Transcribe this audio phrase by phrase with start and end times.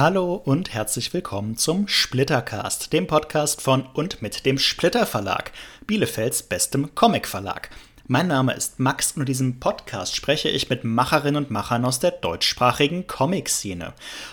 [0.00, 5.52] Hallo und herzlich willkommen zum Splittercast, dem Podcast von und mit dem Splitter Verlag,
[5.86, 7.68] Bielefelds bestem Comic Verlag.
[8.12, 12.00] Mein Name ist Max und in diesem Podcast spreche ich mit Macherinnen und Machern aus
[12.00, 13.92] der deutschsprachigen Comic-Szene.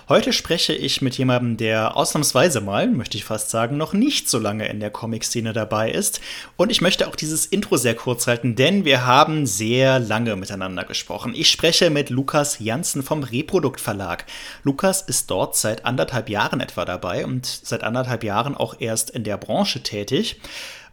[0.10, 4.40] Heute spreche ich mit jemandem, der ausnahmsweise mal, möchte ich fast sagen, noch nicht so
[4.40, 6.22] lange in der Comic-Szene dabei ist.
[6.56, 10.84] Und ich möchte auch dieses Intro sehr kurz halten, denn wir haben sehr lange miteinander
[10.84, 11.36] gesprochen.
[11.36, 14.26] Ich spreche mit Lukas Janssen vom Reprodukt Verlag.
[14.64, 19.24] Lukas ist dort seit anderthalb Jahren etwa dabei und seit anderthalb Jahren auch erst in
[19.24, 20.42] der Branche tätig.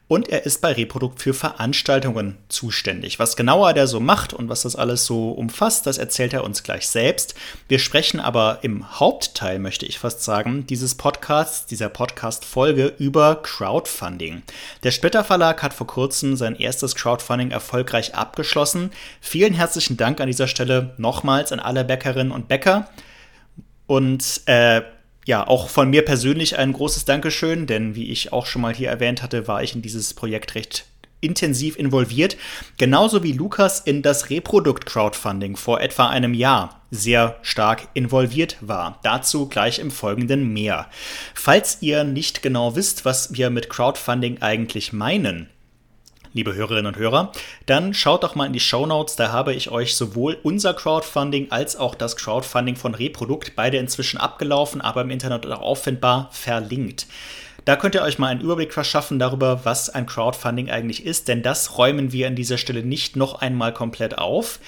[0.06, 3.18] Und er ist bei Reprodukt für Veranstaltungen zuständig.
[3.18, 6.62] Was genauer der so macht und was das alles so umfasst, das erzählt er uns
[6.62, 7.34] gleich selbst.
[7.68, 14.42] Wir sprechen aber im Hauptteil, möchte ich fast sagen, dieses Podcasts, dieser Podcast-Folge über Crowdfunding.
[14.82, 18.90] Der Splitter Verlag hat vor kurzem sein erstes Crowdfunding erfolgreich abgeschlossen.
[19.22, 22.90] Vielen herzlichen Dank an dieser Stelle nochmals an alle Bäckerinnen und Bäcker.
[23.86, 24.82] Und äh,
[25.26, 28.90] ja, auch von mir persönlich ein großes Dankeschön, denn wie ich auch schon mal hier
[28.90, 30.86] erwähnt hatte, war ich in dieses Projekt recht
[31.24, 32.36] intensiv involviert,
[32.76, 39.00] genauso wie Lukas in das Reprodukt-Crowdfunding vor etwa einem Jahr sehr stark involviert war.
[39.02, 40.88] Dazu gleich im Folgenden mehr.
[41.34, 45.48] Falls ihr nicht genau wisst, was wir mit Crowdfunding eigentlich meinen,
[46.34, 47.32] liebe Hörerinnen und Hörer,
[47.66, 49.16] dann schaut doch mal in die Show Notes.
[49.16, 54.18] Da habe ich euch sowohl unser Crowdfunding als auch das Crowdfunding von Reprodukt, beide inzwischen
[54.18, 57.06] abgelaufen, aber im Internet auch auffindbar, verlinkt.
[57.64, 61.42] Da könnt ihr euch mal einen Überblick verschaffen darüber, was ein Crowdfunding eigentlich ist, denn
[61.42, 64.58] das räumen wir an dieser Stelle nicht noch einmal komplett auf.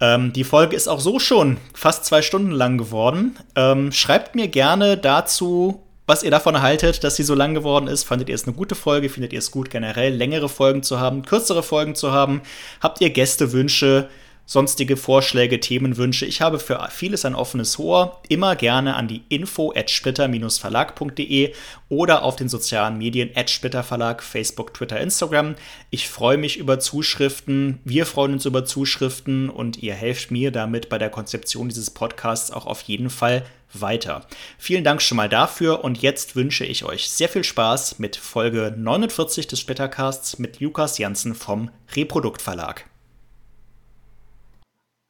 [0.00, 3.36] Ähm, die Folge ist auch so schon fast zwei Stunden lang geworden.
[3.56, 8.04] Ähm, schreibt mir gerne dazu was ihr davon haltet, dass sie so lang geworden ist.
[8.04, 9.10] Fandet ihr es eine gute Folge?
[9.10, 12.40] Findet ihr es gut, generell längere Folgen zu haben, kürzere Folgen zu haben?
[12.80, 14.08] Habt ihr Gästewünsche?
[14.48, 16.24] Sonstige Vorschläge, Themenwünsche.
[16.24, 18.22] Ich habe für vieles ein offenes Ohr.
[18.30, 21.52] Immer gerne an die info at splitter-verlag.de
[21.90, 25.54] oder auf den sozialen Medien at Splitter Verlag, Facebook, Twitter, Instagram.
[25.90, 27.80] Ich freue mich über Zuschriften.
[27.84, 32.50] Wir freuen uns über Zuschriften und ihr helft mir damit bei der Konzeption dieses Podcasts
[32.50, 33.44] auch auf jeden Fall
[33.74, 34.26] weiter.
[34.56, 38.74] Vielen Dank schon mal dafür und jetzt wünsche ich euch sehr viel Spaß mit Folge
[38.74, 42.86] 49 des Splittercasts mit Lukas Janssen vom Reprodukt Verlag.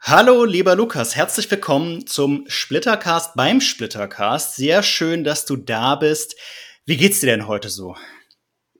[0.00, 4.56] Hallo, lieber Lukas, herzlich willkommen zum Splittercast beim Splittercast.
[4.56, 6.38] Sehr schön, dass du da bist.
[6.86, 7.96] Wie geht's dir denn heute so?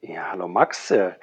[0.00, 0.90] Ja, hallo Max.
[0.92, 1.14] Äh,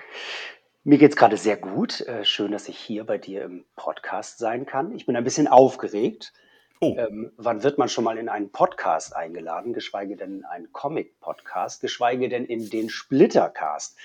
[0.83, 2.01] mir geht's gerade sehr gut.
[2.01, 4.91] Äh, schön, dass ich hier bei dir im Podcast sein kann.
[4.91, 6.33] Ich bin ein bisschen aufgeregt.
[6.81, 6.95] Oh.
[6.99, 11.81] Ähm, wann wird man schon mal in einen Podcast eingeladen, geschweige denn in einen Comic-Podcast,
[11.81, 13.97] geschweige denn in den Splittercast?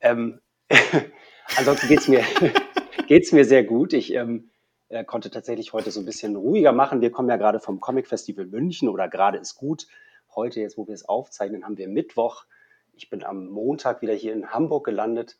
[0.00, 0.40] Ähm,
[1.56, 2.24] ansonsten geht's mir,
[3.06, 3.92] geht's mir sehr gut.
[3.92, 4.50] Ich ähm,
[4.88, 7.00] er konnte tatsächlich heute so ein bisschen ruhiger machen.
[7.00, 9.86] Wir kommen ja gerade vom Comic Festival München oder gerade ist gut.
[10.34, 12.44] Heute, jetzt wo wir es aufzeichnen, haben wir Mittwoch.
[12.92, 15.38] Ich bin am Montag wieder hier in Hamburg gelandet.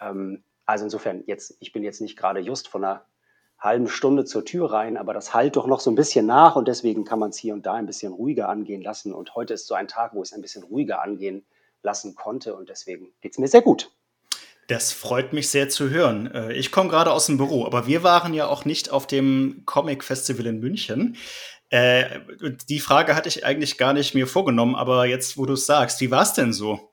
[0.00, 3.04] Ähm, also insofern, jetzt, ich bin jetzt nicht gerade just von einer
[3.58, 6.68] halben Stunde zur Tür rein, aber das halt doch noch so ein bisschen nach und
[6.68, 9.14] deswegen kann man es hier und da ein bisschen ruhiger angehen lassen.
[9.14, 11.46] Und heute ist so ein Tag, wo ich es ein bisschen ruhiger angehen
[11.82, 13.95] lassen konnte und deswegen geht es mir sehr gut.
[14.68, 16.32] Das freut mich sehr zu hören.
[16.32, 19.62] Äh, ich komme gerade aus dem Büro, aber wir waren ja auch nicht auf dem
[19.64, 21.16] Comic Festival in München.
[21.70, 22.20] Äh,
[22.68, 26.00] die Frage hatte ich eigentlich gar nicht mir vorgenommen, aber jetzt, wo du es sagst,
[26.00, 26.92] wie war es denn so?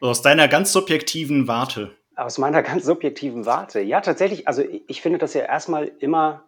[0.00, 1.96] Aus deiner ganz subjektiven Warte.
[2.16, 3.80] Aus meiner ganz subjektiven Warte.
[3.80, 6.44] Ja, tatsächlich, also ich finde das ja erstmal immer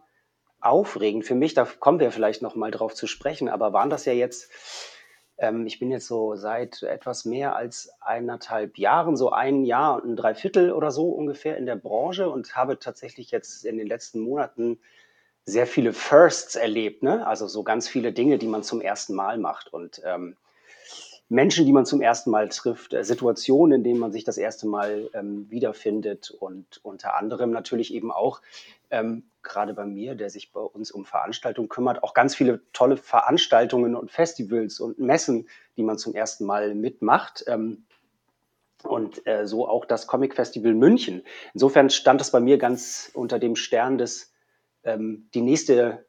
[0.60, 4.04] aufregend für mich, da kommen wir vielleicht noch mal drauf zu sprechen, aber waren das
[4.04, 4.50] ja jetzt
[5.38, 10.10] ähm, ich bin jetzt so seit etwas mehr als eineinhalb Jahren, so ein Jahr und
[10.10, 14.20] ein Dreiviertel oder so ungefähr in der Branche und habe tatsächlich jetzt in den letzten
[14.20, 14.78] Monaten
[15.44, 17.26] sehr viele Firsts erlebt, ne?
[17.26, 20.36] also so ganz viele Dinge, die man zum ersten Mal macht und ähm,
[21.28, 24.66] Menschen, die man zum ersten Mal trifft, äh, Situationen, in denen man sich das erste
[24.66, 28.42] Mal ähm, wiederfindet und unter anderem natürlich eben auch
[28.90, 32.96] ähm, gerade bei mir, der sich bei uns um Veranstaltungen kümmert, auch ganz viele tolle
[32.96, 37.44] Veranstaltungen und Festivals und Messen, die man zum ersten Mal mitmacht.
[37.46, 37.86] Ähm,
[38.82, 41.22] und äh, so auch das Comic Festival München.
[41.54, 44.32] Insofern stand es bei mir ganz unter dem Stern des,
[44.84, 46.06] ähm, die nächste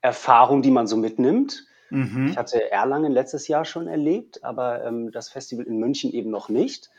[0.00, 1.66] Erfahrung, die man so mitnimmt.
[1.90, 2.28] Mhm.
[2.28, 6.48] Ich hatte Erlangen letztes Jahr schon erlebt, aber ähm, das Festival in München eben noch
[6.48, 6.90] nicht.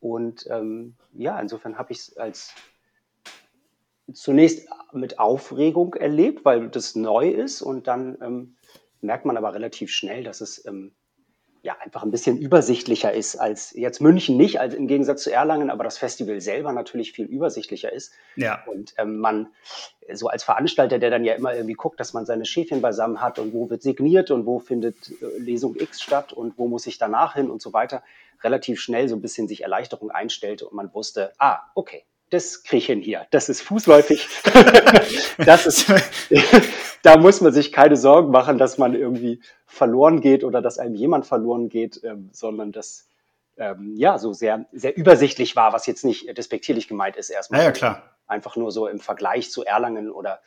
[0.00, 2.54] Und ähm, ja, insofern habe ich es als
[4.12, 8.56] zunächst mit Aufregung erlebt, weil das neu ist und dann ähm,
[9.00, 10.94] merkt man aber relativ schnell, dass es ähm,
[11.66, 15.68] ja, einfach ein bisschen übersichtlicher ist als jetzt München nicht, als im Gegensatz zu Erlangen,
[15.68, 18.12] aber das Festival selber natürlich viel übersichtlicher ist.
[18.36, 18.62] Ja.
[18.66, 19.48] Und ähm, man
[20.12, 23.40] so als Veranstalter, der dann ja immer irgendwie guckt, dass man seine Schäfchen beisammen hat
[23.40, 26.98] und wo wird signiert und wo findet äh, Lesung X statt und wo muss ich
[26.98, 28.04] danach hin und so weiter,
[28.44, 32.78] relativ schnell so ein bisschen sich Erleichterung einstellte und man wusste, ah, okay, das kriege
[32.78, 33.26] ich hin hier.
[33.30, 34.26] Das ist fußläufig.
[35.38, 35.92] das ist,
[37.02, 40.94] da muss man sich keine Sorgen machen, dass man irgendwie verloren geht oder dass einem
[40.94, 43.08] jemand verloren geht, ähm, sondern dass
[43.56, 47.60] ähm, ja so sehr, sehr übersichtlich war, was jetzt nicht despektierlich gemeint ist erstmal.
[47.60, 48.02] Ja, ja, klar.
[48.26, 50.40] Einfach nur so im Vergleich zu Erlangen oder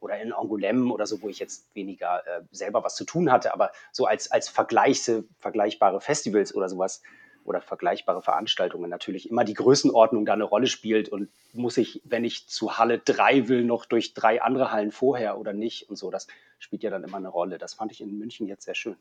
[0.00, 3.52] oder in Angoulême oder so, wo ich jetzt weniger äh, selber was zu tun hatte,
[3.52, 7.02] aber so als, als Vergleichse, vergleichbare Festivals oder sowas,
[7.48, 12.24] oder vergleichbare Veranstaltungen natürlich immer die Größenordnung da eine Rolle spielt und muss ich, wenn
[12.24, 16.10] ich zu Halle 3 will, noch durch drei andere Hallen vorher oder nicht und so.
[16.10, 16.28] Das
[16.58, 17.58] spielt ja dann immer eine Rolle.
[17.58, 18.96] Das fand ich in München jetzt sehr schön.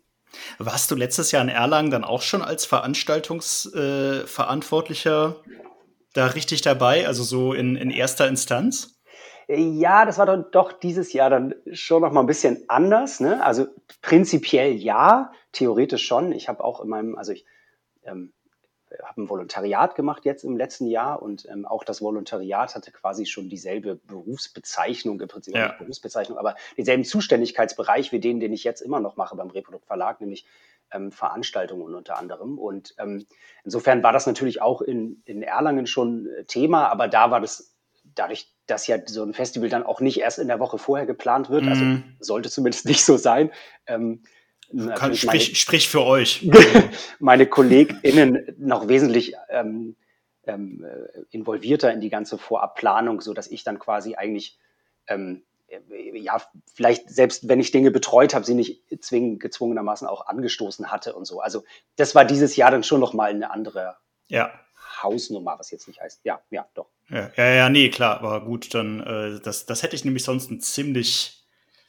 [0.58, 5.50] Warst du letztes Jahr in Erlangen dann auch schon als Veranstaltungsverantwortlicher äh,
[6.14, 8.98] da richtig dabei, also so in, in erster Instanz?
[9.50, 13.22] Ja, das war dann doch dieses Jahr dann schon noch mal ein bisschen anders.
[13.22, 13.42] Ne?
[13.44, 13.68] Also
[14.02, 16.34] prinzipiell ja, theoretisch schon.
[16.34, 17.46] Ich habe auch in meinem, also ich
[18.04, 18.34] ähm,
[19.04, 23.26] habe ein Volontariat gemacht jetzt im letzten Jahr und ähm, auch das Volontariat hatte quasi
[23.26, 25.68] schon dieselbe Berufsbezeichnung, im Prinzip ja.
[25.68, 29.86] nicht Berufsbezeichnung, aber denselben Zuständigkeitsbereich wie den, den ich jetzt immer noch mache beim Reprodukt
[29.86, 30.46] Verlag, nämlich
[30.92, 32.58] ähm, Veranstaltungen unter anderem.
[32.58, 33.26] Und ähm,
[33.64, 37.76] insofern war das natürlich auch in, in Erlangen schon äh, Thema, aber da war das
[38.16, 41.50] dadurch, dass ja so ein Festival dann auch nicht erst in der Woche vorher geplant
[41.50, 42.04] wird, also mhm.
[42.20, 43.52] also sollte zumindest nicht so sein,
[43.86, 44.24] ähm,
[44.96, 46.50] kann, sprich, meine, sprich für euch.
[47.20, 49.96] meine KollegInnen noch wesentlich ähm,
[50.46, 54.58] ähm, äh, involvierter in die ganze Vorabplanung, so dass ich dann quasi eigentlich
[55.08, 56.42] ähm, äh, ja,
[56.74, 61.26] vielleicht selbst wenn ich Dinge betreut habe, sie nicht zwingend gezwungenermaßen auch angestoßen hatte und
[61.26, 61.42] so.
[61.42, 61.64] Also
[61.96, 63.98] das war dieses Jahr dann schon nochmal eine andere
[64.28, 64.52] ja.
[65.02, 66.22] Hausnummer, was jetzt nicht heißt.
[66.24, 66.88] Ja, ja, doch.
[67.10, 70.50] Ja, ja, ja nee, klar, aber gut, dann äh, das, das hätte ich nämlich sonst
[70.50, 71.47] ein ziemlich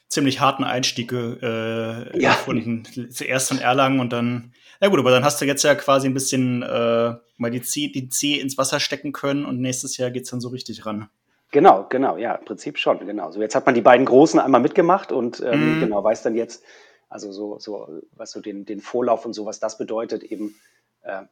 [0.09, 2.31] ziemlich harten Einstieg äh, ja.
[2.31, 2.83] gefunden.
[3.11, 6.13] Zuerst in Erlangen und dann, na gut, aber dann hast du jetzt ja quasi ein
[6.13, 10.31] bisschen äh, mal die Zeh, die Zeh ins Wasser stecken können und nächstes Jahr geht's
[10.31, 11.09] dann so richtig ran.
[11.51, 13.31] Genau, genau, ja, im Prinzip schon, genau.
[13.31, 15.79] So jetzt hat man die beiden Großen einmal mitgemacht und ähm, mm.
[15.79, 16.63] genau weiß dann jetzt,
[17.07, 20.55] also so, so, was so den, den Vorlauf und so, was das bedeutet, eben,
[21.01, 21.23] äh,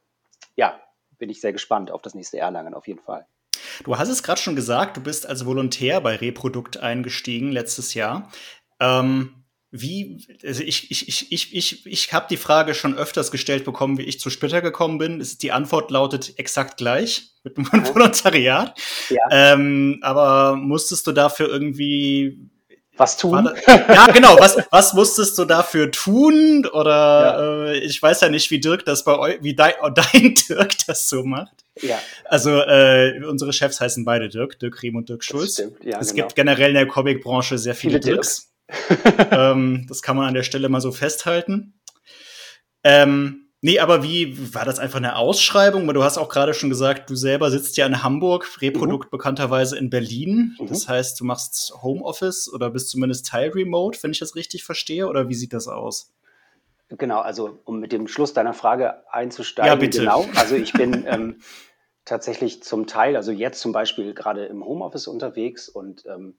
[0.56, 0.80] ja,
[1.18, 3.26] bin ich sehr gespannt auf das nächste Erlangen auf jeden Fall.
[3.84, 8.28] Du hast es gerade schon gesagt, du bist als Volontär bei Reprodukt eingestiegen letztes Jahr.
[8.80, 9.34] Ähm,
[9.70, 13.98] wie, also ich, ich, ich, ich, ich, ich habe die Frage schon öfters gestellt bekommen,
[13.98, 15.26] wie ich zu Splitter gekommen bin.
[15.42, 17.94] Die Antwort lautet exakt gleich mit dem ja.
[17.94, 18.78] Volontariat.
[19.10, 19.20] Ja.
[19.30, 22.48] Ähm, aber musstest du dafür irgendwie
[22.96, 23.48] was tun?
[23.66, 24.40] Ja, genau.
[24.40, 26.66] Was, was musstest du dafür tun?
[26.72, 27.72] Oder ja.
[27.72, 31.08] äh, ich weiß ja nicht, wie Dirk das bei euch, wie dein, dein Dirk das
[31.08, 31.52] so macht.
[31.80, 31.98] Ja.
[32.24, 35.54] Also äh, unsere Chefs heißen beide Dirk, Dirk Riem und Dirk Schulz.
[35.54, 36.24] Stimmt, ja, es genau.
[36.24, 38.36] gibt generell in der Comicbranche sehr viele, viele Dirks.
[38.36, 38.47] Dirks
[39.30, 41.80] ähm, das kann man an der Stelle mal so festhalten.
[42.84, 45.86] Ähm, nee, aber wie war das einfach eine Ausschreibung?
[45.86, 49.10] Weil du hast auch gerade schon gesagt, du selber sitzt ja in Hamburg, Reprodukt mhm.
[49.10, 50.56] bekannterweise in Berlin.
[50.58, 50.68] Mhm.
[50.68, 55.08] Das heißt, du machst Homeoffice oder bist zumindest Teil Remote, wenn ich das richtig verstehe.
[55.08, 56.12] Oder wie sieht das aus?
[56.90, 59.68] Genau, also um mit dem Schluss deiner Frage einzusteigen.
[59.68, 60.00] Ja, bitte.
[60.00, 61.40] Genau, also ich bin ähm,
[62.06, 66.38] tatsächlich zum Teil, also jetzt zum Beispiel gerade im Homeoffice unterwegs und ähm,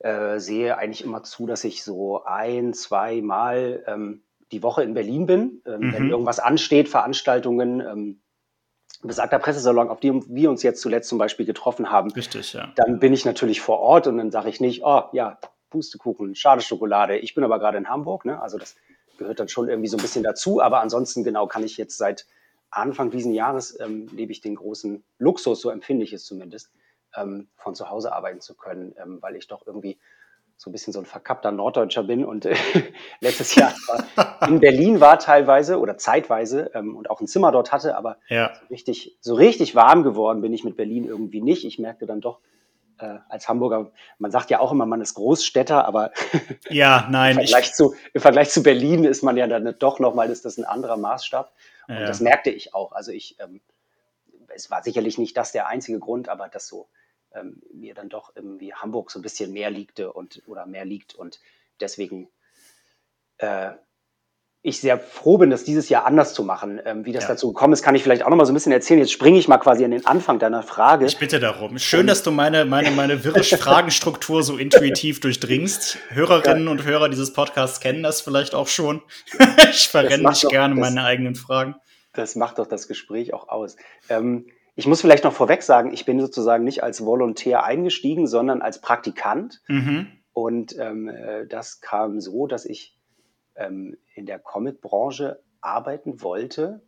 [0.00, 4.94] äh, sehe eigentlich immer zu, dass ich so ein, zwei Mal ähm, die Woche in
[4.94, 5.92] Berlin bin, ähm, mhm.
[5.92, 8.20] wenn irgendwas ansteht, Veranstaltungen, ähm,
[9.02, 12.10] besagter Pressesalon, auf dem wir uns jetzt zuletzt zum Beispiel getroffen haben.
[12.10, 12.72] Richtig, ja.
[12.76, 15.38] Dann bin ich natürlich vor Ort und dann sage ich nicht, oh ja,
[15.70, 17.16] Pustekuchen, schade Schokolade.
[17.16, 18.42] Ich bin aber gerade in Hamburg, ne?
[18.42, 18.76] Also das
[19.18, 20.60] gehört dann schon irgendwie so ein bisschen dazu.
[20.60, 22.26] Aber ansonsten genau kann ich jetzt seit
[22.70, 26.70] Anfang diesen Jahres ähm, lebe ich den großen Luxus, so empfinde ich es zumindest,
[27.16, 29.98] ähm, von zu Hause arbeiten zu können, ähm, weil ich doch irgendwie
[30.60, 32.54] so ein bisschen so ein verkappter Norddeutscher bin und äh,
[33.20, 33.72] letztes Jahr
[34.46, 38.52] in Berlin war teilweise oder zeitweise ähm, und auch ein Zimmer dort hatte, aber ja.
[38.54, 41.64] so, richtig, so richtig warm geworden bin ich mit Berlin irgendwie nicht.
[41.64, 42.40] Ich merkte dann doch
[42.98, 46.12] äh, als Hamburger, man sagt ja auch immer, man ist Großstädter, aber
[46.68, 50.28] ja, nein, im, Vergleich zu, im Vergleich zu Berlin ist man ja dann doch nochmal,
[50.28, 51.52] ist das ein anderer Maßstab.
[51.88, 52.06] Und ja.
[52.06, 52.92] das merkte ich auch.
[52.92, 53.62] Also ich, ähm,
[54.54, 56.88] es war sicherlich nicht das der einzige Grund, aber das so
[57.34, 61.14] ähm, mir dann doch irgendwie Hamburg so ein bisschen mehr liegte und oder mehr liegt
[61.14, 61.40] und
[61.80, 62.28] deswegen
[63.38, 63.70] äh,
[64.62, 66.78] ich sehr froh bin, das dieses Jahr anders zu machen.
[66.84, 67.28] Ähm, wie das Ja.
[67.30, 69.00] dazu gekommen ist, kann ich vielleicht auch noch mal so ein bisschen erzählen.
[69.00, 71.06] Jetzt springe ich mal quasi an den Anfang deiner Frage.
[71.06, 71.78] Ich bitte darum.
[71.78, 75.96] Schön, dass du meine, meine, meine wirre Fragenstruktur so intuitiv durchdringst.
[76.10, 79.00] Hörerinnen und Hörer dieses Podcasts kennen das vielleicht auch schon.
[79.70, 81.76] ich verrenne mich doch- gerne das- meine eigenen Fragen.
[82.12, 83.76] Das macht doch das Gespräch auch aus.
[84.10, 84.46] Ähm,
[84.76, 88.80] ich muss vielleicht noch vorweg sagen, ich bin sozusagen nicht als Volontär eingestiegen, sondern als
[88.80, 89.60] Praktikant.
[89.68, 90.08] Mhm.
[90.32, 92.98] Und ähm, äh, das kam so, dass ich
[93.56, 96.82] ähm, in der Comicbranche arbeiten wollte.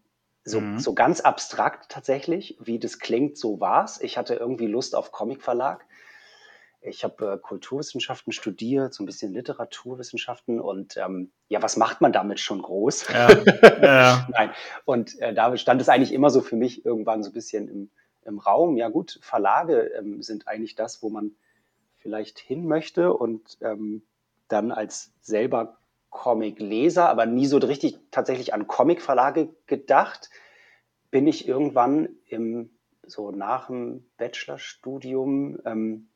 [0.45, 0.79] So, Mhm.
[0.81, 4.01] so ganz abstrakt tatsächlich, wie das klingt, so war's.
[4.01, 5.85] Ich hatte irgendwie Lust auf Comicverlag.
[6.85, 12.12] Ich habe äh, Kulturwissenschaften studiert, so ein bisschen Literaturwissenschaften und ähm, ja, was macht man
[12.12, 13.07] damit schon groß?
[13.12, 13.29] Ja,
[13.83, 14.51] ja, Nein.
[14.85, 17.91] Und äh, da stand es eigentlich immer so für mich irgendwann so ein bisschen im,
[18.25, 18.77] im Raum.
[18.77, 21.33] Ja gut, Verlage ähm, sind eigentlich das, wo man
[21.97, 24.03] vielleicht hin möchte und ähm,
[24.49, 25.79] dann als selber
[26.11, 30.31] Comicleser, aber nie so richtig tatsächlich an Comicverlage gedacht,
[31.11, 32.71] bin ich irgendwann im
[33.05, 36.09] so nach dem Bachelorstudium ähm,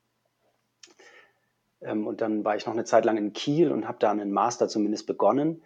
[1.87, 4.33] ähm, und dann war ich noch eine Zeit lang in Kiel und habe da einen
[4.33, 5.63] Master zumindest begonnen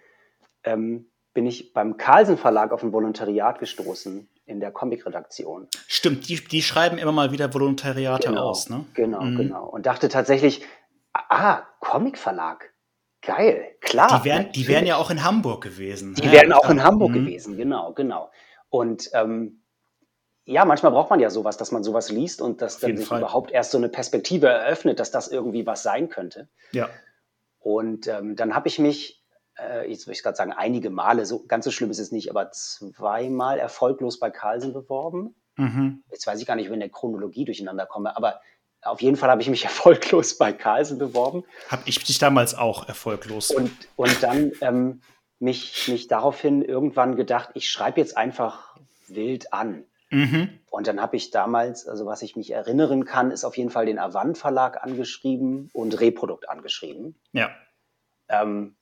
[0.64, 5.68] ähm, bin ich beim Carlsen Verlag auf ein Volontariat gestoßen in der Comicredaktion.
[5.86, 8.84] Stimmt, die, die schreiben immer mal wieder Volontariate aus, ne?
[8.94, 9.36] Genau, Mhm.
[9.36, 9.66] genau.
[9.66, 10.62] Und dachte tatsächlich,
[11.12, 12.72] ah, Comicverlag.
[13.22, 14.20] Geil, klar.
[14.20, 16.14] Die wären, die wären ja auch in Hamburg gewesen.
[16.14, 17.26] Die ja, wären auch in Hamburg Mhm.
[17.26, 18.30] gewesen, genau, genau.
[18.70, 19.60] Und ähm,
[20.44, 23.18] ja, manchmal braucht man ja sowas, dass man sowas liest und dass dann sich Fall.
[23.20, 26.49] überhaupt erst so eine Perspektive eröffnet, dass das irgendwie was sein könnte.
[26.73, 26.88] Ja.
[27.59, 29.23] Und ähm, dann habe ich mich,
[29.59, 32.30] äh, jetzt würde ich gerade sagen, einige Male, so ganz so schlimm ist es nicht,
[32.30, 35.35] aber zweimal erfolglos bei Carlsen beworben.
[35.56, 36.02] Mhm.
[36.11, 38.40] Jetzt weiß ich gar nicht, ich in der Chronologie durcheinander komme, aber
[38.82, 42.88] auf jeden Fall habe ich mich erfolglos bei Carlsen beworben Hab ich dich damals auch
[42.88, 43.50] erfolglos.
[43.50, 45.02] und, und dann ähm,
[45.38, 48.76] mich, mich daraufhin irgendwann gedacht, ich schreibe jetzt einfach
[49.09, 49.85] wild an.
[50.11, 50.61] Mhm.
[50.71, 53.87] Und dann habe ich damals, also was ich mich erinnern kann, ist auf jeden Fall
[53.87, 57.17] den Avant Verlag angeschrieben und Reprodukt angeschrieben.
[57.33, 57.50] Ja.
[58.29, 58.76] Ähm,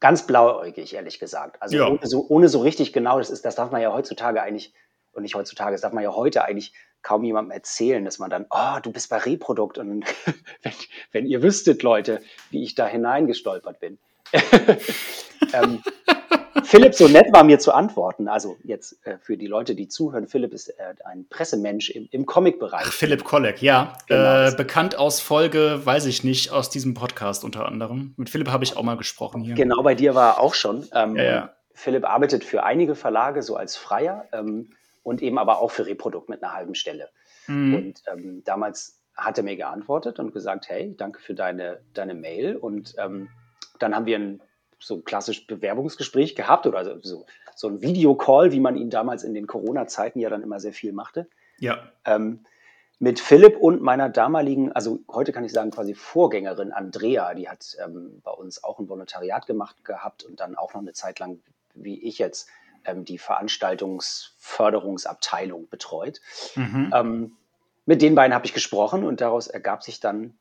[0.00, 1.60] ganz blauäugig, ehrlich gesagt.
[1.62, 1.88] Also Ja.
[1.88, 4.72] ohne, so, ohne so richtig genau, das ist, das darf man ja heutzutage eigentlich,
[5.12, 6.72] und nicht heutzutage, das darf man ja heute eigentlich
[7.02, 10.04] kaum jemandem erzählen, dass man dann, oh, du bist bei Reprodukt und
[10.62, 10.72] wenn,
[11.12, 13.98] wenn ihr wüsstet, Leute, wie ich da hineingestolpert bin.
[15.52, 15.82] ähm,
[16.70, 18.28] Philipp so nett war mir zu antworten.
[18.28, 22.26] Also jetzt äh, für die Leute, die zuhören, Philipp ist äh, ein Pressemensch im, im
[22.26, 22.86] Comic-Bereich.
[22.86, 23.94] Philipp Kolleg, ja.
[24.06, 24.46] Genau.
[24.46, 28.14] Äh, bekannt aus Folge, weiß ich nicht, aus diesem Podcast unter anderem.
[28.16, 29.56] Mit Philipp habe ich auch mal gesprochen hier.
[29.56, 30.86] Genau, bei dir war er auch schon.
[30.94, 31.54] Ähm, Ja, ja.
[31.74, 34.70] Philipp arbeitet für einige Verlage so als Freier ähm,
[35.02, 37.08] und eben aber auch für Reprodukt mit einer halben Stelle.
[37.48, 37.74] Mhm.
[37.74, 42.54] Und ähm, damals hat er mir geantwortet und gesagt, hey, danke für deine, deine Mail.
[42.54, 43.28] Und ähm,
[43.80, 44.40] dann haben wir ein
[44.80, 49.22] so ein klassisch Bewerbungsgespräch gehabt oder so, so, so ein Videocall, wie man ihn damals
[49.22, 51.28] in den Corona-Zeiten ja dann immer sehr viel machte.
[51.58, 51.90] Ja.
[52.04, 52.44] Ähm,
[52.98, 57.76] mit Philipp und meiner damaligen, also heute kann ich sagen, quasi Vorgängerin Andrea, die hat
[57.82, 61.40] ähm, bei uns auch ein Volontariat gemacht gehabt und dann auch noch eine Zeit lang,
[61.74, 62.46] wie ich jetzt,
[62.84, 66.20] ähm, die Veranstaltungsförderungsabteilung betreut.
[66.56, 66.92] Mhm.
[66.94, 67.36] Ähm,
[67.86, 70.34] mit den beiden habe ich gesprochen und daraus ergab sich dann,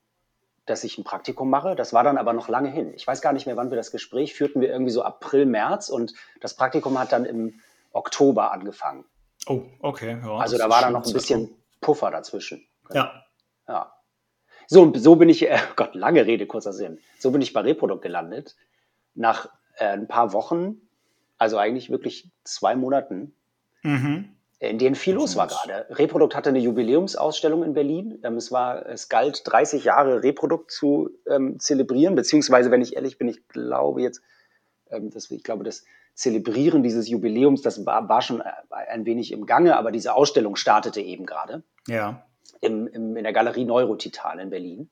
[0.69, 1.75] dass ich ein Praktikum mache.
[1.75, 2.93] Das war dann aber noch lange hin.
[2.93, 4.61] Ich weiß gar nicht mehr, wann wir das Gespräch führten.
[4.61, 7.59] Wir irgendwie so April, März und das Praktikum hat dann im
[7.91, 9.05] Oktober angefangen.
[9.47, 10.19] Oh, okay.
[10.23, 11.49] Ja, Also da war dann noch ein bisschen
[11.81, 12.67] Puffer dazwischen.
[12.93, 13.23] Ja.
[13.67, 13.93] Ja.
[14.67, 16.99] So, so bin ich, äh, Gott, lange Rede, kurzer Sinn.
[17.17, 18.55] So bin ich bei Reprodukt gelandet.
[19.15, 20.81] Nach äh, ein paar Wochen,
[21.37, 23.33] also eigentlich wirklich zwei Monaten,
[23.81, 24.35] Mhm.
[24.59, 25.85] In denen viel los war gerade.
[25.89, 28.19] Reprodukt hatte eine Jubiläumsausstellung in Berlin.
[28.23, 33.17] Ähm, es war, es galt 30 Jahre Reprodukt zu ähm, zelebrieren, beziehungsweise, wenn ich ehrlich
[33.17, 34.21] bin, ich glaube jetzt,
[34.91, 38.51] ähm, das, ich glaube, das Zelebrieren dieses Jubiläums, das war, war schon äh,
[38.89, 42.25] ein wenig im Gange, aber diese Ausstellung startete eben gerade Ja.
[42.59, 44.89] im, im, in der Galerie Neurotitan in Berlin,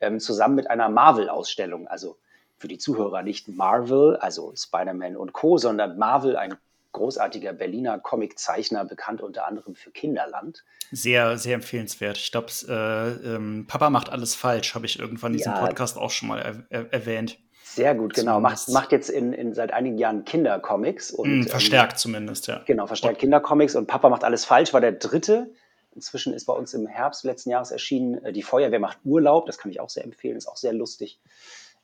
[0.00, 1.86] ähm, zusammen mit einer Marvel-Ausstellung.
[1.88, 2.16] Also
[2.56, 6.54] für die Zuhörer nicht Marvel, also Spider-Man und Co., sondern Marvel, ein
[6.92, 10.64] großartiger Berliner Comiczeichner, bekannt unter anderem für Kinderland.
[10.90, 12.18] Sehr, sehr empfehlenswert.
[12.18, 15.66] Ich glaube, äh, ähm, Papa macht alles falsch, habe ich irgendwann in diesem Ja.
[15.66, 17.38] Podcast auch schon mal er er erwähnt.
[17.64, 18.38] Sehr gut, genau.
[18.38, 21.10] Macht, macht jetzt in, in seit einigen Jahren Kindercomics.
[21.10, 22.60] Und, Mhm, ähm, verstärkt zumindest, ja.
[22.66, 25.50] Genau, verstärkt Kindercomics und Papa macht alles falsch, war der dritte.
[25.94, 29.56] Inzwischen ist bei uns im Herbst letzten Jahres erschienen, äh, die Feuerwehr macht Urlaub, das
[29.56, 31.20] kann ich auch sehr empfehlen, ist auch sehr lustig.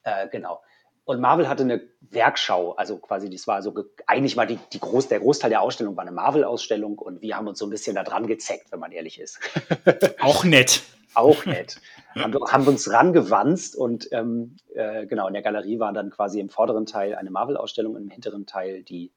[0.03, 0.61] Äh, genau.
[1.09, 4.79] Und Marvel hatte eine Werkschau, also quasi, das war so, ge- eigentlich war die, die
[4.79, 7.97] Groß, der Großteil der Ausstellung war eine Marvel-Ausstellung und wir haben uns so ein bisschen
[7.97, 9.41] da dran gezeckt, wenn man ehrlich ist.
[10.21, 10.83] Auch nett.
[11.15, 11.81] auch nett.
[12.15, 16.51] haben, haben uns rangewanzt und ähm, äh, genau, in der Galerie war dann quasi im
[16.51, 19.11] vorderen Teil eine Marvel-Ausstellung, im hinteren Teil die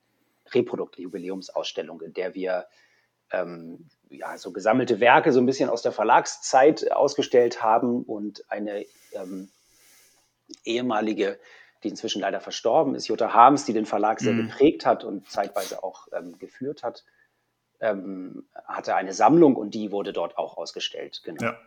[0.53, 2.67] Reprodukt-Jubiläumsausstellung, in der wir
[3.33, 8.85] ähm, ja, so gesammelte Werke so ein bisschen aus der Verlagszeit ausgestellt haben und eine
[9.11, 9.49] ähm,
[10.63, 11.37] ehemalige,
[11.83, 14.47] die inzwischen leider verstorben ist, Jutta Harms, die den Verlag sehr mhm.
[14.47, 17.03] geprägt hat und zeitweise auch ähm, geführt hat,
[17.79, 21.21] ähm, hatte eine Sammlung und die wurde dort auch ausgestellt.
[21.23, 21.43] Genau.
[21.43, 21.57] Ja.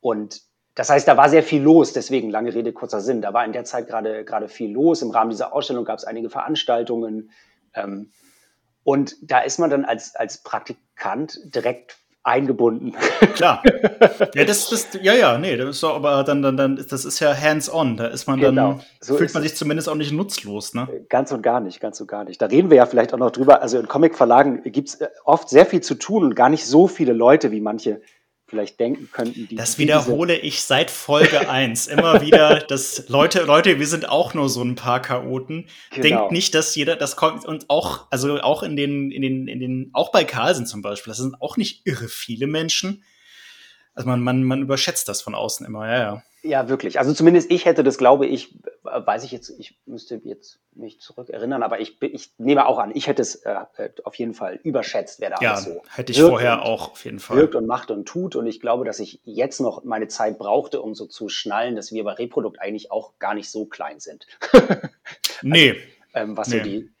[0.00, 0.42] Und
[0.74, 3.20] das heißt, da war sehr viel los, deswegen lange Rede, kurzer Sinn.
[3.20, 5.02] Da war in der Zeit gerade gerade viel los.
[5.02, 7.30] Im Rahmen dieser Ausstellung gab es einige Veranstaltungen.
[7.74, 8.10] Ähm,
[8.84, 12.94] und da ist man dann als, als Praktikant direkt eingebunden.
[13.34, 13.62] Klar.
[14.34, 17.20] Ja, das, das, ja, ja, nee, das ist doch, aber dann, dann, dann, das ist
[17.20, 17.96] ja hands-on.
[17.96, 18.80] Da ist man dann, genau.
[19.00, 20.88] so fühlt man sich zumindest auch nicht nutzlos, ne?
[21.08, 22.40] Ganz und gar nicht, ganz und gar nicht.
[22.40, 23.60] Da reden wir ja vielleicht auch noch drüber.
[23.62, 26.88] Also in Comic-Verlagen gibt es äh, oft sehr viel zu tun und gar nicht so
[26.88, 28.00] viele Leute, wie manche
[28.52, 29.48] vielleicht denken könnten.
[29.48, 34.34] Die, das wiederhole ich seit Folge 1 immer wieder, dass Leute, Leute, wir sind auch
[34.34, 35.68] nur so ein paar Chaoten.
[35.90, 36.02] Genau.
[36.02, 39.58] Denkt nicht, dass jeder, das kommt, und auch, also auch in den, in den, in
[39.58, 43.04] den, auch bei Carlsen zum Beispiel, das sind auch nicht irre viele Menschen.
[43.94, 46.22] Also man, man, man überschätzt das von außen immer, ja, ja.
[46.44, 46.98] Ja, wirklich.
[46.98, 51.62] Also zumindest ich hätte das, glaube ich, weiß ich jetzt, ich müsste jetzt mich zurückerinnern,
[51.62, 53.54] aber ich, ich nehme auch an, ich hätte es äh,
[54.02, 57.36] auf jeden Fall überschätzt, wer da ja, so hätte ich vorher auch auf jeden Fall.
[57.36, 58.34] Wirkt und macht und tut.
[58.34, 61.92] Und ich glaube, dass ich jetzt noch meine Zeit brauchte, um so zu schnallen, dass
[61.92, 64.26] wir bei Reprodukt eigentlich auch gar nicht so klein sind.
[65.42, 65.70] nee.
[65.70, 65.80] Also,
[66.14, 66.58] ähm, was nee.
[66.58, 66.91] so die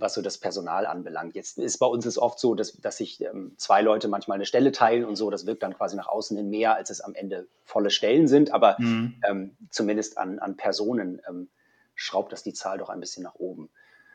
[0.00, 1.34] was so das Personal anbelangt.
[1.34, 4.46] Jetzt ist bei uns es oft so, dass, dass sich ähm, zwei Leute manchmal eine
[4.46, 5.30] Stelle teilen und so.
[5.30, 8.52] Das wirkt dann quasi nach außen hin mehr, als es am Ende volle Stellen sind.
[8.52, 9.20] Aber mhm.
[9.28, 11.48] ähm, zumindest an, an Personen ähm,
[11.94, 13.70] schraubt das die Zahl doch ein bisschen nach oben.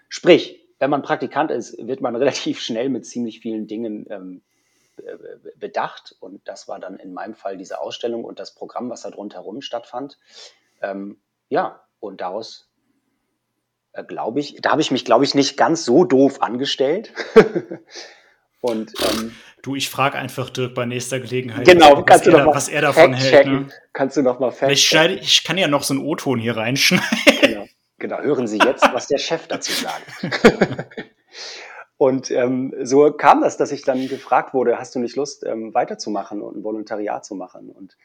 [0.10, 4.42] Sprich, wenn man Praktikant ist, wird man relativ schnell mit ziemlich vielen Dingen ähm,
[5.58, 6.16] bedacht.
[6.20, 9.62] Und das war dann in meinem Fall diese Ausstellung und das Programm, was da rundherum
[9.62, 10.18] stattfand.
[10.82, 12.70] Ähm, ja, und daraus
[13.94, 14.58] äh, glaube ich.
[14.62, 17.14] Da habe ich mich, glaube ich, nicht ganz so doof angestellt.
[18.62, 22.38] Und ähm, du, ich frage einfach Dirk bei nächster Gelegenheit, genau, was, kannst er, du
[22.38, 23.48] noch mal was er davon hält.
[23.48, 23.68] Ne?
[23.92, 27.06] Kannst du noch mal ich, schneide, ich kann ja noch so einen O-Ton hier reinschneiden.
[27.42, 27.68] Genau,
[28.00, 30.06] genau, hören Sie jetzt, was der Chef dazu sagt.
[31.98, 35.74] Und ähm, so kam das, dass ich dann gefragt wurde, hast du nicht Lust, ähm,
[35.74, 37.70] weiterzumachen und ein Volontariat zu machen?
[37.70, 37.98] Und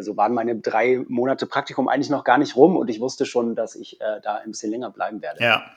[0.00, 3.54] so waren meine drei Monate Praktikum eigentlich noch gar nicht rum und ich wusste schon,
[3.54, 5.42] dass ich äh, da ein bisschen länger bleiben werde.
[5.42, 5.70] Ja.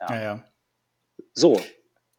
[0.00, 0.14] ja.
[0.14, 0.44] ja, ja.
[1.34, 1.60] So,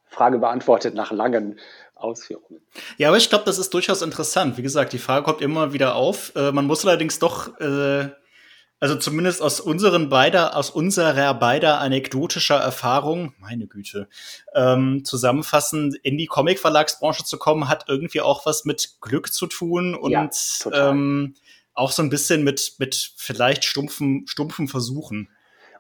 [0.06, 1.60] Frage beantwortet nach langen
[1.96, 2.62] Ausführungen.
[2.98, 4.58] Ja, aber ich glaube, das ist durchaus interessant.
[4.58, 6.34] Wie gesagt, die Frage kommt immer wieder auf.
[6.36, 8.10] Äh, man muss allerdings doch äh,
[8.84, 14.10] also zumindest aus unseren beider, aus unserer beider anekdotischer Erfahrung, meine Güte,
[14.54, 19.96] ähm, zusammenfassend in die Comic-Verlagsbranche zu kommen, hat irgendwie auch was mit Glück zu tun
[19.96, 20.30] und ja,
[20.74, 21.34] ähm,
[21.74, 25.30] auch so ein bisschen mit, mit vielleicht stumpfen, stumpfen Versuchen.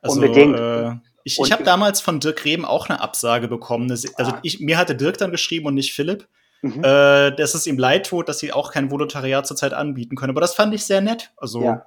[0.01, 0.57] Also, Unbedingt.
[0.57, 0.93] Äh,
[1.25, 3.91] ich, ich habe damals von Dirk Rehm auch eine Absage bekommen.
[3.91, 4.39] Also ah.
[4.43, 6.29] ich, mir hatte Dirk dann geschrieben und nicht Philipp.
[6.61, 6.81] Mhm.
[6.85, 10.29] Äh, dass es ihm leid tut, dass sie auch kein Volontariat zurzeit anbieten können.
[10.29, 11.33] Aber das fand ich sehr nett.
[11.35, 11.85] Also ja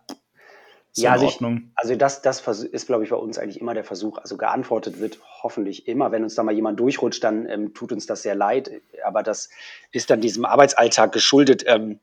[0.96, 1.40] ja, also, ich,
[1.74, 4.18] also das, das ist, glaube ich, bei uns eigentlich immer der Versuch.
[4.18, 6.10] Also geantwortet wird hoffentlich immer.
[6.10, 8.70] Wenn uns da mal jemand durchrutscht, dann ähm, tut uns das sehr leid.
[9.04, 9.50] Aber das
[9.92, 12.00] ist dann diesem Arbeitsalltag geschuldet, ähm,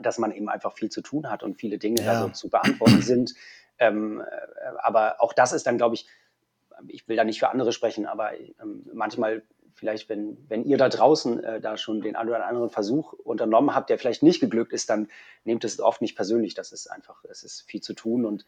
[0.00, 2.12] dass man eben einfach viel zu tun hat und viele Dinge ja.
[2.12, 3.34] da so zu beantworten sind.
[3.78, 4.24] Ähm, äh,
[4.78, 6.06] aber auch das ist dann, glaube ich,
[6.88, 9.42] ich will da nicht für andere sprechen, aber ähm, manchmal
[9.76, 13.74] vielleicht, wenn, wenn ihr da draußen äh, da schon den einen oder anderen Versuch unternommen
[13.74, 15.08] habt, der vielleicht nicht geglückt ist, dann
[15.44, 16.54] nehmt es oft nicht persönlich.
[16.54, 18.46] Das ist einfach, es ist viel zu tun und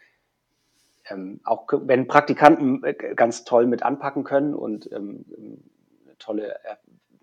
[1.10, 5.24] ähm, auch wenn Praktikanten äh, ganz toll mit anpacken können und ähm,
[6.18, 6.76] tolle äh,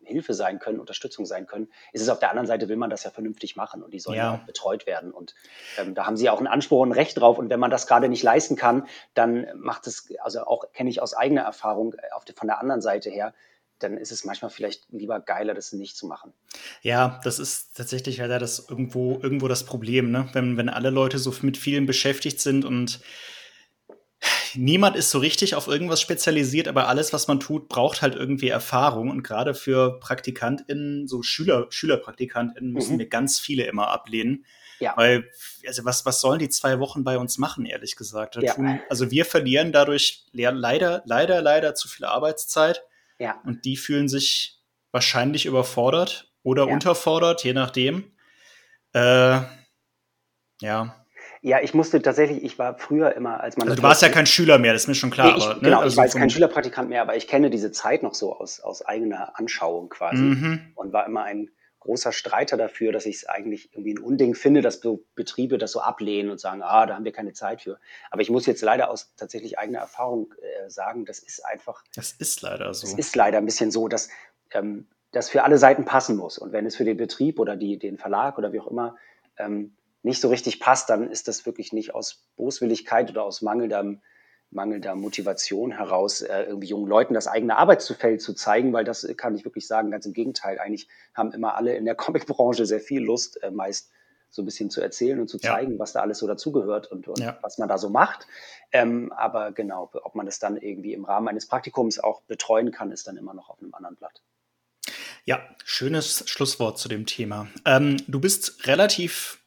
[0.03, 3.03] Hilfe sein können, Unterstützung sein können, ist es auf der anderen Seite, will man das
[3.03, 5.11] ja vernünftig machen und die sollen ja, auch betreut werden.
[5.11, 5.33] Und
[5.79, 7.39] ähm, da haben sie auch einen Anspruch und ein Recht drauf.
[7.39, 11.01] Und wenn man das gerade nicht leisten kann, dann macht es, also auch kenne ich
[11.01, 13.33] aus eigener Erfahrung äh, auf von der anderen Seite her,
[13.79, 16.33] dann ist es manchmal vielleicht lieber geiler, das nicht zu machen.
[16.81, 20.29] Ja, das ist tatsächlich leider das irgendwo, irgendwo das Problem, ne?
[20.33, 23.01] Wenn, wenn alle Leute so mit vielen beschäftigt sind und
[24.55, 28.49] niemand ist so richtig auf irgendwas spezialisiert, aber alles, was man tut, braucht halt irgendwie
[28.49, 29.09] Erfahrung.
[29.09, 32.99] Und gerade für PraktikantInnen, so Schüler, SchülerpraktikantInnen, müssen mhm.
[32.99, 34.45] wir ganz viele immer ablehnen.
[34.79, 34.93] Ja.
[34.97, 35.29] Weil,
[35.67, 38.35] also was, was sollen die zwei Wochen bei uns machen, ehrlich gesagt?
[38.41, 38.53] Ja.
[38.53, 42.83] Tun, also wir verlieren dadurch leider, leider, leider zu viel Arbeitszeit.
[43.19, 43.41] Ja.
[43.45, 46.73] Und die fühlen sich wahrscheinlich überfordert oder ja.
[46.73, 48.11] unterfordert, je nachdem.
[48.93, 49.41] Äh,
[50.61, 50.95] ja.
[51.41, 53.67] Ja, ich musste tatsächlich, ich war früher immer, als man.
[53.67, 55.31] Also du warst ja kein Schüler mehr, das ist mir schon klar.
[55.31, 55.61] Nee, ich, aber, ne?
[55.61, 58.35] Genau, also ich war jetzt kein Schülerpraktikant mehr, aber ich kenne diese Zeit noch so
[58.35, 60.71] aus, aus eigener Anschauung quasi mhm.
[60.75, 61.49] und war immer ein
[61.85, 64.81] großer Streiter dafür, dass ich es eigentlich irgendwie ein Unding finde, dass
[65.13, 67.79] Betriebe das so ablehnen und sagen, ah, da haben wir keine Zeit für.
[68.09, 71.83] Aber ich muss jetzt leider aus tatsächlich eigener Erfahrung äh, sagen, das ist einfach.
[71.95, 72.87] Das ist leider so.
[72.87, 74.09] Es ist leider ein bisschen so, dass
[74.51, 76.39] ähm, das für alle Seiten passen muss.
[76.39, 78.97] Und wenn es für den Betrieb oder die, den Verlag oder wie auch immer
[79.37, 84.01] ähm, nicht so richtig passt, dann ist das wirklich nicht aus Boswilligkeit oder aus mangelndem
[84.55, 89.35] mangelnder Motivation heraus, äh, irgendwie jungen Leuten das eigene Arbeitsfeld zu zeigen, weil das kann
[89.35, 90.59] ich wirklich sagen, ganz im Gegenteil.
[90.59, 93.91] Eigentlich haben immer alle in der Comicbranche sehr viel Lust, äh, meist
[94.29, 95.79] so ein bisschen zu erzählen und zu zeigen, ja.
[95.79, 97.37] was da alles so dazugehört und, und ja.
[97.41, 98.27] was man da so macht.
[98.71, 102.91] Ähm, aber genau, ob man das dann irgendwie im Rahmen eines Praktikums auch betreuen kann,
[102.91, 104.21] ist dann immer noch auf einem anderen Blatt.
[105.23, 107.47] Ja, schönes Schlusswort zu dem Thema.
[107.65, 109.44] Ähm, du bist relativ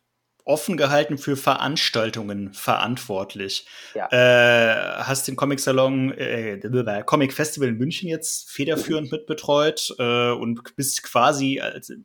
[0.49, 3.67] offen gehalten für Veranstaltungen verantwortlich.
[3.95, 4.09] Ja.
[4.11, 6.59] Äh, hast den Comic Salon, äh,
[7.05, 9.19] Comic Festival in München jetzt federführend mhm.
[9.19, 11.61] mit betreut äh, und bist quasi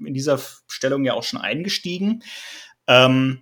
[0.05, 2.23] in dieser Stellung ja auch schon eingestiegen.
[2.87, 3.41] Ähm,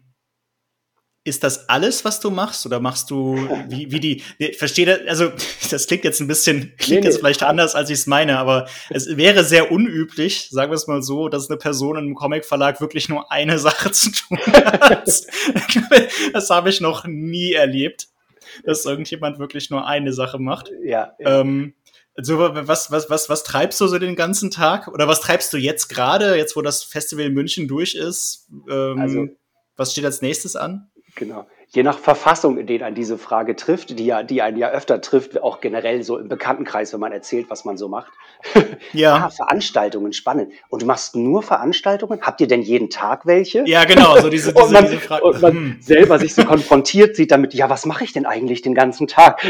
[1.23, 2.65] ist das alles, was du machst?
[2.65, 3.35] Oder machst du,
[3.67, 5.31] wie, wie die, ich verstehe das, also
[5.69, 8.67] das klingt jetzt ein bisschen, klingt nee, jetzt vielleicht anders, als ich es meine, aber
[8.89, 12.81] es wäre sehr unüblich, sagen wir es mal so, dass eine Person in einem Comicverlag
[12.81, 15.07] wirklich nur eine Sache zu tun hat.
[16.33, 18.07] das habe ich noch nie erlebt,
[18.63, 20.71] dass irgendjemand wirklich nur eine Sache macht.
[20.83, 21.13] Ja.
[21.19, 21.75] Ähm,
[22.15, 24.87] also was, was, was, was treibst du so den ganzen Tag?
[24.87, 28.49] Oder was treibst du jetzt gerade, jetzt wo das Festival in München durch ist?
[28.69, 29.27] Ähm, also,
[29.77, 30.90] was steht als nächstes an?
[31.15, 31.45] Genau.
[31.73, 34.99] Je nach Verfassung, in denen einen diese Frage trifft, die ja, die einen ja öfter
[34.99, 38.11] trifft, auch generell so im Bekanntenkreis, wenn man erzählt, was man so macht.
[38.93, 39.15] Ja.
[39.15, 40.51] ah, Veranstaltungen, spannend.
[40.67, 42.21] Und du machst nur Veranstaltungen?
[42.21, 43.63] Habt ihr denn jeden Tag welche?
[43.65, 45.23] Ja, genau, so diese, diese, und man, diese Frage.
[45.23, 45.77] Und man hm.
[45.79, 49.41] selber sich so konfrontiert sieht damit, ja, was mache ich denn eigentlich den ganzen Tag?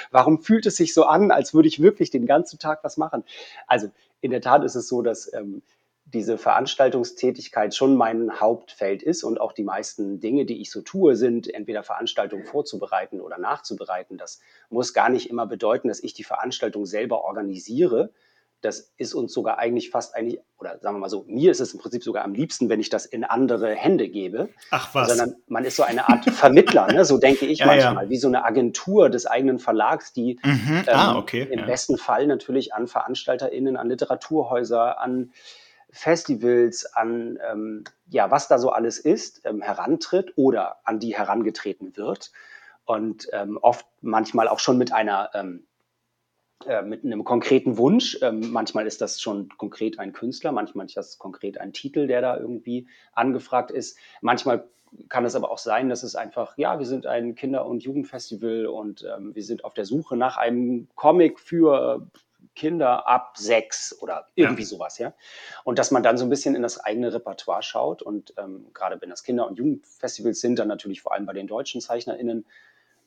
[0.10, 3.24] Warum fühlt es sich so an, als würde ich wirklich den ganzen Tag was machen?
[3.66, 3.88] Also,
[4.20, 5.62] in der Tat ist es so, dass ähm,
[6.06, 11.16] diese Veranstaltungstätigkeit schon mein Hauptfeld ist und auch die meisten Dinge, die ich so tue,
[11.16, 14.16] sind entweder Veranstaltungen vorzubereiten oder nachzubereiten.
[14.16, 14.40] Das
[14.70, 18.12] muss gar nicht immer bedeuten, dass ich die Veranstaltung selber organisiere.
[18.60, 21.74] Das ist uns sogar eigentlich fast eigentlich, oder sagen wir mal so, mir ist es
[21.74, 24.48] im Prinzip sogar am liebsten, wenn ich das in andere Hände gebe.
[24.70, 25.08] Ach was.
[25.08, 27.04] Sondern man ist so eine Art Vermittler, ne?
[27.04, 28.10] so denke ich ja, manchmal, ja.
[28.10, 30.84] wie so eine Agentur des eigenen Verlags, die mhm.
[30.86, 31.48] ah, ähm, okay.
[31.50, 31.66] im ja.
[31.66, 35.32] besten Fall natürlich an VeranstalterInnen, an Literaturhäuser, an
[35.96, 41.96] Festivals, an ähm, ja, was da so alles ist, ähm, herantritt oder an die herangetreten
[41.96, 42.32] wird.
[42.84, 45.66] Und ähm, oft manchmal auch schon mit einer ähm,
[46.66, 48.18] äh, mit einem konkreten Wunsch.
[48.20, 52.20] Ähm, manchmal ist das schon konkret ein Künstler, manchmal ist das konkret ein Titel, der
[52.20, 53.98] da irgendwie angefragt ist.
[54.20, 54.68] Manchmal
[55.08, 58.66] kann es aber auch sein, dass es einfach, ja, wir sind ein Kinder- und Jugendfestival
[58.66, 62.06] und ähm, wir sind auf der Suche nach einem Comic für
[62.56, 64.68] Kinder ab sechs oder irgendwie ja.
[64.68, 65.14] sowas, ja.
[65.62, 69.00] Und dass man dann so ein bisschen in das eigene Repertoire schaut und ähm, gerade
[69.00, 72.44] wenn das Kinder- und Jugendfestivals sind, dann natürlich vor allem bei den deutschen ZeichnerInnen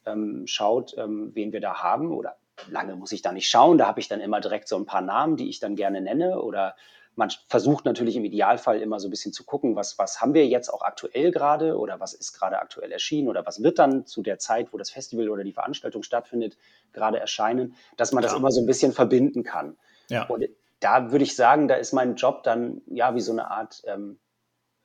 [0.05, 2.37] ähm, schaut, ähm, wen wir da haben oder
[2.69, 5.01] lange muss ich da nicht schauen, da habe ich dann immer direkt so ein paar
[5.01, 6.75] Namen, die ich dann gerne nenne oder
[7.19, 10.47] man versucht natürlich im Idealfall immer so ein bisschen zu gucken, was, was haben wir
[10.47, 14.23] jetzt auch aktuell gerade oder was ist gerade aktuell erschienen oder was wird dann zu
[14.23, 16.57] der Zeit, wo das Festival oder die Veranstaltung stattfindet,
[16.93, 19.77] gerade erscheinen, dass man das immer so ein bisschen verbinden kann.
[20.07, 20.27] Ja.
[20.27, 20.47] Und
[20.79, 24.17] da würde ich sagen, da ist mein Job dann ja wie so eine Art ähm,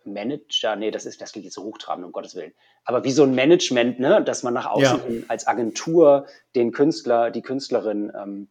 [0.04, 2.52] Manager, nee, das ist, das klingt jetzt so hochtrabend, um Gottes Willen.
[2.84, 5.04] Aber wie so ein Management, ne, dass man nach außen ja.
[5.04, 8.48] hin als Agentur den Künstler, die Künstlerin ähm,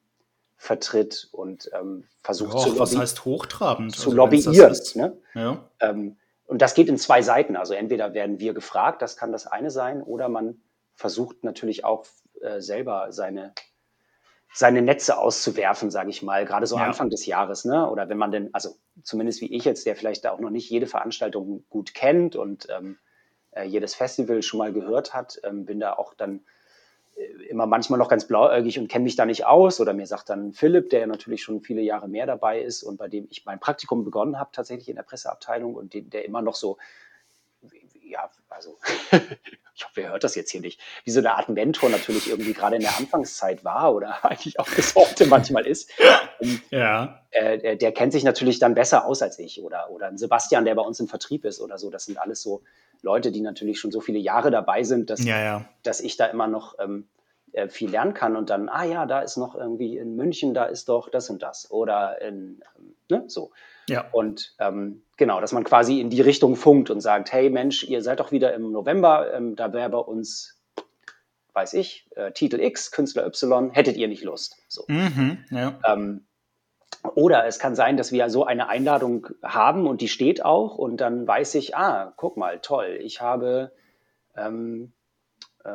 [0.63, 3.93] vertritt und ähm, versucht Och, zu was heißt hochtrabend?
[3.93, 4.77] Zu also, lobbyieren.
[4.95, 5.17] Ne?
[5.33, 5.69] Ja.
[5.81, 7.57] Ähm, und das geht in zwei Seiten.
[7.57, 10.61] Also entweder werden wir gefragt, das kann das eine sein, oder man
[10.95, 12.05] versucht natürlich auch
[12.41, 13.53] äh, selber seine,
[14.53, 16.85] seine Netze auszuwerfen, sage ich mal, gerade so ja.
[16.85, 17.89] Anfang des Jahres, ne?
[17.89, 20.69] Oder wenn man denn, also zumindest wie ich jetzt, der vielleicht da auch noch nicht
[20.69, 22.97] jede Veranstaltung gut kennt und ähm,
[23.51, 26.45] äh, jedes Festival schon mal gehört hat, ähm, bin da auch dann
[27.49, 29.79] immer manchmal noch ganz blauäugig und kenne mich da nicht aus.
[29.79, 32.97] Oder mir sagt dann Philipp, der ja natürlich schon viele Jahre mehr dabei ist und
[32.97, 36.41] bei dem ich mein Praktikum begonnen habe, tatsächlich in der Presseabteilung und den, der immer
[36.41, 36.77] noch so,
[38.03, 38.77] ja, also
[39.75, 42.53] ich hoffe, ihr hört das jetzt hier nicht, wie so eine Art Mentor natürlich irgendwie
[42.53, 45.91] gerade in der Anfangszeit war oder eigentlich auch bis heute manchmal ist.
[46.39, 47.19] Und, ja.
[47.31, 50.75] Äh, der kennt sich natürlich dann besser aus als ich oder, oder ein Sebastian, der
[50.75, 51.89] bei uns im Vertrieb ist oder so.
[51.89, 52.63] Das sind alles so
[53.03, 55.65] Leute, die natürlich schon so viele Jahre dabei sind, dass, ja, ja.
[55.83, 57.07] dass ich da immer noch ähm,
[57.51, 60.65] äh, viel lernen kann und dann, ah ja, da ist noch irgendwie in München, da
[60.65, 63.51] ist doch das und das oder in, ähm, ne, so.
[63.89, 64.05] Ja.
[64.11, 68.01] Und ähm, genau, dass man quasi in die Richtung funkt und sagt, hey Mensch, ihr
[68.01, 70.57] seid doch wieder im November, ähm, da wäre bei uns,
[71.51, 74.57] weiß ich, äh, Titel X, Künstler Y, hättet ihr nicht Lust?
[74.69, 74.85] So.
[74.87, 75.77] Mhm, ja.
[75.85, 76.25] Ähm,
[77.15, 80.97] oder es kann sein, dass wir so eine Einladung haben und die steht auch und
[80.97, 83.71] dann weiß ich, ah, guck mal, toll, ich habe
[84.35, 84.93] ähm,
[85.63, 85.69] äh,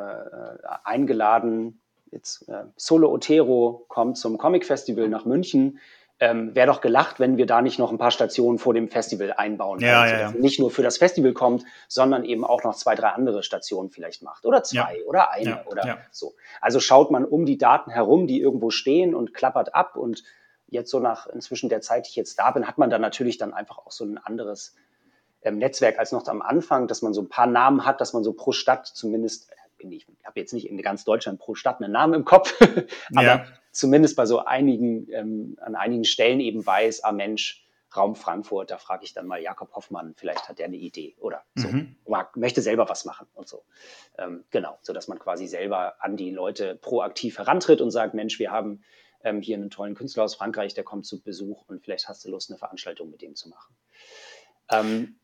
[0.83, 5.79] eingeladen, jetzt äh, Solo Otero kommt zum Comic Festival nach München.
[6.21, 9.31] Ähm, Wäre doch gelacht, wenn wir da nicht noch ein paar Stationen vor dem Festival
[9.31, 9.79] einbauen.
[9.79, 10.31] Ja, ja, ja.
[10.31, 14.21] Nicht nur für das Festival kommt, sondern eben auch noch zwei, drei andere Stationen vielleicht
[14.21, 14.45] macht.
[14.45, 15.05] Oder zwei ja.
[15.05, 16.33] oder eine ja, oder so.
[16.59, 20.23] Also schaut man um die Daten herum, die irgendwo stehen und klappert ab und
[20.71, 23.37] jetzt so nach inzwischen der Zeit, die ich jetzt da bin, hat man dann natürlich
[23.37, 24.75] dann einfach auch so ein anderes
[25.41, 28.23] ähm, Netzwerk als noch am Anfang, dass man so ein paar Namen hat, dass man
[28.23, 31.91] so pro Stadt zumindest, äh, ich habe jetzt nicht in ganz Deutschland pro Stadt einen
[31.91, 32.59] Namen im Kopf,
[33.15, 33.45] aber ja.
[33.71, 38.77] zumindest bei so einigen, ähm, an einigen Stellen eben weiß, ah Mensch, Raum Frankfurt, da
[38.77, 41.95] frage ich dann mal Jakob Hoffmann, vielleicht hat der eine Idee oder so, mhm.
[42.07, 43.63] mag, möchte selber was machen und so.
[44.17, 48.37] Ähm, genau, so dass man quasi selber an die Leute proaktiv herantritt und sagt, Mensch,
[48.37, 48.83] wir haben
[49.23, 52.29] ähm, hier einen tollen Künstler aus Frankreich, der kommt zu Besuch und vielleicht hast du
[52.29, 53.75] Lust, eine Veranstaltung mit dem zu machen.
[54.71, 55.19] Ähm,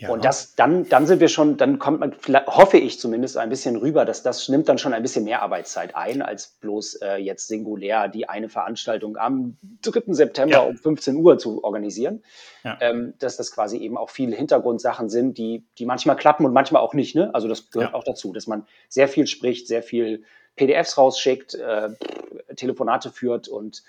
[0.00, 0.08] ja.
[0.08, 2.14] Und das, dann, dann sind wir schon, dann kommt man,
[2.46, 5.94] hoffe ich zumindest, ein bisschen rüber, dass das nimmt dann schon ein bisschen mehr Arbeitszeit
[5.94, 10.14] ein, als bloß äh, jetzt singulär die eine Veranstaltung am 3.
[10.14, 10.60] September ja.
[10.60, 12.22] um 15 Uhr zu organisieren.
[12.64, 12.78] Ja.
[12.80, 16.80] Ähm, dass das quasi eben auch viele Hintergrundsachen sind, die, die manchmal klappen und manchmal
[16.80, 17.14] auch nicht.
[17.14, 17.34] Ne?
[17.34, 20.24] Also das gehört auch dazu, dass man sehr viel spricht, sehr viel
[20.56, 21.90] PDFs rausschickt, äh,
[22.60, 23.82] Telefonate führt und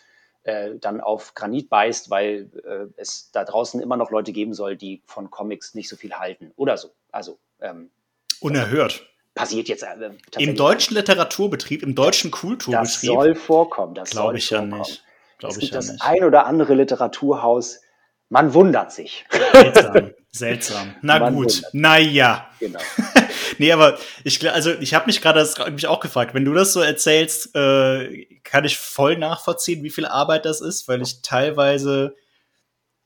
[0.44, 4.76] äh, dann auf Granit beißt, weil äh, es da draußen immer noch Leute geben soll,
[4.76, 6.90] die von Comics nicht so viel halten oder so.
[7.12, 7.92] Also ähm,
[8.40, 9.08] unerhört.
[9.36, 12.84] Passiert jetzt äh, im deutschen Literaturbetrieb, im deutschen Kulturbetrieb.
[12.84, 13.94] Das soll vorkommen.
[13.94, 14.72] Das glaube ich vorkommen.
[14.72, 15.04] ja nicht.
[15.38, 16.04] Glaube ich ja das nicht.
[16.04, 17.82] ein oder andere Literaturhaus.
[18.30, 19.26] Man wundert sich.
[19.54, 20.12] Seltsam.
[20.32, 20.96] Seltsam.
[21.02, 21.64] Na man gut.
[21.74, 22.50] Naja.
[22.60, 22.80] Genau.
[23.58, 26.82] nee, aber ich, also ich habe mich gerade mich auch gefragt, wenn du das so
[26.82, 32.16] erzählst, äh, kann ich voll nachvollziehen, wie viel Arbeit das ist, weil ich teilweise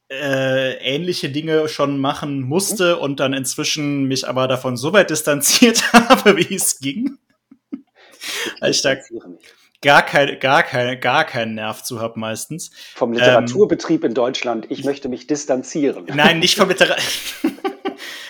[0.10, 5.94] äh, ähnliche Dinge schon machen musste und dann inzwischen mich aber davon so weit distanziert
[5.94, 7.18] habe, wie es ging.
[8.60, 8.96] weil ich da
[9.82, 12.72] gar keine, gar keine, gar keinen Nerv zu habe meistens.
[12.96, 16.06] Vom Literaturbetrieb ähm, in Deutschland, ich möchte mich distanzieren.
[16.08, 17.04] Nein, nicht vom Literatur.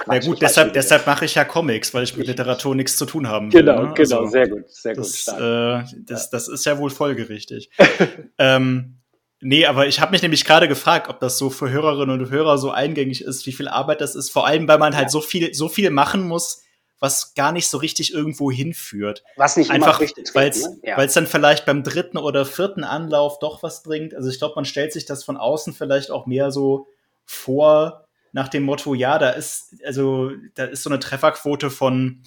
[0.07, 3.27] Na gut, deshalb, deshalb mache ich ja Comics, weil ich mit Literatur nichts zu tun
[3.27, 3.61] haben will.
[3.61, 3.93] Genau, ne?
[3.95, 5.03] genau, also, sehr gut, sehr gut.
[5.03, 7.69] Das, äh, das, das ist ja wohl folgerichtig.
[8.37, 8.97] ähm,
[9.41, 12.57] nee, aber ich habe mich nämlich gerade gefragt, ob das so für Hörerinnen und Hörer
[12.57, 14.29] so eingängig ist, wie viel Arbeit das ist.
[14.29, 15.09] Vor allem, weil man halt ja.
[15.09, 16.63] so viel, so viel machen muss,
[16.99, 19.23] was gar nicht so richtig irgendwo hinführt.
[19.35, 20.01] Was nicht einfach,
[20.33, 20.77] weil es ne?
[20.83, 21.05] ja.
[21.05, 24.15] dann vielleicht beim dritten oder vierten Anlauf doch was bringt.
[24.15, 26.87] Also ich glaube, man stellt sich das von außen vielleicht auch mehr so
[27.25, 28.04] vor,
[28.35, 32.21] nach dem Motto, ja, da ist, also, da ist so eine Trefferquote von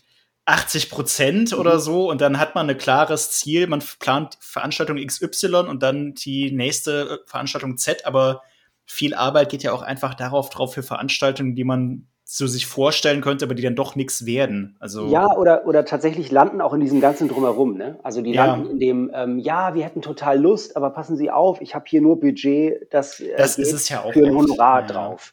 [0.46, 1.58] 80 Prozent mhm.
[1.58, 6.14] oder so und dann hat man ein klares Ziel, man plant Veranstaltung XY und dann
[6.14, 8.40] die nächste äh, Veranstaltung Z, aber
[8.86, 13.20] viel Arbeit geht ja auch einfach darauf drauf für Veranstaltungen, die man so sich vorstellen
[13.20, 14.76] könnte, aber die dann doch nichts werden.
[14.80, 17.76] Also ja, oder, oder tatsächlich landen auch in diesem ganzen Drumherum.
[17.76, 17.98] Ne?
[18.02, 18.70] Also die landen ja.
[18.70, 22.00] in dem, ähm, ja, wir hätten total Lust, aber passen Sie auf, ich habe hier
[22.00, 24.86] nur Budget, das, äh, das ist es ja auch für ein Honorar ja.
[24.86, 25.32] drauf.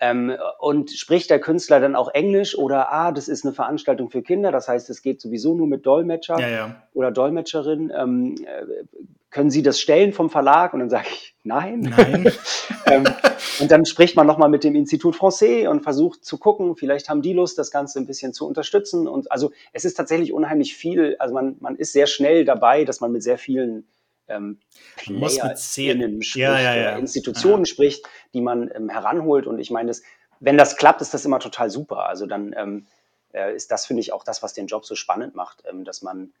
[0.00, 4.22] Ähm, und spricht der Künstler dann auch Englisch oder, ah, das ist eine Veranstaltung für
[4.22, 6.82] Kinder, das heißt, es geht sowieso nur mit Dolmetscher ja, ja.
[6.94, 7.92] oder Dolmetscherin.
[7.96, 8.84] Ähm, äh,
[9.34, 10.74] können Sie das stellen vom Verlag?
[10.74, 11.80] Und dann sage ich, nein.
[11.96, 12.32] nein.
[12.86, 13.04] ähm,
[13.58, 17.20] und dann spricht man nochmal mit dem Institut Français und versucht zu gucken, vielleicht haben
[17.20, 19.08] die Lust, das Ganze ein bisschen zu unterstützen.
[19.08, 23.00] Und also es ist tatsächlich unheimlich viel, also man, man ist sehr schnell dabei, dass
[23.00, 23.88] man mit sehr vielen
[24.28, 24.60] ähm,
[24.96, 26.96] PlayerInnen spricht ja, ja, ja.
[26.96, 29.46] Institutionen spricht, die man ähm, heranholt.
[29.46, 30.02] Und ich meine, das,
[30.40, 32.06] wenn das klappt, ist das immer total super.
[32.06, 32.86] Also dann ähm,
[33.32, 36.02] äh, ist das, finde ich, auch das, was den Job so spannend macht, ähm, dass
[36.02, 36.32] man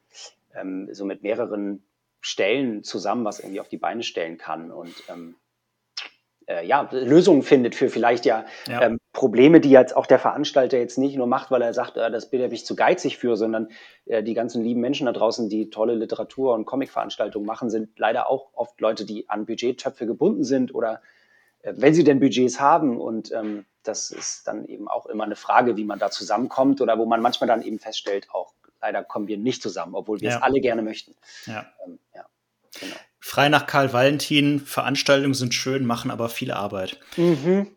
[0.54, 1.84] ähm, so mit mehreren
[2.20, 4.70] Stellen zusammen was irgendwie auf die Beine stellen kann.
[4.70, 5.36] Und ähm,
[6.46, 8.46] äh, ja, Lösungen findet für vielleicht ja,
[9.14, 12.28] Probleme, die jetzt auch der Veranstalter jetzt nicht nur macht, weil er sagt, äh, das
[12.28, 13.68] bin ich zu geizig für, sondern
[14.04, 18.28] äh, die ganzen lieben Menschen da draußen, die tolle Literatur- und Comicveranstaltungen machen, sind leider
[18.28, 21.00] auch oft Leute, die an Budgettöpfe gebunden sind oder
[21.62, 25.36] äh, wenn sie denn Budgets haben und ähm, das ist dann eben auch immer eine
[25.36, 29.28] Frage, wie man da zusammenkommt oder wo man manchmal dann eben feststellt, auch leider kommen
[29.28, 30.36] wir nicht zusammen, obwohl wir ja.
[30.36, 31.14] es alle gerne möchten.
[31.46, 31.66] Ja.
[31.86, 32.24] Ähm, ja.
[32.80, 32.96] Genau.
[33.20, 36.98] Frei nach Karl Valentin, Veranstaltungen sind schön, machen aber viel Arbeit.
[37.16, 37.68] Mhm.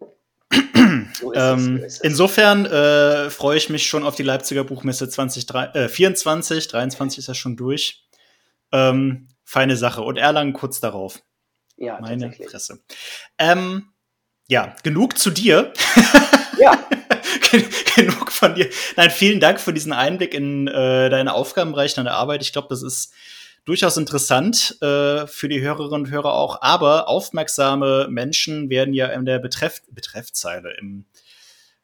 [1.13, 6.65] So ähm, es, so insofern äh, freue ich mich schon auf die Leipziger Buchmesse 2024.
[6.65, 8.06] Äh, 23 ist ja schon durch.
[8.72, 10.02] Ähm, feine Sache.
[10.02, 11.22] Und Erlangen kurz darauf.
[11.78, 12.80] Ja, meine Fresse.
[13.38, 13.89] Ähm,
[14.48, 15.74] ja, genug zu dir.
[16.60, 16.88] Ja.
[17.96, 18.67] genug von dir.
[18.96, 22.41] Nein, vielen Dank für diesen Einblick in äh, deine Aufgabenbereich, deine Arbeit.
[22.41, 23.13] Ich glaube, das ist
[23.67, 29.25] durchaus interessant äh, für die Hörerinnen und Hörer auch, aber aufmerksame Menschen werden ja in
[29.25, 31.06] der Betreff Betreffzeile, im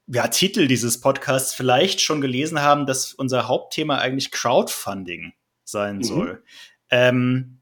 [0.08, 5.34] ja, Titel dieses Podcasts vielleicht schon gelesen haben, dass unser Hauptthema eigentlich Crowdfunding
[5.66, 6.04] sein mhm.
[6.04, 6.44] soll.
[6.90, 7.60] Ähm,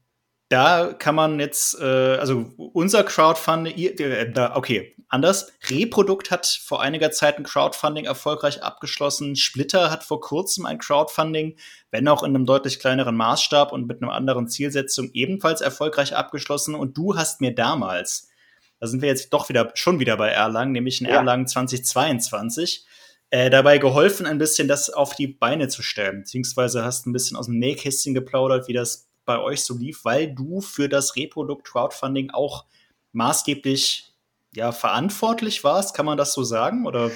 [0.48, 5.52] da kann man jetzt, äh, also unser Crowdfunding, äh, okay, anders.
[5.68, 9.36] Reprodukt hat vor einiger Zeit ein Crowdfunding erfolgreich abgeschlossen.
[9.36, 11.56] Splitter hat vor kurzem ein Crowdfunding,
[11.90, 16.74] wenn auch in einem deutlich kleineren Maßstab und mit einer anderen Zielsetzung ebenfalls erfolgreich abgeschlossen.
[16.74, 18.28] Und du hast mir damals,
[18.80, 21.16] da sind wir jetzt doch wieder, schon wieder bei Erlangen, nämlich in ja.
[21.16, 22.86] Erlangen 2022,
[23.30, 26.20] äh, dabei geholfen, ein bisschen das auf die Beine zu stellen.
[26.20, 30.34] Beziehungsweise hast ein bisschen aus dem Nähkästchen geplaudert, wie das bei euch so lief, weil
[30.34, 32.64] du für das Reprodukt Crowdfunding auch
[33.12, 34.11] maßgeblich
[34.54, 35.94] ja, verantwortlich warst.
[35.94, 36.86] Kann man das so sagen?
[36.86, 37.10] Oder?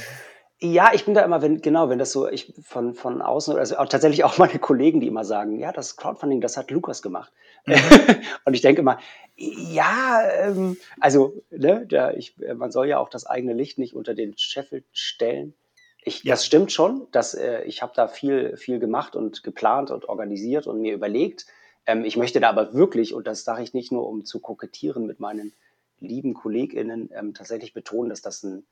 [0.58, 3.76] Ja, ich bin da immer, wenn, genau, wenn das so, ich von, von außen, also
[3.76, 7.32] auch, tatsächlich auch meine Kollegen, die immer sagen, ja, das Crowdfunding, das hat Lukas gemacht.
[7.66, 7.74] Mhm.
[8.44, 8.98] und ich denke immer,
[9.36, 14.14] ja, ähm, also, ne, der, ich, man soll ja auch das eigene Licht nicht unter
[14.14, 15.54] den Scheffel stellen.
[16.02, 16.32] Ich, ja.
[16.32, 20.66] Das stimmt schon, dass äh, ich habe da viel, viel gemacht und geplant und organisiert
[20.66, 21.46] und mir überlegt.
[21.84, 25.04] Ähm, ich möchte da aber wirklich, und das sage ich nicht nur, um zu kokettieren
[25.04, 25.52] mit meinen
[26.00, 28.66] lieben KollegInnen, ähm, tatsächlich betonen, dass das ein,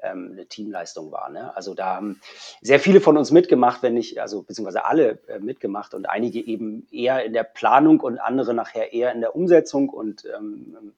[0.00, 1.28] ähm, eine Teamleistung war.
[1.30, 1.54] Ne?
[1.56, 2.20] Also da haben
[2.60, 6.86] sehr viele von uns mitgemacht, wenn nicht, also beziehungsweise alle äh, mitgemacht und einige eben
[6.90, 10.94] eher in der Planung und andere nachher eher in der Umsetzung und ähm,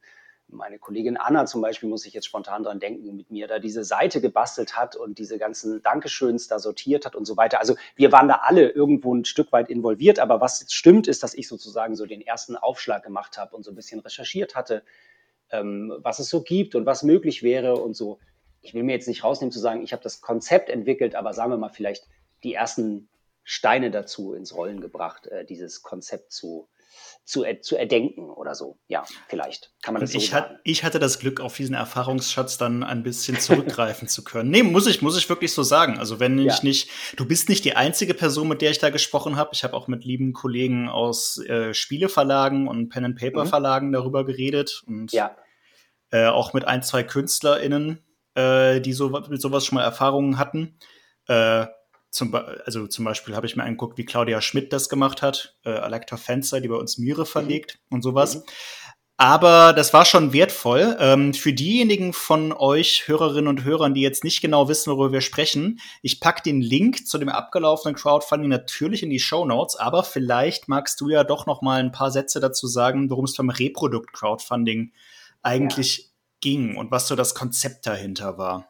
[0.52, 3.84] meine Kollegin Anna zum Beispiel, muss ich jetzt spontan dran denken, mit mir da diese
[3.84, 7.60] Seite gebastelt hat und diese ganzen Dankeschöns da sortiert hat und so weiter.
[7.60, 11.34] Also wir waren da alle irgendwo ein Stück weit involviert, aber was stimmt, ist, dass
[11.34, 14.82] ich sozusagen so den ersten Aufschlag gemacht habe und so ein bisschen recherchiert hatte,
[15.52, 18.18] ähm, was es so gibt und was möglich wäre und so.
[18.62, 21.50] Ich will mir jetzt nicht rausnehmen zu sagen, ich habe das Konzept entwickelt, aber sagen
[21.50, 22.06] wir mal vielleicht
[22.42, 23.08] die ersten
[23.42, 26.68] Steine dazu ins Rollen gebracht, äh, dieses Konzept zu,
[27.24, 28.78] zu, zu erdenken oder so.
[28.88, 30.54] Ja, vielleicht kann man das ich so sagen.
[30.54, 34.50] Hat, ich hatte das Glück, auf diesen Erfahrungsschatz dann ein bisschen zurückgreifen zu können.
[34.50, 35.98] Nee, muss ich, muss ich wirklich so sagen.
[35.98, 36.52] Also wenn ja.
[36.52, 39.50] ich nicht, du bist nicht die einzige Person, mit der ich da gesprochen habe.
[39.52, 43.92] Ich habe auch mit lieben Kollegen aus äh, Spieleverlagen und Pen-and-Paper-Verlagen mhm.
[43.92, 45.36] darüber geredet und ja.
[46.10, 50.78] äh, auch mit ein, zwei KünstlerInnen, äh, die so, mit sowas schon mal Erfahrungen hatten.
[51.28, 51.66] Äh,
[52.10, 55.70] zum, also zum Beispiel habe ich mir angeguckt, wie Claudia Schmidt das gemacht hat, äh,
[55.70, 57.96] Alektor Fenster, die bei uns Mire verlegt mhm.
[57.96, 58.36] und sowas.
[58.36, 58.42] Mhm.
[59.20, 60.96] Aber das war schon wertvoll.
[60.98, 65.20] Ähm, für diejenigen von euch Hörerinnen und Hörern, die jetzt nicht genau wissen, worüber wir
[65.20, 70.04] sprechen, ich pack den Link zu dem abgelaufenen Crowdfunding natürlich in die Show Notes, aber
[70.04, 73.50] vielleicht magst du ja doch noch mal ein paar Sätze dazu sagen, worum es beim
[73.50, 74.92] Reprodukt Crowdfunding
[75.42, 76.04] eigentlich ja.
[76.40, 78.69] ging und was so das Konzept dahinter war.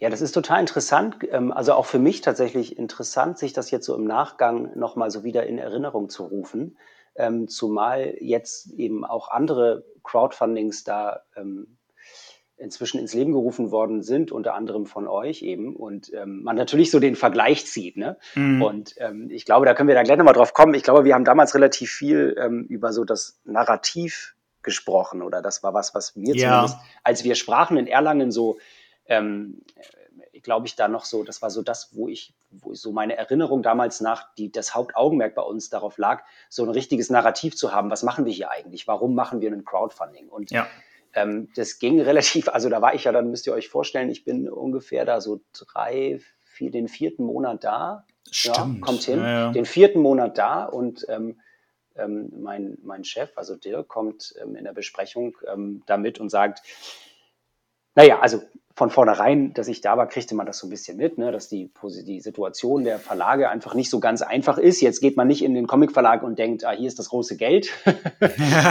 [0.00, 1.18] Ja, das ist total interessant.
[1.30, 5.24] Ähm, also auch für mich tatsächlich interessant, sich das jetzt so im Nachgang nochmal so
[5.24, 6.78] wieder in Erinnerung zu rufen.
[7.14, 11.76] Ähm, zumal jetzt eben auch andere Crowdfundings da ähm,
[12.56, 15.76] inzwischen ins Leben gerufen worden sind, unter anderem von euch eben.
[15.76, 17.96] Und man natürlich so den Vergleich zieht.
[17.96, 18.18] Ne?
[18.34, 18.60] Mhm.
[18.60, 18.96] Und
[19.30, 20.74] ich glaube, da können wir da gleich nochmal drauf kommen.
[20.74, 22.36] Ich glaube, wir haben damals relativ viel
[22.68, 26.50] über so das Narrativ gesprochen oder das war was, was wir ja.
[26.50, 28.58] zumindest, als wir sprachen in Erlangen so
[29.10, 29.60] ähm,
[30.42, 33.16] glaube ich, da noch so, das war so das, wo ich, wo ich so meine
[33.16, 37.72] Erinnerung damals nach, die, das Hauptaugenmerk bei uns darauf lag, so ein richtiges Narrativ zu
[37.72, 37.90] haben.
[37.90, 38.86] Was machen wir hier eigentlich?
[38.88, 40.28] Warum machen wir ein Crowdfunding?
[40.28, 40.66] Und ja.
[41.14, 44.24] ähm, das ging relativ, also da war ich ja, dann müsst ihr euch vorstellen, ich
[44.24, 48.06] bin ungefähr da so drei, vier, den vierten Monat da.
[48.30, 48.56] Stimmt.
[48.56, 49.18] Ja, kommt hin.
[49.18, 49.52] Ja, ja.
[49.52, 51.40] Den vierten Monat da und ähm,
[51.96, 56.62] ähm, mein, mein Chef, also Dirk, kommt ähm, in der Besprechung ähm, damit und sagt,
[57.96, 58.40] naja, also
[58.80, 61.50] von vornherein, dass ich da war, kriegte man das so ein bisschen mit, ne, dass
[61.50, 61.70] die,
[62.06, 64.80] die Situation der Verlage einfach nicht so ganz einfach ist.
[64.80, 67.68] Jetzt geht man nicht in den Comicverlag und denkt, ah, hier ist das große Geld.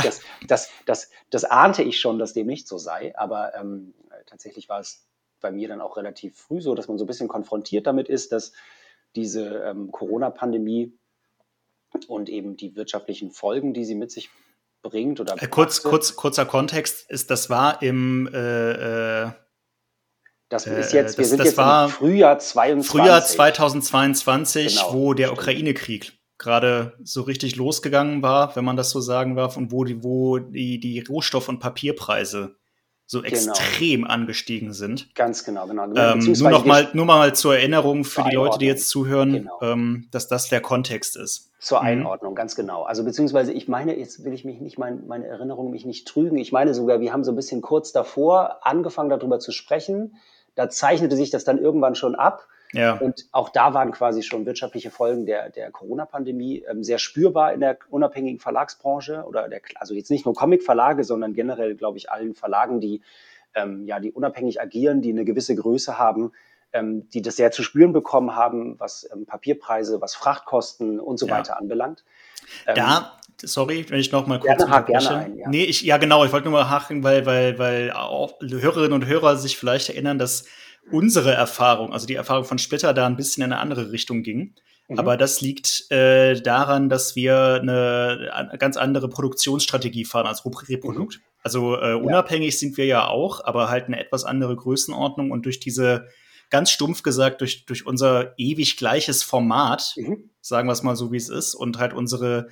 [0.03, 3.15] das, das, das, das ahnte ich schon, dass dem nicht so sei.
[3.19, 3.93] Aber ähm,
[4.25, 5.05] tatsächlich war es
[5.41, 8.31] bei mir dann auch relativ früh so, dass man so ein bisschen konfrontiert damit ist,
[8.31, 8.53] dass
[9.15, 10.91] diese ähm, Corona-Pandemie
[12.07, 14.31] und eben die wirtschaftlichen Folgen, die sie mit sich
[14.81, 19.31] bringt oder äh, kurz, kurz, kurzer Kontext ist, das war im äh, äh
[20.49, 22.91] das äh, ist jetzt, wir das, sind das jetzt war im Frühjahr 22.
[22.91, 28.99] Frühjahr 2022, genau, wo der Ukraine-Krieg gerade so richtig losgegangen war, wenn man das so
[28.99, 32.55] sagen darf, und wo die, wo die, die Rohstoff- und Papierpreise
[33.05, 33.33] so genau.
[33.33, 35.15] extrem angestiegen sind.
[35.15, 35.85] Ganz genau, genau.
[35.95, 39.59] Ähm, nur noch mal, nur mal zur Erinnerung für die Leute, die jetzt zuhören, genau.
[39.63, 41.51] ähm, dass das der Kontext ist.
[41.59, 41.87] Zur mhm.
[41.87, 42.35] Einordnung, mhm.
[42.35, 42.83] ganz genau.
[42.83, 46.37] Also beziehungsweise ich meine, jetzt will ich mich nicht, mein, meine Erinnerung mich nicht trügen.
[46.37, 50.15] Ich meine sogar, wir haben so ein bisschen kurz davor angefangen, darüber zu sprechen.
[50.55, 52.47] Da zeichnete sich das dann irgendwann schon ab.
[52.71, 52.97] Ja.
[52.97, 57.61] Und auch da waren quasi schon wirtschaftliche Folgen der, der Corona-Pandemie ähm, sehr spürbar in
[57.61, 62.35] der unabhängigen Verlagsbranche oder der, also jetzt nicht nur Comic-Verlage, sondern generell, glaube ich, allen
[62.35, 63.01] Verlagen, die
[63.55, 66.31] ähm, ja, die unabhängig agieren, die eine gewisse Größe haben,
[66.73, 71.27] ähm, die das sehr zu spüren bekommen haben, was ähm, Papierpreise, was Frachtkosten und so
[71.27, 71.37] ja.
[71.37, 72.03] weiter anbelangt.
[72.67, 75.49] Ähm, da, sorry, wenn ich noch mal kurz gerne, gerne ein, ja.
[75.49, 79.05] Nee, ich, ja genau, ich wollte nur mal haken, weil, weil, weil auch Hörerinnen und
[79.05, 80.45] Hörer sich vielleicht erinnern, dass
[80.91, 84.55] unsere Erfahrung, also die Erfahrung von Splitter, da ein bisschen in eine andere Richtung ging.
[84.87, 84.99] Mhm.
[84.99, 91.17] Aber das liegt äh, daran, dass wir eine, eine, ganz andere Produktionsstrategie fahren als Reprodukt.
[91.17, 91.21] Mhm.
[91.43, 92.59] Also äh, unabhängig ja.
[92.59, 96.07] sind wir ja auch, aber halt eine etwas andere Größenordnung und durch diese
[96.49, 100.29] ganz stumpf gesagt, durch, durch unser ewig gleiches Format, mhm.
[100.41, 102.49] sagen wir es mal so, wie es ist, und halt unsere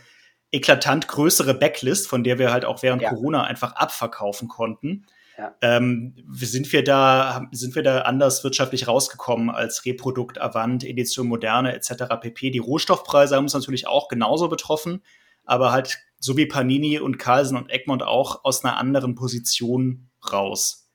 [0.52, 3.10] eklatant größere Backlist, von der wir halt auch während ja.
[3.10, 5.06] Corona einfach abverkaufen konnten,
[5.38, 5.54] ja.
[5.62, 11.74] ähm, sind wir da, sind wir da anders wirtschaftlich rausgekommen als Reprodukt, Avant, Edition Moderne
[11.74, 12.06] etc.
[12.22, 12.52] pp.
[12.52, 15.04] Die Rohstoffpreise haben uns natürlich auch genauso betroffen,
[15.44, 20.90] aber halt so wie Panini und Carlsen und Egmont auch aus einer anderen Position raus.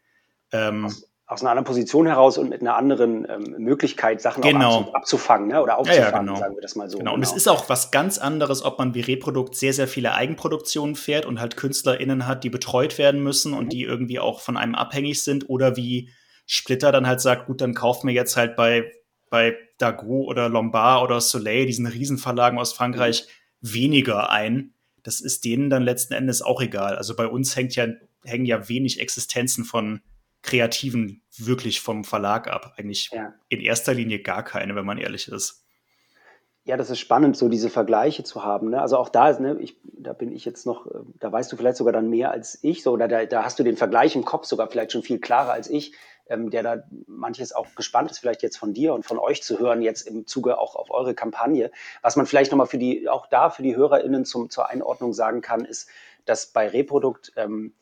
[0.50, 4.90] Ähm, aus, aus, einer anderen Position heraus und mit einer anderen ähm, Möglichkeit, Sachen genau.
[4.92, 5.62] abzufangen ne?
[5.62, 6.36] oder aufzufangen, ja, ja, genau.
[6.36, 6.98] sagen wir das mal so.
[6.98, 7.10] Genau.
[7.10, 7.14] genau.
[7.14, 7.36] und es genau.
[7.36, 11.40] ist auch was ganz anderes, ob man wie Reprodukt sehr, sehr viele Eigenproduktionen fährt und
[11.40, 13.58] halt KünstlerInnen hat, die betreut werden müssen mhm.
[13.58, 16.10] und die irgendwie auch von einem abhängig sind oder wie
[16.46, 18.92] Splitter dann halt sagt, gut, dann kaufen wir jetzt halt bei,
[19.30, 23.26] bei Dago oder Lombard oder Soleil, diesen Riesenverlagen aus Frankreich,
[23.60, 23.74] mhm.
[23.74, 26.96] weniger ein das ist denen dann letzten Endes auch egal.
[26.96, 27.86] Also bei uns hängt ja,
[28.24, 30.00] hängen ja wenig Existenzen von
[30.42, 32.74] Kreativen wirklich vom Verlag ab.
[32.76, 33.34] Eigentlich ja.
[33.48, 35.64] in erster Linie gar keine, wenn man ehrlich ist.
[36.64, 38.70] Ja, das ist spannend, so diese Vergleiche zu haben.
[38.70, 38.80] Ne?
[38.80, 40.86] Also auch da, ne, ich, da bin ich jetzt noch,
[41.18, 43.64] da weißt du vielleicht sogar dann mehr als ich, so, oder da, da hast du
[43.64, 45.92] den Vergleich im Kopf sogar vielleicht schon viel klarer als ich
[46.28, 49.58] ähm, der da manches auch gespannt ist, vielleicht jetzt von dir und von euch zu
[49.58, 51.70] hören, jetzt im Zuge auch auf eure Kampagne.
[52.00, 55.40] Was man vielleicht nochmal für die, auch da für die HörerInnen zum, zur Einordnung sagen
[55.40, 55.88] kann, ist,
[56.24, 57.74] dass bei Reprodukt, ähm,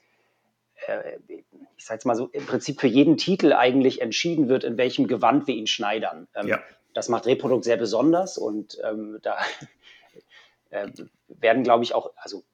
[0.87, 1.19] äh,
[1.81, 5.07] ich sage jetzt mal so, im Prinzip für jeden Titel eigentlich entschieden wird, in welchem
[5.07, 6.29] Gewand wir ihn schneidern.
[6.35, 6.61] Ähm, ja.
[6.93, 9.39] Das macht Reprodukt sehr besonders und ähm, da
[10.71, 10.89] äh,
[11.29, 12.45] werden, glaube ich, auch, also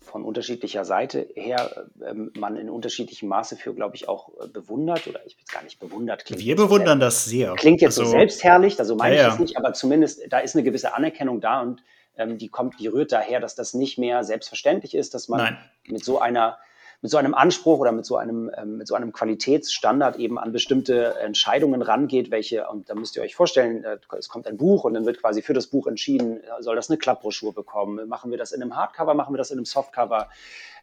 [0.00, 5.06] von unterschiedlicher Seite her ähm, man in unterschiedlichem Maße für, glaube ich, auch äh, bewundert
[5.06, 6.24] oder ich will es gar nicht bewundert.
[6.28, 7.54] Wir bewundern sehr, das sehr.
[7.54, 10.56] Klingt jetzt also, so selbstherrlich, also meine ja, ich es nicht, aber zumindest da ist
[10.56, 11.84] eine gewisse Anerkennung da und
[12.16, 15.58] ähm, die kommt, die rührt daher, dass das nicht mehr selbstverständlich ist, dass man Nein.
[15.86, 16.58] mit so einer
[17.02, 20.52] mit so einem Anspruch oder mit so einem, ähm, mit so einem Qualitätsstandard eben an
[20.52, 24.84] bestimmte Entscheidungen rangeht, welche, und da müsst ihr euch vorstellen, äh, es kommt ein Buch
[24.84, 28.38] und dann wird quasi für das Buch entschieden, soll das eine Klappbroschur bekommen, machen wir
[28.38, 30.28] das in einem Hardcover, machen wir das in einem Softcover,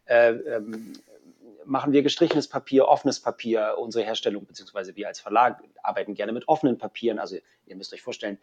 [0.05, 0.93] äh, ähm,
[1.63, 6.49] machen wir gestrichenes Papier, offenes Papier, unsere Herstellung, beziehungsweise wir als Verlag arbeiten gerne mit
[6.49, 8.39] offenen Papieren, also ihr müsst euch vorstellen,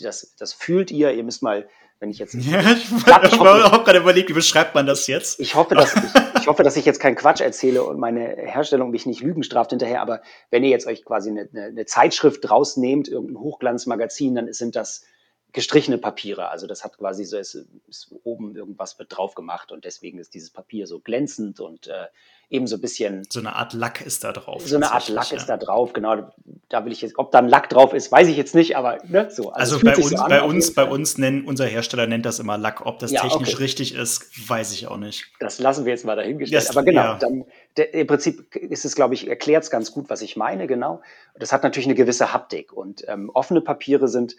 [0.00, 1.68] das, das fühlt ihr, ihr müsst mal
[2.02, 2.34] wenn ich jetzt.
[2.40, 2.90] Ja, ich
[3.38, 5.38] habe auch gerade überlegt, wie beschreibt man das jetzt?
[5.38, 6.02] Ich hoffe, dass ich,
[6.42, 9.70] ich, hoffe, dass ich jetzt keinen Quatsch erzähle und meine Herstellung mich nicht lügen straft
[9.70, 10.02] hinterher.
[10.02, 14.76] Aber wenn ihr jetzt euch quasi eine, eine Zeitschrift draus nehmt, irgendein Hochglanzmagazin, dann sind
[14.76, 15.04] das
[15.52, 16.48] gestrichene Papiere.
[16.48, 17.54] Also das hat quasi so, es
[17.88, 22.06] ist oben irgendwas wird drauf gemacht und deswegen ist dieses Papier so glänzend und äh,
[22.48, 23.24] eben so ein bisschen.
[23.30, 24.66] So eine Art Lack ist da drauf.
[24.66, 25.36] So eine Art Lack ja.
[25.36, 26.30] ist da drauf, genau.
[26.68, 28.98] Da will ich jetzt, ob da ein Lack drauf ist, weiß ich jetzt nicht, aber
[29.06, 29.52] ne, so.
[29.52, 32.38] Also, also bei uns, so an, bei uns, bei uns nennen, unser Hersteller nennt das
[32.38, 32.86] immer Lack.
[32.86, 33.62] Ob das ja, technisch okay.
[33.62, 35.26] richtig ist, weiß ich auch nicht.
[35.38, 36.62] Das lassen wir jetzt mal dahingestellt.
[36.62, 37.18] Das, aber genau, ja.
[37.18, 37.44] dann
[37.76, 41.02] der, im Prinzip ist es, glaube ich, erklärt es ganz gut, was ich meine, genau.
[41.38, 44.36] Das hat natürlich eine gewisse Haptik und ähm, offene Papiere sind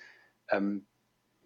[0.49, 0.85] ähm,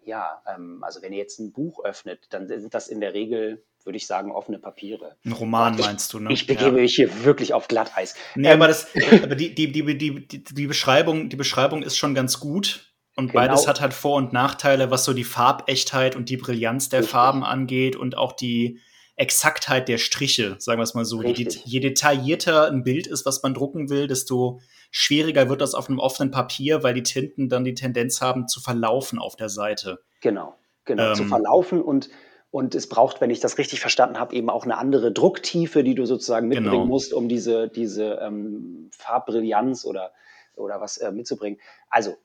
[0.08, 3.62] ja, ähm, also wenn ihr jetzt ein Buch öffnet, dann sind das in der Regel,
[3.84, 5.16] würde ich sagen, offene Papiere.
[5.24, 6.32] Ein Roman ich, meinst du, ne?
[6.32, 6.82] Ich begebe ja.
[6.82, 8.14] mich hier wirklich auf Glatteis.
[8.34, 8.88] Nee, ähm, aber, das,
[9.22, 12.94] aber die, die, die, die, die, Beschreibung, die Beschreibung ist schon ganz gut.
[13.16, 13.40] Und genau.
[13.40, 17.12] beides hat halt Vor- und Nachteile, was so die Farbechtheit und die Brillanz der Richtig.
[17.12, 18.80] Farben angeht und auch die
[19.16, 21.22] Exaktheit der Striche, sagen wir es mal so.
[21.22, 25.88] Je, je detaillierter ein Bild ist, was man drucken will, desto schwieriger wird das auf
[25.88, 30.00] einem offenen Papier, weil die Tinten dann die Tendenz haben zu verlaufen auf der Seite.
[30.20, 32.10] Genau, genau, ähm, zu verlaufen und
[32.50, 35.94] und es braucht, wenn ich das richtig verstanden habe, eben auch eine andere Drucktiefe, die
[35.94, 36.86] du sozusagen mitbringen genau.
[36.86, 40.12] musst, um diese, diese ähm, Farbbrillanz oder,
[40.56, 41.60] oder was äh, mitzubringen.
[41.90, 42.16] Also,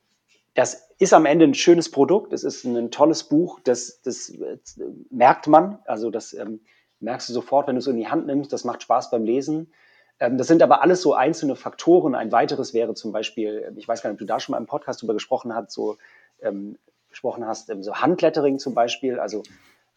[0.53, 2.31] das ist am Ende ein schönes Produkt.
[2.31, 3.59] Es ist ein tolles Buch.
[3.65, 4.57] Das, das äh,
[5.09, 5.79] merkt man.
[5.85, 6.61] Also, das ähm,
[7.01, 8.53] merkst du sofort, wenn du es in die Hand nimmst.
[8.53, 9.73] Das macht Spaß beim Lesen.
[10.23, 12.15] Ähm, das sind aber alles so einzelne Faktoren.
[12.15, 14.65] Ein weiteres wäre zum Beispiel, ich weiß gar nicht, ob du da schon mal im
[14.65, 15.97] Podcast drüber gesprochen hast, so
[16.41, 16.77] ähm,
[17.09, 19.19] gesprochen hast, ähm, so Handlettering zum Beispiel.
[19.19, 19.43] Also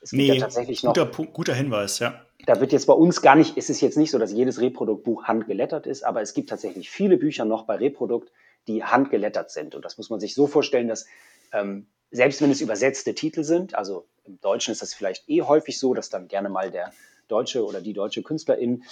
[0.01, 0.95] es gibt nee, ja tatsächlich noch.
[0.95, 2.21] Guter, guter Hinweis, ja.
[2.45, 5.25] Da wird jetzt bei uns gar nicht, es ist jetzt nicht so, dass jedes Reproduktbuch
[5.25, 8.33] handgelettert ist, aber es gibt tatsächlich viele Bücher noch bei Reprodukt,
[8.67, 9.77] die handgelettert sind.
[9.77, 11.07] Und das muss man sich so vorstellen, dass
[11.53, 15.79] ähm, selbst wenn es übersetzte Titel sind, also im Deutschen ist das vielleicht eh häufig
[15.79, 16.93] so, dass dann gerne mal der
[17.29, 18.83] deutsche oder die deutsche Künstlerin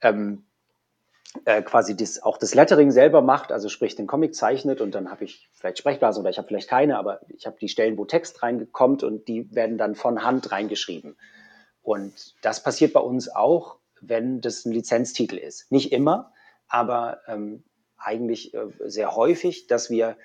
[0.00, 0.44] ähm,
[1.44, 5.10] äh, quasi das, auch das Lettering selber macht, also sprich den Comic zeichnet und dann
[5.10, 8.04] habe ich vielleicht Sprechblasen oder ich habe vielleicht keine, aber ich habe die Stellen, wo
[8.04, 11.16] Text reinkommt und die werden dann von Hand reingeschrieben.
[11.80, 15.70] Und das passiert bei uns auch, wenn das ein Lizenztitel ist.
[15.72, 16.32] Nicht immer,
[16.68, 17.64] aber ähm,
[17.96, 20.16] eigentlich äh, sehr häufig, dass wir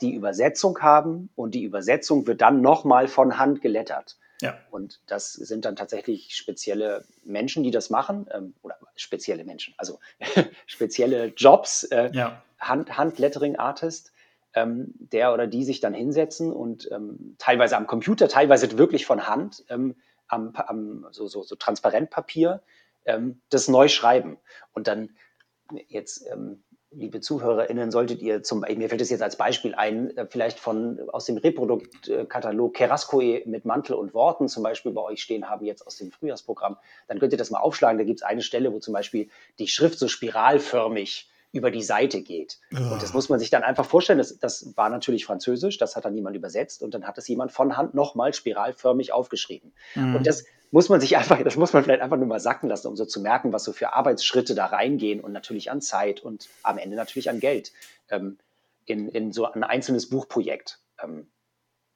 [0.00, 4.18] die Übersetzung haben und die Übersetzung wird dann nochmal von Hand gelettert.
[4.40, 4.58] Ja.
[4.70, 9.98] Und das sind dann tatsächlich spezielle Menschen, die das machen, ähm, oder spezielle Menschen, also
[10.66, 12.42] spezielle Jobs, äh, ja.
[12.58, 14.12] Hand, Handlettering-Artist,
[14.54, 19.26] ähm, der oder die sich dann hinsetzen und ähm, teilweise am Computer, teilweise wirklich von
[19.26, 19.96] Hand, ähm,
[20.28, 22.62] am, am so, so, so Transparentpapier,
[23.04, 24.38] ähm, das neu schreiben.
[24.72, 25.10] Und dann
[25.88, 26.62] jetzt ähm,
[26.92, 30.98] liebe ZuhörerInnen, solltet ihr zum mir fällt es jetzt als Beispiel ein, äh, vielleicht von
[31.10, 35.86] aus dem Reproduktkatalog Kerascoe mit Mantel und Worten zum Beispiel bei euch stehen haben, jetzt
[35.86, 36.76] aus dem Frühjahrsprogramm,
[37.08, 37.98] dann könnt ihr das mal aufschlagen.
[37.98, 39.28] Da gibt es eine Stelle, wo zum Beispiel
[39.58, 42.58] die Schrift so spiralförmig über die Seite geht.
[42.72, 42.92] Oh.
[42.92, 44.18] Und das muss man sich dann einfach vorstellen.
[44.18, 47.52] Das, das war natürlich Französisch, das hat dann niemand übersetzt und dann hat es jemand
[47.52, 49.72] von Hand nochmal spiralförmig aufgeschrieben.
[49.94, 50.16] Mhm.
[50.16, 52.88] Und das muss man sich einfach, das muss man vielleicht einfach nur mal sacken lassen,
[52.88, 56.48] um so zu merken, was so für Arbeitsschritte da reingehen und natürlich an Zeit und
[56.62, 57.72] am Ende natürlich an Geld
[58.08, 58.38] ähm,
[58.86, 60.80] in, in so ein einzelnes Buchprojekt.
[61.02, 61.28] Ähm,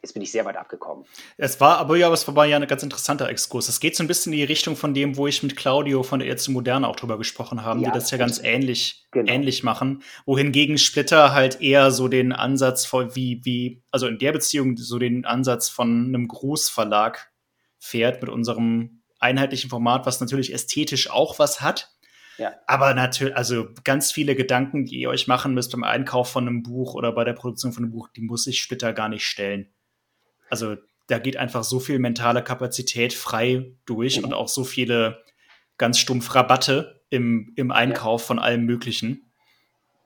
[0.05, 1.07] Jetzt bin ich sehr weit abgekommen.
[1.39, 3.71] Es war aber ja, es war ja ein ganz interessanter Exkurs.
[3.71, 6.19] Es geht so ein bisschen in die Richtung von dem, wo ich mit Claudio von
[6.19, 9.33] der Ärzte Moderne auch drüber gesprochen habe, ja, die das ja ganz ähnlich, genau.
[9.33, 10.03] ähnlich machen.
[10.27, 14.99] Wohingegen Splitter halt eher so den Ansatz von wie, wie, also in der Beziehung so
[14.99, 17.33] den Ansatz von einem Großverlag
[17.85, 21.91] fährt mit unserem einheitlichen Format, was natürlich ästhetisch auch was hat.
[22.39, 22.55] Ja.
[22.67, 26.63] Aber natürlich, also ganz viele Gedanken, die ihr euch machen müsst beim Einkauf von einem
[26.63, 29.73] Buch oder bei der Produktion von einem Buch, die muss sich Splitter gar nicht stellen.
[30.49, 30.77] Also
[31.07, 34.25] da geht einfach so viel mentale Kapazität frei durch mhm.
[34.25, 35.23] und auch so viele
[35.77, 38.27] ganz stumpf Rabatte im, im Einkauf ja.
[38.27, 39.31] von allem Möglichen.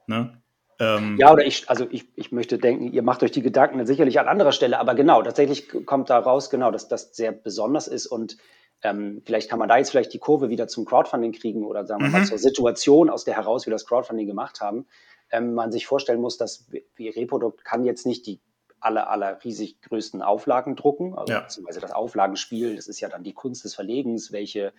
[0.07, 0.38] Ne?
[0.81, 4.21] Ähm, ja, oder ich, also ich, ich möchte denken, ihr macht euch die Gedanken sicherlich
[4.21, 8.07] an anderer Stelle, aber genau, tatsächlich kommt da raus, genau, dass das sehr besonders ist
[8.07, 8.37] und
[8.83, 12.03] ähm, vielleicht kann man da jetzt vielleicht die Kurve wieder zum Crowdfunding kriegen oder sagen
[12.03, 12.27] wir mal mhm.
[12.27, 14.87] zur Situation, aus der heraus wir das Crowdfunding gemacht haben.
[15.31, 18.41] Ähm, man sich vorstellen muss, dass wie Reprodukt kann jetzt nicht die
[18.81, 21.41] aller, aller riesig größten Auflagen drucken, also ja.
[21.41, 24.73] beziehungsweise das Auflagenspiel, das ist ja dann die Kunst des Verlegens, welche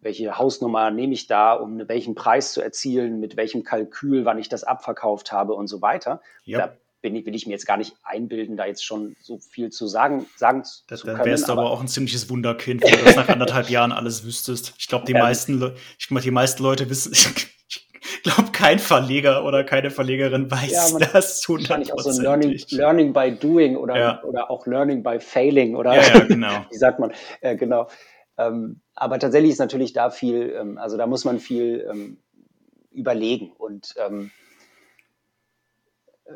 [0.00, 4.48] welche Hausnummer nehme ich da, um welchen Preis zu erzielen, mit welchem Kalkül, wann ich
[4.48, 6.20] das abverkauft habe und so weiter.
[6.44, 6.58] Ja.
[6.58, 9.70] Da bin ich, will ich mir jetzt gar nicht einbilden, da jetzt schon so viel
[9.70, 11.18] zu sagen, sagen das, zu können.
[11.18, 13.92] Dann wärst du aber, aber auch ein ziemliches Wunderkind, wenn du das nach anderthalb Jahren
[13.92, 14.74] alles wüsstest.
[14.78, 17.12] Ich glaube, die ähm, meisten, ich glaube, die meisten Leute wissen,
[17.68, 22.60] ich glaube, kein Verleger oder keine Verlegerin weiß ja, man, das Wahrscheinlich auch so Learning,
[22.70, 24.22] Learning by Doing oder, ja.
[24.24, 26.64] oder auch Learning by Failing oder ja, ja, genau.
[26.70, 27.88] wie sagt man, äh, genau.
[28.38, 32.18] Ähm, aber tatsächlich ist natürlich da viel, ähm, also da muss man viel ähm,
[32.90, 34.30] überlegen und ähm,
[36.24, 36.32] äh,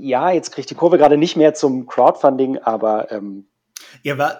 [0.00, 3.48] ja, jetzt kriegt die Kurve gerade nicht mehr zum Crowdfunding, aber ähm,
[4.02, 4.38] Ihr war,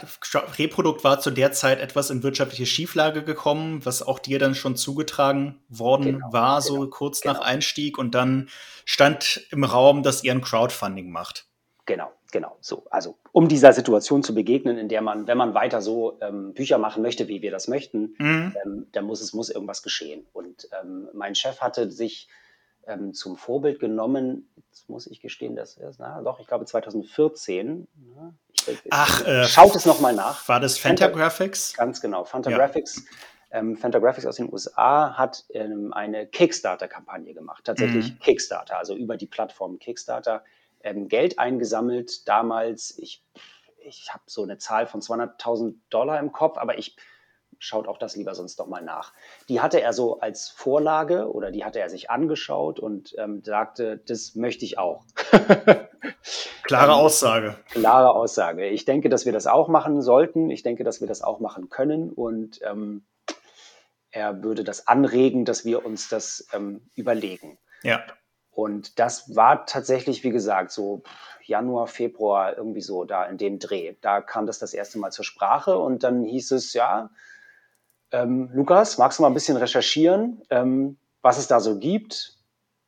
[0.59, 4.76] Reprodukt war zu der Zeit etwas in wirtschaftliche Schieflage gekommen, was auch dir dann schon
[4.76, 7.35] zugetragen worden genau, war, so genau, kurz genau.
[7.35, 7.99] nach Einstieg.
[7.99, 8.49] Und dann
[8.85, 11.47] stand im Raum, dass ihr ein Crowdfunding macht.
[11.89, 12.55] Genau, genau.
[12.61, 16.53] So, also um dieser Situation zu begegnen, in der man, wenn man weiter so ähm,
[16.53, 18.55] Bücher machen möchte, wie wir das möchten, mhm.
[18.62, 20.26] ähm, dann muss es muss irgendwas geschehen.
[20.34, 22.28] Und ähm, mein Chef hatte sich
[22.86, 27.89] ähm, zum Vorbild genommen, jetzt muss ich gestehen, dass er na, doch, ich glaube 2014.
[28.14, 28.34] Na,
[28.66, 30.47] ich, Ach, äh, schaut es nochmal nach.
[30.47, 31.72] War das Fantagraphics?
[31.72, 32.97] Ganz genau, Fantagraphics.
[33.51, 33.61] Ja.
[33.61, 38.18] Ähm, Fantagraphics aus den USA hat ähm, eine Kickstarter-Kampagne gemacht, tatsächlich mhm.
[38.18, 40.45] Kickstarter, also über die Plattform Kickstarter
[40.83, 42.29] ähm, Geld eingesammelt.
[42.29, 43.24] Damals, ich,
[43.79, 46.97] ich habe so eine Zahl von 200.000 Dollar im Kopf, aber ich
[47.59, 49.12] schaut auch das lieber sonst doch mal nach.
[49.49, 53.99] Die hatte er so als Vorlage oder die hatte er sich angeschaut und ähm, sagte,
[54.07, 55.05] das möchte ich auch.
[56.62, 57.57] klare ähm, Aussage.
[57.70, 58.66] Klare Aussage.
[58.68, 60.51] Ich denke, dass wir das auch machen sollten.
[60.51, 63.05] Ich denke, dass wir das auch machen können und ähm,
[64.11, 67.59] er würde das anregen, dass wir uns das ähm, überlegen.
[67.83, 68.05] Ja.
[68.59, 71.05] Und das war tatsächlich, wie gesagt, so
[71.45, 73.95] Januar, Februar, irgendwie so da in dem Dreh.
[74.01, 77.11] Da kam das das erste Mal zur Sprache und dann hieß es, ja,
[78.11, 82.37] ähm, Lukas, magst du mal ein bisschen recherchieren, ähm, was es da so gibt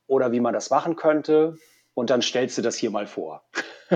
[0.08, 1.56] oder wie man das machen könnte?
[1.94, 3.44] Und dann stellst du das hier mal vor.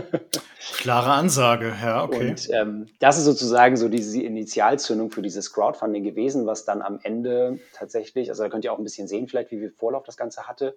[0.75, 2.31] Klare Ansage, ja, okay.
[2.31, 7.01] Und ähm, das ist sozusagen so diese Initialzündung für dieses Crowdfunding gewesen, was dann am
[7.03, 10.17] Ende tatsächlich, also da könnt ihr auch ein bisschen sehen, vielleicht wie viel Vorlauf das
[10.17, 10.77] Ganze hatte,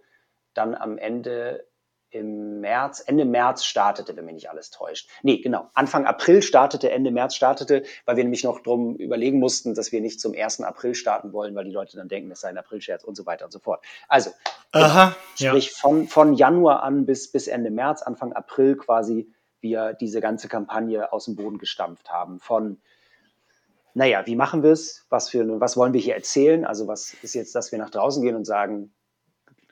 [0.57, 1.65] dann am Ende
[2.09, 5.09] im März, Ende März startete, wenn mich nicht alles täuscht.
[5.23, 5.69] Nee, genau.
[5.73, 9.99] Anfang April startete, Ende März startete, weil wir nämlich noch drum überlegen mussten, dass wir
[9.99, 10.61] nicht zum 1.
[10.61, 13.45] April starten wollen, weil die Leute dann denken, das sei ein Aprilscherz und so weiter
[13.45, 13.83] und so fort.
[14.07, 14.31] Also,
[14.71, 15.73] Aha, sprich ja.
[15.75, 19.29] von, von Januar an bis, bis Ende März, Anfang April quasi,
[19.59, 22.39] wir diese ganze Kampagne aus dem Boden gestampft haben.
[22.39, 22.79] Von,
[23.93, 25.05] naja, wie machen wir es?
[25.09, 26.63] Was, für, was wollen wir hier erzählen?
[26.63, 28.93] Also, was ist jetzt, dass wir nach draußen gehen und sagen,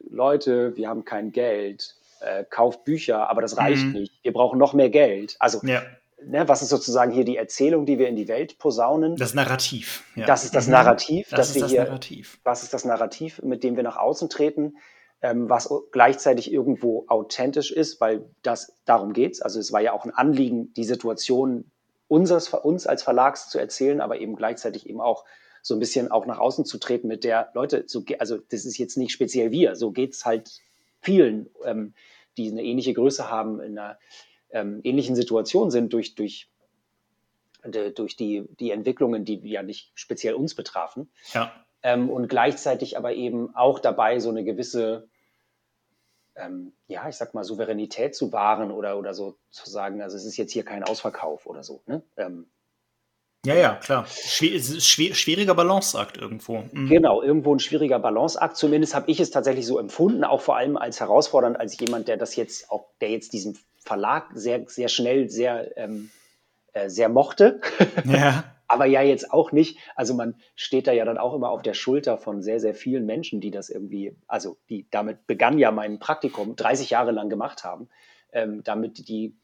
[0.09, 3.91] Leute, wir haben kein Geld, äh, kauft Bücher, aber das reicht Mhm.
[3.93, 4.13] nicht.
[4.23, 5.35] Wir brauchen noch mehr Geld.
[5.39, 5.81] Also, ja,
[6.23, 9.15] ne, was ist sozusagen hier die Erzählung, die wir in die Welt posaunen?
[9.17, 10.03] das Narrativ.
[10.15, 10.25] Ja.
[10.25, 10.73] Das ist das Mhm.
[10.73, 12.39] Narrativ, Das dass ist wir das hier, Narrativ.
[12.43, 14.77] was ist das Narrativ, mit dem wir nach außen treten,
[15.21, 19.41] ähm, was gleichzeitig irgendwo authentisch ist, weil das darum geht's.
[19.41, 21.71] Also es war ja auch ein Anliegen, die Situation
[22.07, 25.25] unseres, uns als Verlags zu erzählen, aber eben gleichzeitig eben auch
[25.65, 28.77] so ein bisschen auch nach außen zu treten mit der Leute, so, also das ist
[28.77, 30.61] jetzt nicht speziell wir, so geht's halt
[31.01, 31.95] vielen, ähm,
[32.37, 33.97] die eine ähnliche Größe haben, in einer
[34.51, 36.51] ähm, ähnlichen Situation sind durch, durch,
[37.95, 41.51] durch die, die Entwicklungen, die ja nicht speziell uns betrafen Ja.
[41.81, 45.09] ähm, und gleichzeitig aber eben auch dabei so eine gewisse,
[46.35, 50.25] ähm, ja, ich sag mal, Souveränität zu wahren oder, oder so zu sagen, also es
[50.25, 51.81] ist jetzt hier kein Ausverkauf oder so.
[51.87, 52.03] Ne?
[52.17, 52.45] Ähm,
[53.45, 54.05] Ja, ja, klar.
[54.07, 56.63] Schwier schwieriger Balanceakt irgendwo.
[56.71, 56.87] Mhm.
[56.89, 58.57] Genau, irgendwo ein schwieriger Balanceakt.
[58.57, 62.17] Zumindest habe ich es tatsächlich so empfunden, auch vor allem als herausfordernd, als jemand, der
[62.17, 66.09] das jetzt auch, der jetzt diesen Verlag sehr, sehr schnell, sehr, ähm,
[66.73, 67.61] äh, sehr mochte.
[68.05, 68.43] Ja.
[68.67, 69.77] aber ja jetzt auch nicht.
[69.95, 73.05] Also man steht da ja dann auch immer auf der Schulter von sehr, sehr vielen
[73.05, 77.63] Menschen, die das irgendwie, also die damit begann ja mein Praktikum 30 Jahre lang gemacht
[77.63, 77.89] haben,
[78.31, 79.35] ähm, damit die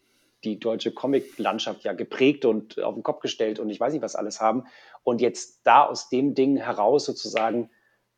[0.43, 4.15] die deutsche Comic-Landschaft ja geprägt und auf den Kopf gestellt und ich weiß nicht was
[4.15, 4.65] alles haben.
[5.03, 7.69] Und jetzt da aus dem Ding heraus sozusagen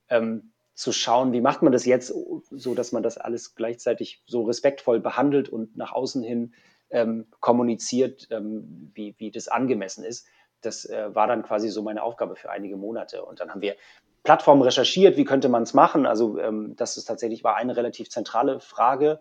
[0.09, 2.13] ähm, zu schauen, wie macht man das jetzt,
[2.49, 6.53] so dass man das alles gleichzeitig so respektvoll behandelt und nach außen hin
[6.89, 10.27] ähm, kommuniziert, ähm, wie, wie das angemessen ist.
[10.61, 13.23] Das äh, war dann quasi so meine Aufgabe für einige Monate.
[13.23, 13.75] Und dann haben wir
[14.23, 16.05] Plattformen recherchiert, wie könnte man es machen.
[16.05, 19.19] Also ähm, das ist tatsächlich war eine relativ zentrale Frage.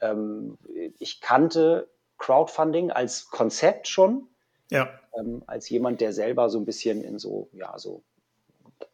[0.00, 0.56] Ähm,
[0.98, 4.28] ich kannte Crowdfunding als Konzept schon,
[4.70, 4.88] Ja.
[5.18, 8.04] ähm, als jemand, der selber so ein bisschen in so, ja, so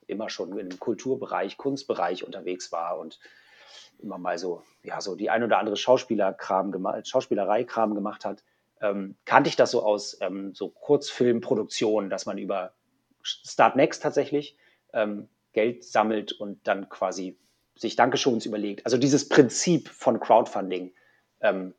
[0.06, 3.18] immer schon im Kulturbereich, Kunstbereich unterwegs war und
[3.98, 8.44] immer mal so, ja, so die ein oder andere Schauspielerkram gemacht, Schauspielerei-Kram gemacht hat,
[8.80, 12.74] ähm, kannte ich das so aus ähm, so Kurzfilmproduktionen, dass man über
[13.22, 14.56] Start Next tatsächlich
[14.92, 17.38] ähm, Geld sammelt und dann quasi
[17.74, 18.84] sich Dankeschons überlegt.
[18.86, 20.94] Also dieses Prinzip von Crowdfunding
[21.40, 21.74] ähm,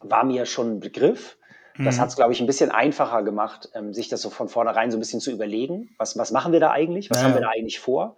[0.00, 1.38] war mir schon ein Begriff.
[1.82, 2.00] Das Mhm.
[2.00, 4.96] hat es, glaube ich, ein bisschen einfacher gemacht, ähm, sich das so von vornherein so
[4.96, 5.94] ein bisschen zu überlegen.
[5.98, 7.10] Was, was machen wir da eigentlich?
[7.10, 8.16] Was Ja, haben wir da eigentlich vor?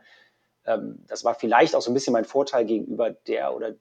[0.65, 3.75] Ähm, das war vielleicht auch so ein bisschen mein Vorteil gegenüber der oder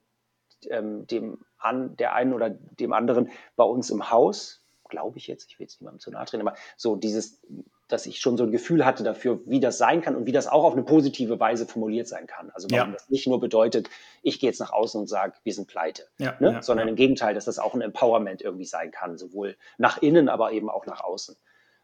[0.69, 5.45] ähm, dem an, der einen oder dem anderen bei uns im Haus, glaube ich jetzt,
[5.49, 7.39] ich will jetzt niemandem zu nahe treten, aber so dieses,
[7.88, 10.47] dass ich schon so ein Gefühl hatte dafür, wie das sein kann und wie das
[10.47, 12.49] auch auf eine positive Weise formuliert sein kann.
[12.51, 12.93] Also warum Ja.
[12.93, 13.89] das nicht nur bedeutet,
[14.23, 16.53] ich gehe jetzt nach außen und sage, wir sind pleite, Ja, ne?
[16.53, 20.29] ja, sondern im Gegenteil, dass das auch ein Empowerment irgendwie sein kann, sowohl nach innen,
[20.29, 21.35] aber eben auch nach außen.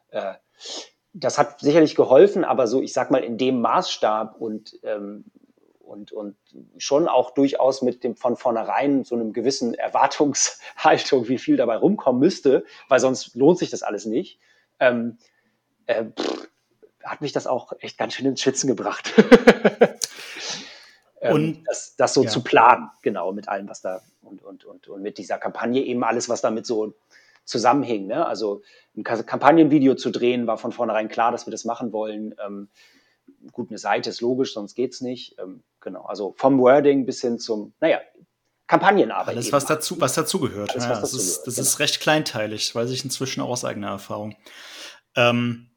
[0.10, 0.34] Äh,
[1.14, 5.26] das hat sicherlich geholfen, aber so, ich sag mal, in dem Maßstab und, ähm,
[5.94, 6.36] und, und
[6.78, 12.20] schon auch durchaus mit dem von vornherein so einem gewissen Erwartungshaltung, wie viel dabei rumkommen
[12.20, 14.40] müsste, weil sonst lohnt sich das alles nicht,
[14.80, 15.18] ähm,
[15.86, 16.50] äh, pff,
[17.04, 19.14] hat mich das auch echt ganz schön ins Schwitzen gebracht.
[21.22, 22.30] ähm, Und- das, das so ja.
[22.30, 26.04] zu planen, genau, mit allem, was da und, und, und, und mit dieser Kampagne eben
[26.04, 26.94] alles, was damit so
[27.46, 28.08] zusammenhing.
[28.08, 28.26] Ne?
[28.26, 28.62] Also
[28.96, 32.36] ein Ka- Kampagnenvideo zu drehen, war von vornherein klar, dass wir das machen wollen.
[32.44, 32.70] Ähm,
[33.52, 35.38] gut, eine Seite ist logisch, sonst geht's nicht.
[35.40, 38.00] Ähm, genau, also vom Wording bis hin zum, naja,
[38.68, 39.36] Kampagnenarbeit.
[39.36, 40.72] Alles, was dazu, was dazugehört.
[40.72, 41.68] Alles, Ja, was das dazu ist, gehört, das genau.
[41.68, 44.36] ist recht kleinteilig, weiß ich inzwischen auch aus eigener Erfahrung.
[45.16, 45.70] Ähm,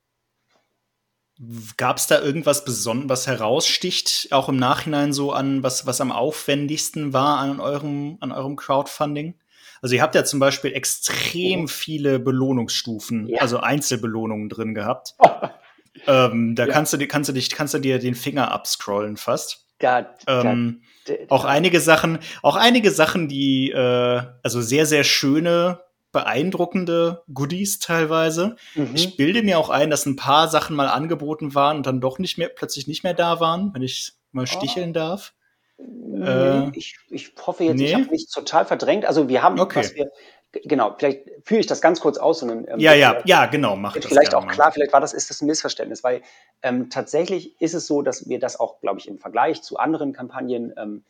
[1.77, 6.11] Gab es da irgendwas Besonderes, was heraussticht, auch im Nachhinein so an, was, was am
[6.11, 9.35] aufwendigsten war an eurem, an eurem Crowdfunding?
[9.83, 11.69] Also ihr habt ja zum Beispiel extrem Mhm.
[11.69, 13.43] viele Belohnungsstufen, Ja.
[13.43, 15.15] also Einzelbelohnungen drin gehabt.
[16.07, 16.73] ähm, da Ja.
[16.73, 19.66] kannst du kannst du dich, kannst du dir den Finger abscrollen fast.
[19.79, 25.81] Da, Ähm, da, auch einige Sachen, auch einige Sachen, die äh, also sehr, sehr schöne,
[26.13, 28.57] beeindruckende Goodies teilweise.
[28.75, 28.91] mhm.
[28.95, 32.19] Ich bilde mir auch ein, dass ein paar Sachen mal angeboten waren und dann doch
[32.19, 35.35] nicht mehr, plötzlich nicht mehr da waren, wenn ich mal sticheln darf.
[35.79, 37.95] Nee, Äh, ich, ich hoffe jetzt, ich nee?
[37.95, 39.05] habe nichts total verdrängt.
[39.05, 39.81] Also wir haben, Okay.
[39.81, 40.11] was wir,
[40.53, 42.43] genau, vielleicht führe ich das ganz kurz aus.
[42.43, 45.13] Und dann, ähm, Ja, ja, ja, genau, mach das vielleicht auch klar, vielleicht war das,
[45.13, 46.23] ist das ein Missverständnis, weil
[46.63, 50.13] ähm, tatsächlich ist es so, dass wir das auch, glaube ich, im Vergleich zu anderen
[50.13, 51.05] Kampagnen ähm,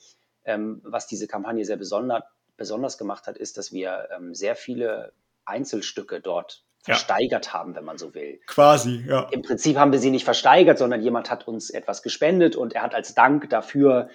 [0.46, 2.24] ähm, was diese Kampagne sehr besonder,
[2.56, 5.12] besonders gemacht hat, ist, dass wir ähm, sehr viele
[5.44, 7.52] Einzelstücke dort versteigert ja.
[7.52, 8.40] haben, wenn man so will.
[8.46, 9.28] Quasi, ja.
[9.32, 12.82] Im Prinzip haben wir sie nicht versteigert, sondern jemand hat uns etwas gespendet und er
[12.82, 14.08] hat als Dank dafür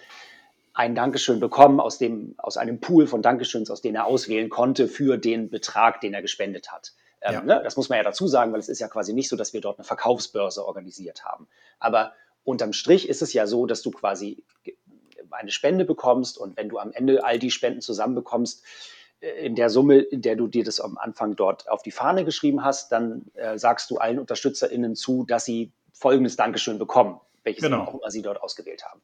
[0.74, 4.88] ein Dankeschön bekommen aus, dem, aus einem Pool von Dankeschöns, aus dem er auswählen konnte
[4.88, 6.94] für den Betrag, den er gespendet hat.
[7.22, 7.42] Ähm, ja.
[7.42, 7.62] ne?
[7.64, 9.62] Das muss man ja dazu sagen, weil es ist ja quasi nicht so, dass wir
[9.62, 11.48] dort eine Verkaufsbörse organisiert haben.
[11.80, 12.14] Aber
[12.44, 14.44] unterm Strich ist es ja so, dass du quasi
[15.30, 18.64] eine Spende bekommst und wenn du am Ende all die Spenden zusammenbekommst,
[19.22, 22.26] äh, in der Summe, in der du dir das am Anfang dort auf die Fahne
[22.26, 27.64] geschrieben hast, dann äh, sagst du allen UnterstützerInnen zu, dass sie folgendes Dankeschön bekommen, welches
[27.64, 27.84] genau.
[27.84, 29.02] auch immer sie dort ausgewählt haben.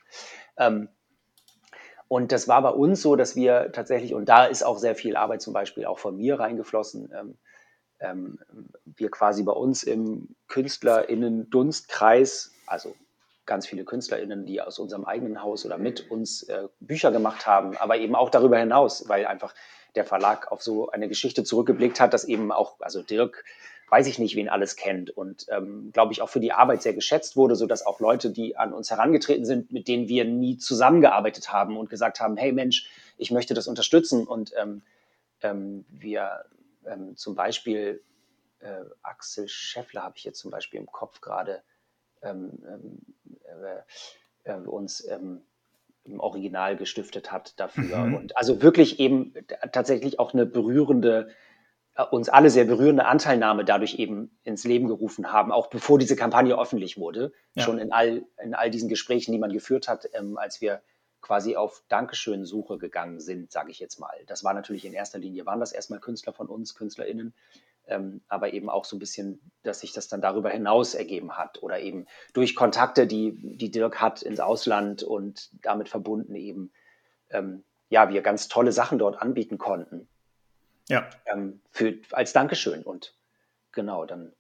[0.58, 0.90] Ähm,
[2.08, 5.16] und das war bei uns so, dass wir tatsächlich, und da ist auch sehr viel
[5.16, 7.38] Arbeit zum Beispiel auch von mir reingeflossen, ähm,
[8.00, 8.40] ähm,
[8.86, 12.96] wir quasi bei uns im KünstlerInnen-Dunstkreis, also
[13.46, 17.76] ganz viele KünstlerInnen, die aus unserem eigenen Haus oder mit uns äh, Bücher gemacht haben,
[17.78, 19.54] aber eben auch darüber hinaus, weil einfach
[19.96, 23.44] der Verlag auf so eine Geschichte zurückgeblickt hat, dass eben auch, also Dirk,
[23.90, 26.94] weiß ich nicht, wen alles kennt und ähm, glaube ich auch für die Arbeit sehr
[26.94, 30.58] geschätzt wurde, so dass auch Leute, die an uns herangetreten sind, mit denen wir nie
[30.58, 34.82] zusammengearbeitet haben und gesagt haben, hey Mensch, ich möchte das unterstützen und ähm,
[35.42, 36.46] ähm, wir
[36.86, 38.02] ähm, zum Beispiel
[38.60, 41.62] äh, Axel Scheffler habe ich jetzt zum Beispiel im Kopf gerade
[42.22, 43.00] ähm, ähm,
[44.44, 47.98] äh, äh, uns im Original gestiftet hat dafür.
[47.98, 48.16] Mhm.
[48.16, 49.34] Und also wirklich eben
[49.72, 51.34] tatsächlich auch eine berührende, äh,
[52.04, 56.60] uns alle sehr berührende Anteilnahme dadurch eben ins Leben gerufen haben, auch bevor diese Kampagne
[56.60, 57.34] öffentlich wurde.
[57.56, 57.64] Ja.
[57.64, 60.82] Schon in all, in all diesen Gesprächen, die man geführt hat, ähm, als wir
[61.22, 64.16] quasi auf Dankeschön-Suche gegangen sind, sage ich jetzt mal.
[64.28, 67.34] Das war natürlich in erster Linie, waren das erstmal Künstler von uns, KünstlerInnen,
[67.88, 71.64] ähm, aber eben auch so ein bisschen, dass sich das dann darüber hinaus ergeben hat
[71.64, 76.72] oder eben durch Kontakte, die, die Dirk hat ins Ausland und damit verbunden eben,
[77.32, 80.08] ähm, ja, wir ganz tolle Sachen dort anbieten konnten.
[80.90, 81.10] Ja.
[81.26, 83.14] Ähm, für, als Dankeschön und
[83.72, 84.34] genau, dann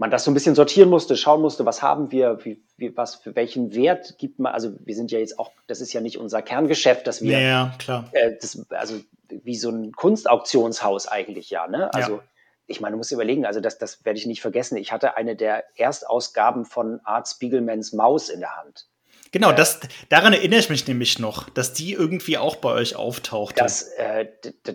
[0.00, 3.16] man das so ein bisschen sortieren musste, schauen musste, was haben wir, wie, wie, was
[3.16, 4.54] für welchen Wert gibt man.
[4.54, 7.74] Also wir sind ja jetzt auch, das ist ja nicht unser Kerngeschäft, dass wir, ja,
[7.78, 8.08] klar.
[8.12, 8.98] Äh, das, also
[9.28, 11.92] wie so ein Kunstauktionshaus eigentlich ja, ne?
[11.92, 12.22] Also ja.
[12.66, 14.78] ich meine, du musst überlegen, also das, das werde ich nicht vergessen.
[14.78, 18.88] Ich hatte eine der Erstausgaben von Art Spiegelmans Maus in der Hand.
[19.32, 19.78] Genau, das,
[20.08, 23.62] daran erinnere ich mich nämlich noch, dass die irgendwie auch bei euch auftauchte.
[23.62, 24.26] Das, äh,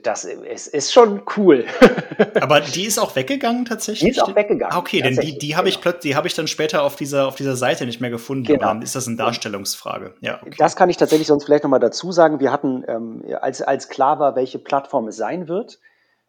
[0.01, 1.65] das ist, ist schon cool.
[2.39, 4.13] Aber die ist auch weggegangen tatsächlich?
[4.13, 4.73] Die ist auch weggegangen.
[4.73, 5.75] Ah, okay, denn die, die habe genau.
[5.75, 8.45] ich plötzlich, die habe ich dann später auf dieser, auf dieser Seite nicht mehr gefunden.
[8.45, 8.67] Genau.
[8.67, 10.13] Aber ist das eine Darstellungsfrage?
[10.21, 10.39] Ja.
[10.41, 10.55] Okay.
[10.57, 12.39] Das kann ich tatsächlich sonst vielleicht nochmal dazu sagen.
[12.39, 15.79] Wir hatten, ähm, als, als klar war, welche Plattform es sein wird,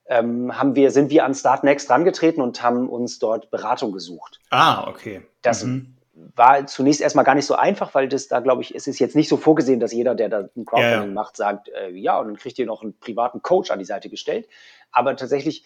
[0.08, 4.40] ähm, haben wir, sind wir an Startnext rangetreten und haben uns dort Beratung gesucht.
[4.50, 5.22] Ah, okay.
[5.42, 5.95] Das mhm
[6.34, 9.16] war zunächst erstmal gar nicht so einfach, weil das da, glaube ich, es ist jetzt
[9.16, 11.06] nicht so vorgesehen, dass jeder, der da ein Crowdfunding ja, ja.
[11.06, 14.08] macht, sagt, äh, ja, und dann kriegt ihr noch einen privaten Coach an die Seite
[14.08, 14.48] gestellt.
[14.90, 15.64] Aber tatsächlich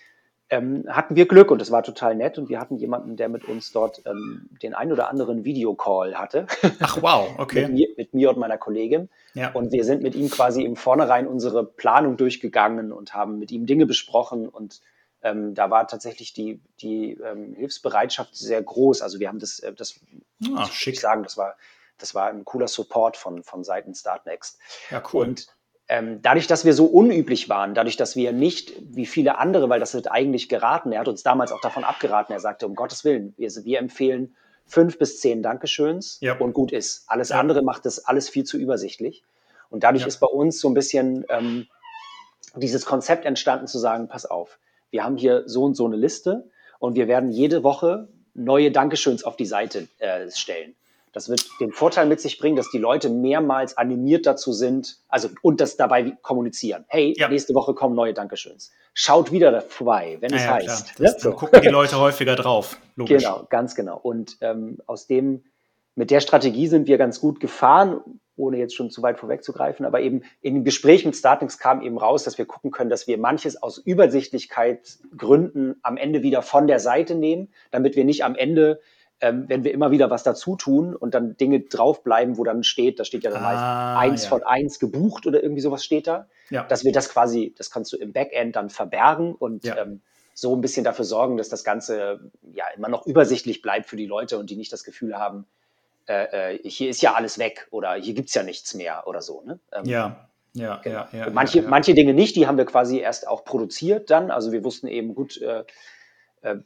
[0.51, 3.45] ähm, hatten wir Glück und es war total nett und wir hatten jemanden, der mit
[3.47, 6.47] uns dort ähm, den ein oder anderen Videocall hatte.
[6.81, 7.63] Ach wow, okay.
[7.63, 9.09] mit, mir, mit, mir, und meiner Kollegin.
[9.35, 9.53] Ja.
[9.53, 13.67] Und wir sind mit ihm quasi im Vornherein unsere Planung durchgegangen und haben mit ihm
[13.67, 14.81] Dinge besprochen und
[15.23, 19.03] ähm, da war tatsächlich die, die ähm, Hilfsbereitschaft sehr groß.
[19.03, 20.01] Also wir haben das, äh, das
[20.45, 21.57] ah, muss ich sagen, das war,
[21.99, 24.59] das war ein cooler Support von, von Seiten Startnext.
[24.91, 25.27] Ja, cool.
[25.29, 25.47] Und
[25.89, 29.81] ähm, dadurch, dass wir so unüblich waren, dadurch, dass wir nicht wie viele andere, weil
[29.81, 33.05] das wird eigentlich geraten, er hat uns damals auch davon abgeraten, er sagte, um Gottes
[33.05, 36.39] Willen, wir, wir empfehlen fünf bis zehn Dankeschöns ja.
[36.39, 37.05] und gut ist.
[37.09, 37.41] Alles ja.
[37.41, 39.25] andere macht das alles viel zu übersichtlich.
[39.69, 40.09] Und dadurch ja.
[40.09, 41.67] ist bei uns so ein bisschen ähm,
[42.55, 44.59] dieses Konzept entstanden zu sagen, pass auf,
[44.91, 49.25] wir haben hier so und so eine Liste und wir werden jede Woche neue Dankeschöns
[49.25, 50.75] auf die Seite äh, stellen.
[51.13, 55.29] Das wird den Vorteil mit sich bringen, dass die Leute mehrmals animiert dazu sind, also
[55.43, 56.85] und das dabei kommunizieren.
[56.87, 57.29] Hey, ja.
[57.29, 58.71] nächste Woche kommen neue Dankeschöns.
[58.95, 60.93] Schaut wieder vorbei, wenn es ja, heißt.
[60.99, 61.17] Das, ne?
[61.23, 62.79] Dann gucken die Leute häufiger drauf.
[62.95, 63.25] Logisch.
[63.25, 63.99] Genau, ganz genau.
[63.99, 65.45] Und ähm, aus dem,
[65.97, 68.01] mit der Strategie sind wir ganz gut gefahren
[68.41, 71.99] ohne jetzt schon zu weit vorwegzugreifen, aber eben in dem Gespräch mit Startings kam eben
[71.99, 76.81] raus, dass wir gucken können, dass wir manches aus Übersichtlichkeitsgründen am Ende wieder von der
[76.81, 78.81] Seite nehmen, damit wir nicht am Ende
[79.21, 82.99] ähm, wenn wir immer wieder was dazu tun und dann Dinge draufbleiben, wo dann steht,
[82.99, 84.29] da steht ja dann ah, meist eins ja.
[84.31, 86.65] von eins gebucht oder irgendwie sowas steht da, ja.
[86.65, 89.77] dass wir das quasi, das kannst du im Backend dann verbergen und ja.
[89.77, 90.01] ähm,
[90.33, 94.07] so ein bisschen dafür sorgen, dass das Ganze ja immer noch übersichtlich bleibt für die
[94.07, 95.47] Leute und die nicht das Gefühl haben,
[96.09, 99.23] äh, äh, hier ist ja alles weg oder hier gibt es ja nichts mehr oder
[99.23, 99.43] so.
[99.43, 99.61] Ne?
[99.73, 100.27] Ähm, ja.
[100.53, 101.07] Ja, genau.
[101.13, 104.33] ja, ja, manche, ja, manche Dinge nicht, die haben wir quasi erst auch produziert dann.
[104.33, 105.63] Also wir wussten eben gut, äh,
[106.43, 106.57] äh,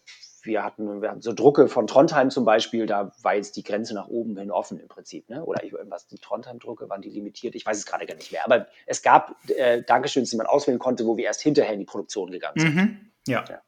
[0.43, 3.95] wir hatten, wir hatten so Drucke von Trondheim zum Beispiel, da war jetzt die Grenze
[3.95, 5.29] nach oben hin offen im Prinzip.
[5.29, 5.45] Ne?
[5.45, 7.55] Oder irgendwas, die Trondheim-Drucke, waren die limitiert?
[7.55, 8.45] Ich weiß es gerade gar nicht mehr.
[8.45, 11.87] Aber es gab äh, Dankeschöns, die man auswählen konnte, wo wir erst hinterher in die
[11.87, 12.75] Produktion gegangen sind.
[12.75, 13.11] Mhm.
[13.27, 13.45] Ja.
[13.49, 13.61] ja.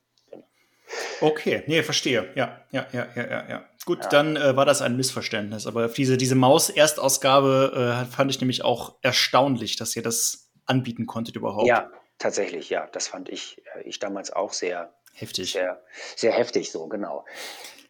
[1.21, 2.29] Okay, nee, verstehe.
[2.35, 3.49] Ja, ja, ja, ja, ja.
[3.49, 3.65] ja.
[3.85, 4.09] Gut, ja.
[4.09, 5.67] dann äh, war das ein Missverständnis.
[5.67, 11.37] Aber diese, diese Maus-Erstausgabe äh, fand ich nämlich auch erstaunlich, dass ihr das anbieten konntet
[11.37, 11.67] überhaupt.
[11.67, 12.89] Ja, tatsächlich, ja.
[12.93, 15.53] Das fand ich, äh, ich damals auch sehr, Heftig.
[15.53, 15.81] Sehr,
[16.15, 17.25] sehr heftig, so, genau.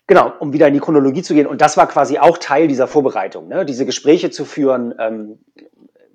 [0.06, 1.48] Genau, um wieder in die Chronologie zu gehen.
[1.48, 3.66] Und das war quasi auch Teil dieser Vorbereitung, ne?
[3.66, 5.44] diese Gespräche zu führen ähm,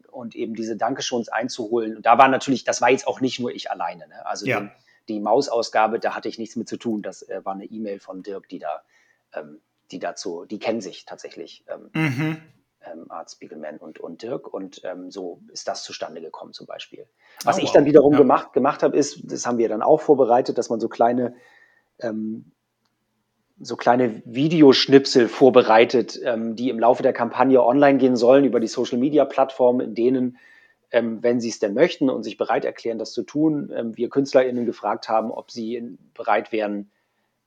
[0.10, 1.98] und eben diese Dankeschons einzuholen.
[1.98, 4.08] Und da war natürlich, das war jetzt auch nicht nur ich alleine.
[4.08, 4.26] Ne?
[4.26, 4.62] Also ja.
[4.62, 4.72] den,
[5.12, 7.02] die Mausausgabe, da hatte ich nichts mit zu tun.
[7.02, 8.82] Das äh, war eine E-Mail von Dirk, die da,
[9.34, 9.60] ähm,
[9.92, 11.64] die dazu, die kennen sich tatsächlich.
[11.68, 12.42] Ähm, mhm
[12.86, 14.54] ähm, Art Spiegelman und, und Dirk.
[14.54, 17.06] Und ähm, so ist das zustande gekommen zum Beispiel.
[17.44, 18.20] Was oh, ich dann wiederum ja.
[18.20, 21.36] gemacht, gemacht habe, ist, das haben wir dann auch vorbereitet, dass man so kleine,
[22.00, 22.52] ähm,
[23.60, 28.68] so kleine Videoschnipsel vorbereitet, ähm, die im Laufe der Kampagne online gehen sollen über die
[28.68, 30.38] Social-Media-Plattformen, in denen
[30.92, 34.10] ähm, wenn sie es denn möchten und sich bereit erklären, das zu tun, ähm, wir
[34.10, 36.92] KünstlerInnen gefragt haben, ob sie bereit wären,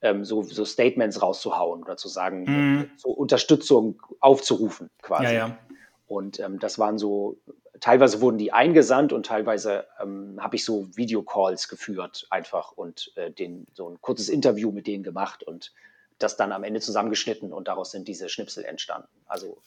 [0.00, 2.90] ähm, so, so Statements rauszuhauen oder zu sagen, mm.
[2.96, 5.24] so Unterstützung aufzurufen quasi.
[5.24, 5.58] Ja, ja.
[6.06, 7.38] Und ähm, das waren so,
[7.80, 13.30] teilweise wurden die eingesandt und teilweise ähm, habe ich so Videocalls geführt einfach und äh,
[13.30, 15.72] den, so ein kurzes Interview mit denen gemacht und
[16.18, 19.08] das dann am Ende zusammengeschnitten und daraus sind diese Schnipsel entstanden.
[19.26, 19.58] Also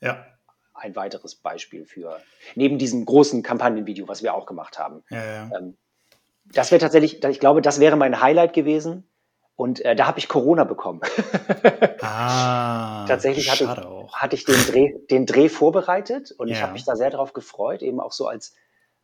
[0.00, 0.26] ja.
[0.76, 2.20] Ein weiteres Beispiel für,
[2.54, 5.02] neben diesem großen Kampagnenvideo, was wir auch gemacht haben.
[5.10, 5.50] Ja, ja.
[5.56, 5.76] Ähm,
[6.44, 9.08] das wäre tatsächlich, ich glaube, das wäre mein Highlight gewesen
[9.56, 11.00] und äh, da habe ich Corona bekommen.
[12.02, 16.54] ah, Tatsächlich hatte ich, hatte ich, den, Dreh, den Dreh vorbereitet und ja.
[16.54, 18.54] ich habe mich da sehr darauf gefreut, eben auch so als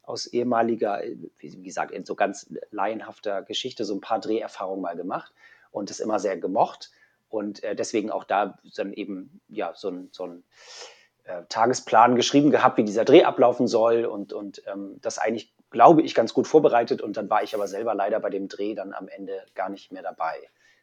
[0.03, 1.01] aus ehemaliger,
[1.39, 5.33] wie gesagt, in so ganz laienhafter Geschichte so ein paar Dreherfahrungen mal gemacht
[5.71, 6.91] und das immer sehr gemocht.
[7.29, 10.45] Und äh, deswegen auch da dann eben ja so ein, so ein
[11.25, 16.03] äh, Tagesplan geschrieben gehabt, wie dieser Dreh ablaufen soll und, und ähm, das eigentlich glaube
[16.03, 18.93] ich, ganz gut vorbereitet und dann war ich aber selber leider bei dem Dreh dann
[18.93, 20.37] am Ende gar nicht mehr dabei,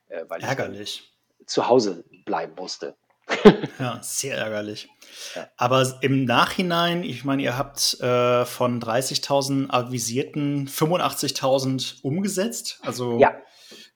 [0.09, 1.13] äh, weil ärgerlich.
[1.39, 2.95] ich zu Hause bleiben musste.
[3.79, 4.89] ja, sehr ärgerlich.
[5.35, 5.47] Ja.
[5.55, 13.35] Aber im Nachhinein, ich meine, ihr habt äh, von 30.000 avisierten 85.000 umgesetzt, also ja.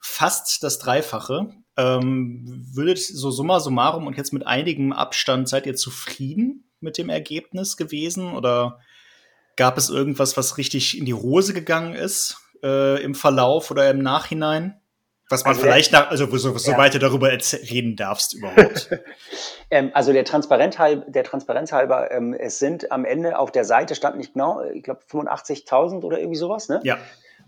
[0.03, 1.49] Fast das Dreifache.
[1.75, 7.09] Ähm, würdet so summa summarum und jetzt mit einigem Abstand seid ihr zufrieden mit dem
[7.09, 8.79] Ergebnis gewesen oder
[9.55, 13.99] Gab es irgendwas, was richtig in die Hose gegangen ist äh, im Verlauf oder im
[13.99, 14.79] Nachhinein?
[15.29, 16.77] Was man also vielleicht nach, also so, so ja.
[16.77, 18.89] weit du darüber reden darfst überhaupt.
[19.71, 23.63] ähm, also der Transparenz halber, der Transparenz halber ähm, es sind am Ende auf der
[23.63, 26.81] Seite stand nicht genau, ich glaube 85.000 oder irgendwie sowas, ne?
[26.83, 26.97] Ja.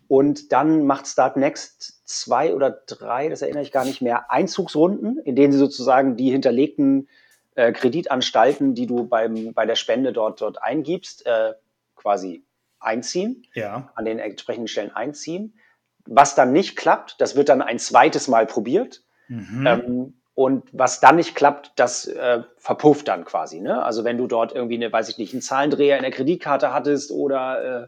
[0.08, 5.18] Und dann macht Start Next zwei oder drei, das erinnere ich gar nicht mehr, Einzugsrunden,
[5.20, 7.10] in denen sie sozusagen die hinterlegten
[7.56, 11.54] äh, Kreditanstalten, die du beim, bei der Spende dort, dort eingibst, äh,
[11.96, 12.44] quasi
[12.80, 13.92] einziehen, ja.
[13.96, 15.58] an den entsprechenden Stellen einziehen.
[16.06, 19.02] Was dann nicht klappt, das wird dann ein zweites Mal probiert.
[19.28, 19.68] Mhm.
[19.68, 23.62] Ähm, und was dann nicht klappt, das äh, verpufft dann quasi.
[23.62, 23.82] Ne?
[23.82, 27.10] Also wenn du dort irgendwie eine, weiß ich nicht, einen Zahlendreher in der Kreditkarte hattest
[27.10, 27.88] oder äh,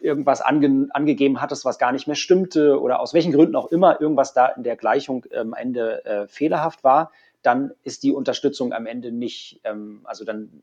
[0.00, 4.00] irgendwas ange angegeben hattest, was gar nicht mehr stimmte oder aus welchen Gründen auch immer
[4.00, 7.10] irgendwas da in der Gleichung am ähm, Ende äh, fehlerhaft war,
[7.42, 10.62] dann ist die Unterstützung am Ende nicht, ähm, also dann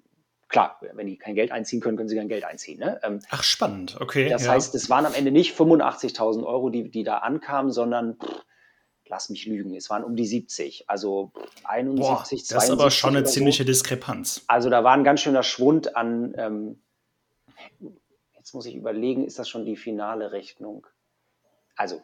[0.50, 2.80] klar, wenn die kein Geld einziehen können, können sie kein Geld einziehen.
[2.80, 3.00] Ne?
[3.04, 4.30] Ähm, Ach, spannend, okay.
[4.30, 4.52] Das ja.
[4.52, 8.44] heißt, es waren am Ende nicht 85.000 Euro, die, die da ankamen, sondern pff,
[9.08, 10.86] lass mich lügen, es waren um die 70.
[10.88, 11.32] Also
[11.66, 12.48] 71, Boah, 72.
[12.50, 13.68] Das ist aber schon eine ziemliche so.
[13.68, 14.44] Diskrepanz.
[14.48, 16.82] Also da war ein ganz schöner Schwund an, ähm,
[18.52, 20.86] jetzt muss ich überlegen, ist das schon die finale Rechnung?
[21.78, 22.02] Also,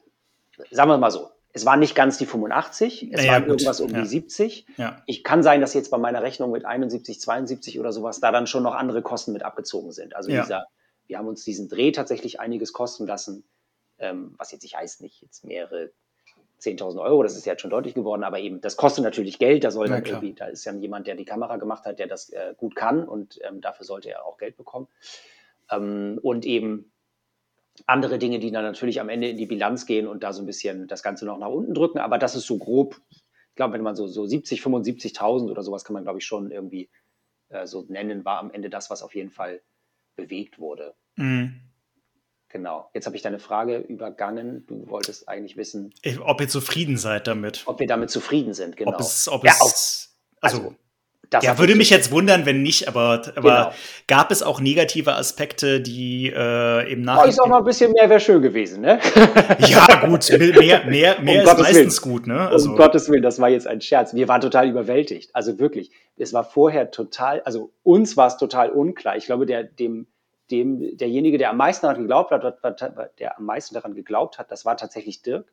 [0.72, 3.50] sagen wir mal so, es waren nicht ganz die 85, es naja, waren gut.
[3.50, 4.00] irgendwas um ja.
[4.00, 4.66] die 70.
[4.78, 5.04] Ja.
[5.08, 8.48] Ich kann sein, dass jetzt bei meiner Rechnung mit 71, 72 oder sowas da dann
[8.48, 10.16] schon noch andere Kosten mit abgezogen sind.
[10.16, 10.42] Also ja.
[10.42, 10.68] dieser,
[11.08, 13.44] wir haben uns diesen Dreh tatsächlich einiges kosten lassen,
[14.00, 15.92] ähm, was jetzt ich weiß nicht, jetzt mehrere
[16.62, 19.72] 10.000 Euro, das ist jetzt schon deutlich geworden, aber eben, das kostet natürlich Geld, da
[19.72, 22.56] soll dann irgendwie, da ist ja jemand, der die Kamera gemacht hat, der das äh,
[22.56, 24.88] gut kann und ähm, dafür sollte er auch Geld bekommen.
[25.72, 26.92] Ähm, und eben
[27.86, 30.48] andere Dinge, die dann natürlich am Ende in die Bilanz gehen und da so ein
[30.48, 32.00] bisschen das Ganze noch nach unten drücken.
[32.00, 33.24] Aber das ist so grob, ich
[33.56, 36.90] glaube, wenn man so, so 70, 75.000 oder sowas kann man, glaube ich, schon irgendwie
[37.50, 39.62] äh, so nennen, war am Ende das, was auf jeden Fall
[40.16, 40.96] bewegt wurde.
[41.16, 41.62] Mhm.
[42.50, 42.90] Genau.
[42.94, 44.66] Jetzt habe ich deine Frage übergangen.
[44.68, 47.64] Du wolltest eigentlich wissen, ob ihr zufrieden seid damit.
[47.66, 48.94] Ob wir damit zufrieden sind, genau.
[48.94, 50.76] Ob es, ob ja, es also, also
[51.30, 53.72] Das ja, würde mich jetzt wundern, wenn nicht, aber, aber genau.
[54.08, 57.26] gab es auch negative Aspekte, die äh, im Nachhinein.
[57.26, 59.00] Oh, ich sag mal, ein bisschen mehr wäre schön gewesen, ne?
[59.68, 62.14] ja, gut, mehr, mehr, mehr um ist meistens Willen.
[62.14, 62.48] gut, ne?
[62.48, 62.70] Also.
[62.70, 64.14] Um Gottes Willen, das war jetzt ein Scherz.
[64.14, 65.32] Wir waren total überwältigt.
[65.34, 69.18] Also wirklich, es war vorher total, also uns war es total unklar.
[69.18, 70.08] Ich glaube, der, dem,
[70.50, 72.64] dem, derjenige, der am meisten daran geglaubt hat,
[73.20, 75.52] der am meisten daran geglaubt hat, das war tatsächlich Dirk,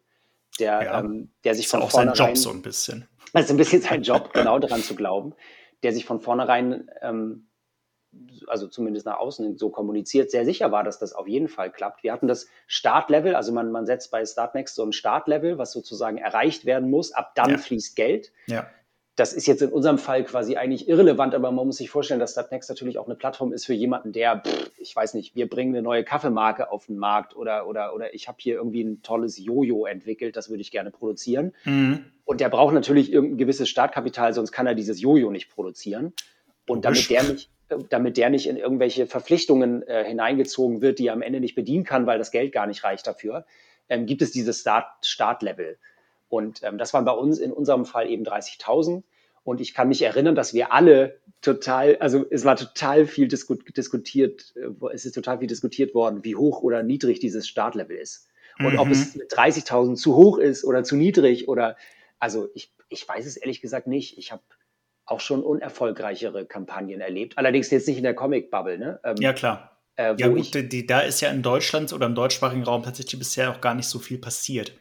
[0.61, 2.17] der, ja, ähm, der sich von auch vornherein.
[2.17, 3.09] Sein Job so ein bisschen.
[3.33, 5.35] Das ist ein bisschen sein Job, genau daran zu glauben
[5.85, 7.49] der sich von vornherein, ähm,
[8.47, 12.03] also zumindest nach außen so kommuniziert, sehr sicher war, dass das auf jeden Fall klappt.
[12.03, 16.19] Wir hatten das Startlevel, also man, man setzt bei Startnext so ein Startlevel, was sozusagen
[16.19, 17.13] erreicht werden muss.
[17.13, 17.59] Ab dann ja.
[17.59, 18.33] fließt Geld.
[18.47, 18.67] Ja
[19.17, 22.33] das ist jetzt in unserem Fall quasi eigentlich irrelevant, aber man muss sich vorstellen, dass
[22.33, 25.73] Startnext natürlich auch eine Plattform ist für jemanden, der, pff, ich weiß nicht, wir bringen
[25.75, 29.39] eine neue Kaffeemarke auf den Markt oder, oder, oder ich habe hier irgendwie ein tolles
[29.39, 31.53] Jojo entwickelt, das würde ich gerne produzieren.
[31.65, 32.05] Mhm.
[32.25, 36.13] Und der braucht natürlich irgendein gewisses Startkapital, sonst kann er dieses Jojo nicht produzieren.
[36.67, 37.51] Und damit der nicht,
[37.91, 41.85] damit der nicht in irgendwelche Verpflichtungen äh, hineingezogen wird, die er am Ende nicht bedienen
[41.85, 43.45] kann, weil das Geld gar nicht reicht dafür,
[43.89, 45.79] ähm, gibt es dieses Start, Startlevel.
[46.35, 49.05] Und ähm, das waren bei uns in unserem Fall eben 30.000.
[49.45, 53.55] Und ich kann mich erinnern, dass wir alle total, also es war total viel disku
[53.55, 58.29] diskutiert, äh, es ist total viel diskutiert worden, wie hoch oder niedrig dieses Startlevel ist.
[58.59, 58.79] Und mhm.
[58.81, 61.77] ob es mit 30.000 zu hoch ist oder zu niedrig oder,
[62.19, 64.19] also ich, ich weiß es ehrlich gesagt nicht.
[64.19, 64.43] Ich habe
[65.07, 67.39] auch schon unerfolgreichere Kampagnen erlebt.
[67.39, 69.01] Allerdings jetzt nicht in der Comic-Bubble, ne?
[69.05, 69.79] Ähm, ja, klar.
[69.97, 73.51] Äh, ja, gut, die, da ist ja in Deutschland oder im deutschsprachigen Raum tatsächlich bisher
[73.51, 74.73] auch gar nicht so viel passiert.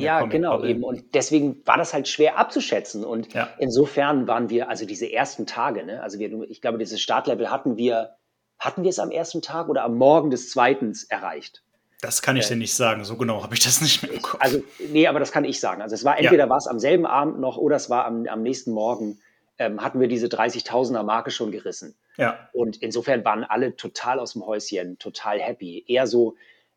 [0.00, 0.82] Ja, genau eben.
[0.82, 3.04] Und deswegen war das halt schwer abzuschätzen.
[3.04, 3.48] Und ja.
[3.58, 7.76] insofern waren wir, also diese ersten Tage, ne, also wir, ich glaube, dieses Startlevel hatten
[7.76, 8.16] wir,
[8.58, 11.62] hatten wir es am ersten Tag oder am Morgen des zweiten erreicht?
[12.00, 13.04] Das kann ich äh, dir nicht sagen.
[13.04, 14.40] So genau habe ich das nicht mehr im Kopf.
[14.40, 15.82] Also, nee, aber das kann ich sagen.
[15.82, 16.50] Also es war entweder ja.
[16.50, 19.20] war es am selben Abend noch oder es war am, am nächsten Morgen,
[19.58, 21.94] ähm, hatten wir diese 30.000er Marke schon gerissen.
[22.16, 22.48] Ja.
[22.52, 25.84] Und insofern waren alle total aus dem Häuschen, total happy.
[25.86, 26.34] Eher so,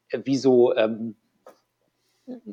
[0.10, 1.16] äh, wie so, ähm,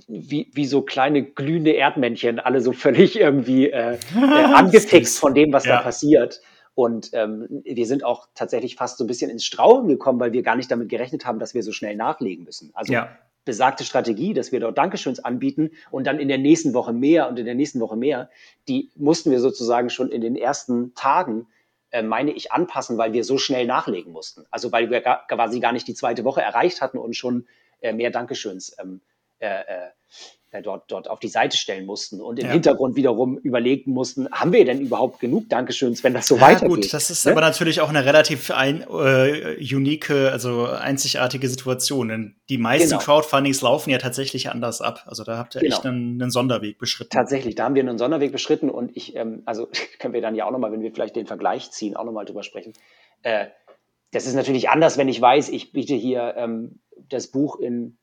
[0.08, 4.18] wie, wie so kleine glühende Erdmännchen, alle so völlig irgendwie äh, äh,
[4.54, 5.76] angefixt von dem, was ja.
[5.76, 6.40] da passiert.
[6.74, 10.42] Und ähm, wir sind auch tatsächlich fast so ein bisschen ins Strauchen gekommen, weil wir
[10.42, 12.70] gar nicht damit gerechnet haben, dass wir so schnell nachlegen müssen.
[12.74, 13.16] Also ja.
[13.44, 17.38] besagte Strategie, dass wir dort Dankeschöns anbieten und dann in der nächsten Woche mehr und
[17.38, 18.30] in der nächsten Woche mehr,
[18.68, 21.46] die mussten wir sozusagen schon in den ersten Tagen
[21.90, 24.46] äh, meine ich, anpassen, weil wir so schnell nachlegen mussten.
[24.50, 27.46] Also weil wir quasi gar nicht die zweite Woche erreicht hatten und schon
[27.82, 29.02] äh, mehr Dankeschöns ähm,
[29.42, 29.90] äh,
[30.52, 32.52] äh, dort, dort auf die Seite stellen mussten und im ja.
[32.52, 36.68] Hintergrund wiederum überlegen mussten, haben wir denn überhaupt genug Dankeschöns, wenn das so ja, weitergeht?
[36.68, 37.32] gut, das ist ne?
[37.32, 43.00] aber natürlich auch eine relativ ein, äh, unique, also einzigartige Situation, denn die meisten genau.
[43.00, 45.02] Crowdfundings laufen ja tatsächlich anders ab.
[45.06, 45.74] Also da habt ihr genau.
[45.74, 47.10] echt einen, einen, Sonderweg beschritten.
[47.10, 49.68] Tatsächlich, da haben wir einen Sonderweg beschritten und ich, ähm, also
[49.98, 52.42] können wir dann ja auch nochmal, wenn wir vielleicht den Vergleich ziehen, auch nochmal drüber
[52.42, 52.74] sprechen.
[53.22, 53.46] Äh,
[54.12, 58.01] das ist natürlich anders, wenn ich weiß, ich biete hier ähm, das Buch in äh,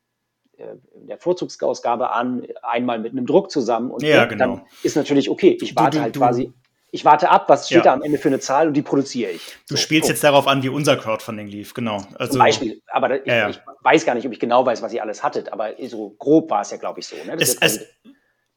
[0.96, 4.56] in der Vorzugsausgabe an, einmal mit einem Druck zusammen und ja, genau.
[4.58, 5.58] dann ist natürlich okay.
[5.62, 6.54] Ich warte du, du, halt quasi,
[6.92, 7.84] ich warte ab, was steht ja.
[7.84, 9.46] da am Ende für eine Zahl und die produziere ich.
[9.68, 10.14] Du so, spielst so.
[10.14, 12.04] jetzt darauf an, wie unser Crowdfunding lief, genau.
[12.18, 14.94] Also, Zum Beispiel, aber ich, ja, ich, weiß gar nicht, ob ich genau weiß, was
[14.94, 17.16] ihr alles hattet, aber so grob war es ja, glaube ich, so.
[17.26, 17.38] Ne?
[17.40, 17.86] Es, es,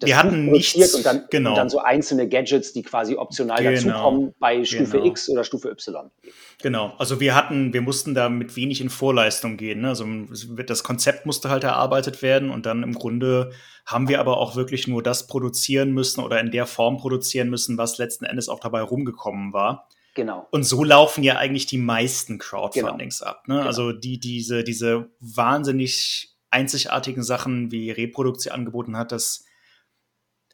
[0.06, 1.50] wir hatten nichts, und dann, genau.
[1.50, 3.74] und dann so einzelne Gadgets, die quasi optional genau.
[3.74, 5.06] dazukommen bei Stufe genau.
[5.06, 6.10] X oder Stufe Y.
[6.62, 9.80] Genau, also wir hatten, wir mussten da mit wenig in Vorleistung gehen.
[9.80, 9.88] Ne?
[9.88, 10.06] Also
[10.66, 13.52] das Konzept musste halt erarbeitet werden und dann im Grunde
[13.84, 17.78] haben wir aber auch wirklich nur das produzieren müssen oder in der Form produzieren müssen,
[17.78, 19.88] was letzten Endes auch dabei rumgekommen war.
[20.14, 20.46] Genau.
[20.50, 23.30] Und so laufen ja eigentlich die meisten Crowdfundings genau.
[23.30, 23.48] ab.
[23.48, 23.54] Ne?
[23.56, 23.66] Genau.
[23.66, 29.44] Also die, diese, diese wahnsinnig einzigartigen Sachen, wie Reprodukt sie angeboten hat, das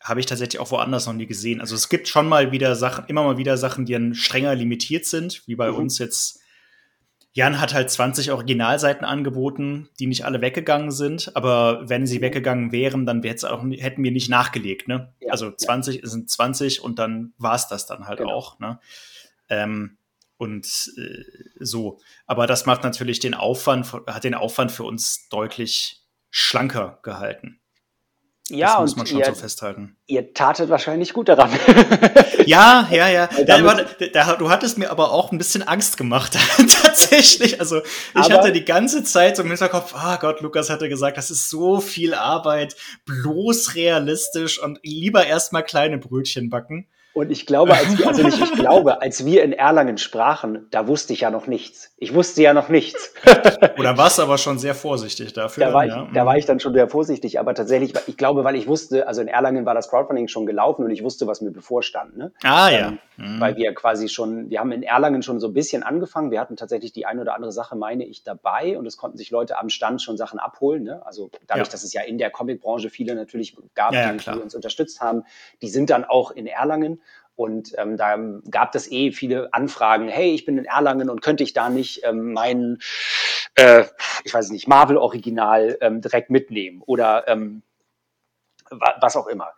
[0.02, 1.60] habe ich tatsächlich auch woanders noch nie gesehen.
[1.60, 5.06] Also es gibt schon mal wieder Sachen, immer mal wieder Sachen, die dann strenger limitiert
[5.06, 5.76] sind, wie bei mhm.
[5.76, 6.40] uns jetzt.
[7.32, 12.22] Jan hat halt 20 Originalseiten angeboten, die nicht alle weggegangen sind, aber wenn sie mhm.
[12.22, 14.88] weggegangen wären, dann auch, hätten wir nicht nachgelegt.
[14.88, 15.12] Ne?
[15.20, 16.08] Ja, also 20 ja.
[16.08, 18.32] sind 20 und dann war es das dann halt genau.
[18.32, 18.58] auch.
[18.58, 18.80] Ne?
[19.48, 19.98] Ähm,
[20.38, 21.24] und äh,
[21.58, 22.00] so.
[22.26, 27.57] Aber das macht natürlich den Aufwand, hat den Aufwand für uns deutlich schlanker gehalten.
[28.50, 29.96] Ja, das muss man schon ihr, so festhalten.
[30.06, 31.50] Ihr tatet wahrscheinlich gut daran.
[32.46, 33.28] ja, ja, ja.
[33.46, 36.36] Da, da, du hattest mir aber auch ein bisschen Angst gemacht,
[36.82, 37.60] tatsächlich.
[37.60, 37.84] Also ich
[38.14, 41.30] aber, hatte die ganze Zeit so im Hinterkopf, ah oh Gott, Lukas hatte gesagt, das
[41.30, 42.74] ist so viel Arbeit,
[43.04, 46.88] bloß realistisch und lieber erstmal kleine Brötchen backen.
[47.18, 50.86] Und ich glaube, als wir, also nicht ich glaube, als wir in Erlangen sprachen, da
[50.86, 51.92] wusste ich ja noch nichts.
[51.96, 53.12] Ich wusste ja noch nichts.
[53.76, 55.66] Oder warst aber schon sehr vorsichtig dafür.
[55.66, 58.54] Da war, ich, da war ich dann schon sehr vorsichtig, aber tatsächlich, ich glaube, weil
[58.54, 61.50] ich wusste, also in Erlangen war das Crowdfunding schon gelaufen und ich wusste, was mir
[61.50, 62.16] bevorstand.
[62.16, 62.30] Ne?
[62.44, 62.88] Ah ja.
[62.88, 63.40] Ähm, mhm.
[63.40, 66.30] Weil wir quasi schon, wir haben in Erlangen schon so ein bisschen angefangen.
[66.30, 69.32] Wir hatten tatsächlich die eine oder andere Sache, meine ich, dabei und es konnten sich
[69.32, 70.84] Leute am Stand schon Sachen abholen.
[70.84, 71.04] Ne?
[71.04, 71.72] Also dadurch, ja.
[71.72, 75.24] dass es ja in der Comicbranche viele natürlich gab, ja, die, die uns unterstützt haben,
[75.62, 77.00] die sind dann auch in Erlangen.
[77.36, 78.16] Und ähm, da
[78.50, 82.02] gab es eh viele Anfragen, hey, ich bin in Erlangen und könnte ich da nicht
[82.04, 82.78] ähm, mein,
[83.54, 83.84] äh,
[84.24, 87.62] ich weiß nicht, Marvel-Original ähm, direkt mitnehmen oder ähm,
[88.70, 89.52] was auch immer.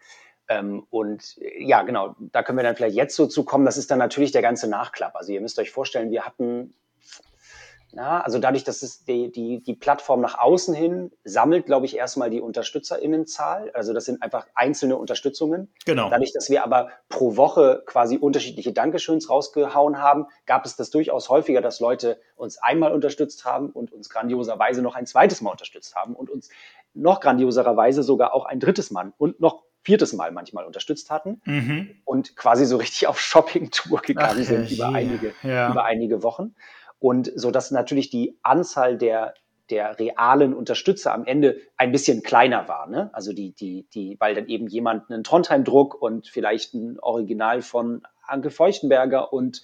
[0.48, 3.64] Ähm, und ja, genau, da können wir dann vielleicht jetzt so zu kommen.
[3.64, 5.16] Das ist dann natürlich der ganze Nachklapp.
[5.16, 6.74] Also ihr müsst euch vorstellen, wir hatten
[7.92, 11.96] ja, also dadurch, dass es die, die, die Plattform nach außen hin sammelt, glaube ich,
[11.96, 13.70] erstmal die UnterstützerInnenzahl.
[13.74, 15.72] Also das sind einfach einzelne Unterstützungen.
[15.84, 16.08] Genau.
[16.08, 21.28] Dadurch, dass wir aber pro Woche quasi unterschiedliche Dankeschöns rausgehauen haben, gab es das durchaus
[21.28, 25.96] häufiger, dass Leute uns einmal unterstützt haben und uns grandioserweise noch ein zweites Mal unterstützt
[25.96, 26.48] haben und uns
[26.94, 31.90] noch grandiosererweise sogar auch ein drittes Mal und noch viertes Mal manchmal unterstützt hatten mhm.
[32.04, 35.70] und quasi so richtig auf Shopping-Tour gegangen Ach, sind über einige, ja.
[35.70, 36.54] über einige Wochen.
[37.00, 39.34] Und so dass natürlich die Anzahl der
[39.70, 42.88] der realen Unterstützer am Ende ein bisschen kleiner war.
[42.88, 43.10] Ne?
[43.12, 48.02] Also die, die, die, weil dann eben jemand einen Trondheim-Druck und vielleicht ein Original von
[48.26, 49.62] Anke Feuchtenberger und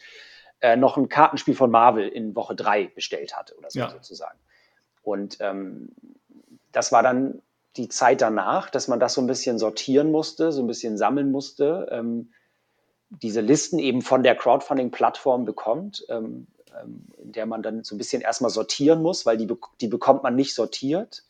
[0.61, 3.91] äh, noch ein Kartenspiel von Marvel in Woche drei bestellt hatte oder so ja.
[3.91, 4.39] sozusagen.
[5.03, 5.91] Und ähm,
[6.72, 7.43] das war dann
[7.76, 11.30] die Zeit danach, dass man das so ein bisschen sortieren musste, so ein bisschen sammeln
[11.30, 12.32] musste, ähm,
[13.11, 16.05] diese Listen eben von der Crowdfunding-Plattform bekommt.
[16.09, 16.47] Ähm, ähm,
[16.85, 19.49] in der man dann so ein bisschen erstmal sortieren muss, weil die,
[19.81, 21.24] die bekommt man nicht sortiert.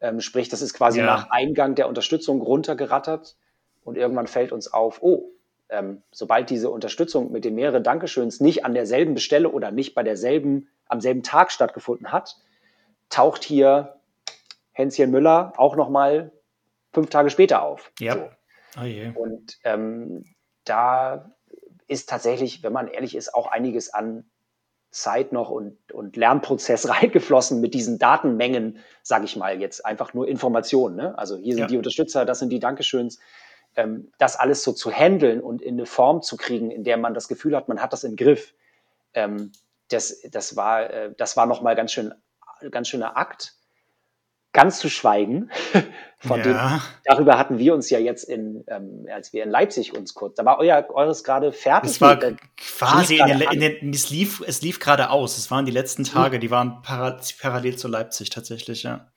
[0.00, 1.06] Ähm, sprich, das ist quasi ja.
[1.06, 3.36] nach Eingang der Unterstützung runtergerattert
[3.84, 5.30] und irgendwann fällt uns auf, oh,
[5.68, 10.02] ähm, sobald diese Unterstützung mit den mehreren Dankeschöns nicht an derselben Stelle oder nicht bei
[10.02, 12.36] derselben, am selben Tag stattgefunden hat,
[13.08, 13.96] taucht hier
[14.72, 16.32] Hänschen Müller auch nochmal
[16.92, 17.92] fünf Tage später auf.
[17.98, 18.14] Ja.
[18.14, 18.30] So.
[18.78, 20.24] Oh und ähm,
[20.64, 21.32] da
[21.88, 24.28] ist tatsächlich, wenn man ehrlich ist, auch einiges an
[24.90, 30.28] Zeit noch und, und Lernprozess reingeflossen mit diesen Datenmengen, sage ich mal, jetzt einfach nur
[30.28, 30.96] Informationen.
[30.96, 31.18] Ne?
[31.18, 31.66] Also hier sind ja.
[31.68, 33.18] die Unterstützer, das sind die Dankeschöns.
[33.76, 37.12] Ähm, das alles so zu handeln und in eine Form zu kriegen, in der man
[37.12, 38.54] das Gefühl hat, man hat das im Griff,
[39.12, 39.52] ähm,
[39.88, 42.14] das, das war, äh, das war nochmal ganz schön,
[42.70, 43.54] ganz schöner Akt
[44.56, 45.50] ganz zu schweigen.
[46.18, 46.44] Von ja.
[46.44, 50.34] dem, darüber hatten wir uns ja jetzt in, ähm, als wir in Leipzig uns kurz,
[50.36, 51.90] da war euer, eures gerade fertig.
[51.90, 52.18] Es war
[52.56, 55.36] quasi, in den, in den, es lief, es lief gerade aus.
[55.36, 56.06] Es waren die letzten mhm.
[56.06, 59.12] Tage, die waren para, parallel zu Leipzig tatsächlich, ja.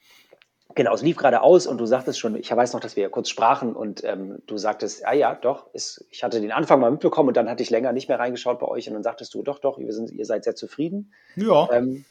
[0.75, 3.09] Genau, es lief gerade aus und du sagtest schon, ich weiß noch, dass wir ja
[3.09, 6.91] kurz sprachen und ähm, du sagtest, ah ja, doch, ist, ich hatte den Anfang mal
[6.91, 9.41] mitbekommen und dann hatte ich länger nicht mehr reingeschaut bei euch und dann sagtest du,
[9.41, 11.13] doch, doch, wir sind, ihr seid sehr zufrieden.
[11.35, 11.69] Ja.
[11.71, 12.05] Ähm,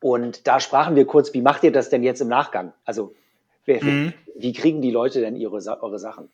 [0.00, 2.72] und da sprachen wir kurz, wie macht ihr das denn jetzt im Nachgang?
[2.84, 3.14] Also,
[3.64, 4.12] wer, mhm.
[4.36, 6.30] wie kriegen die Leute denn ihre, eure Sachen?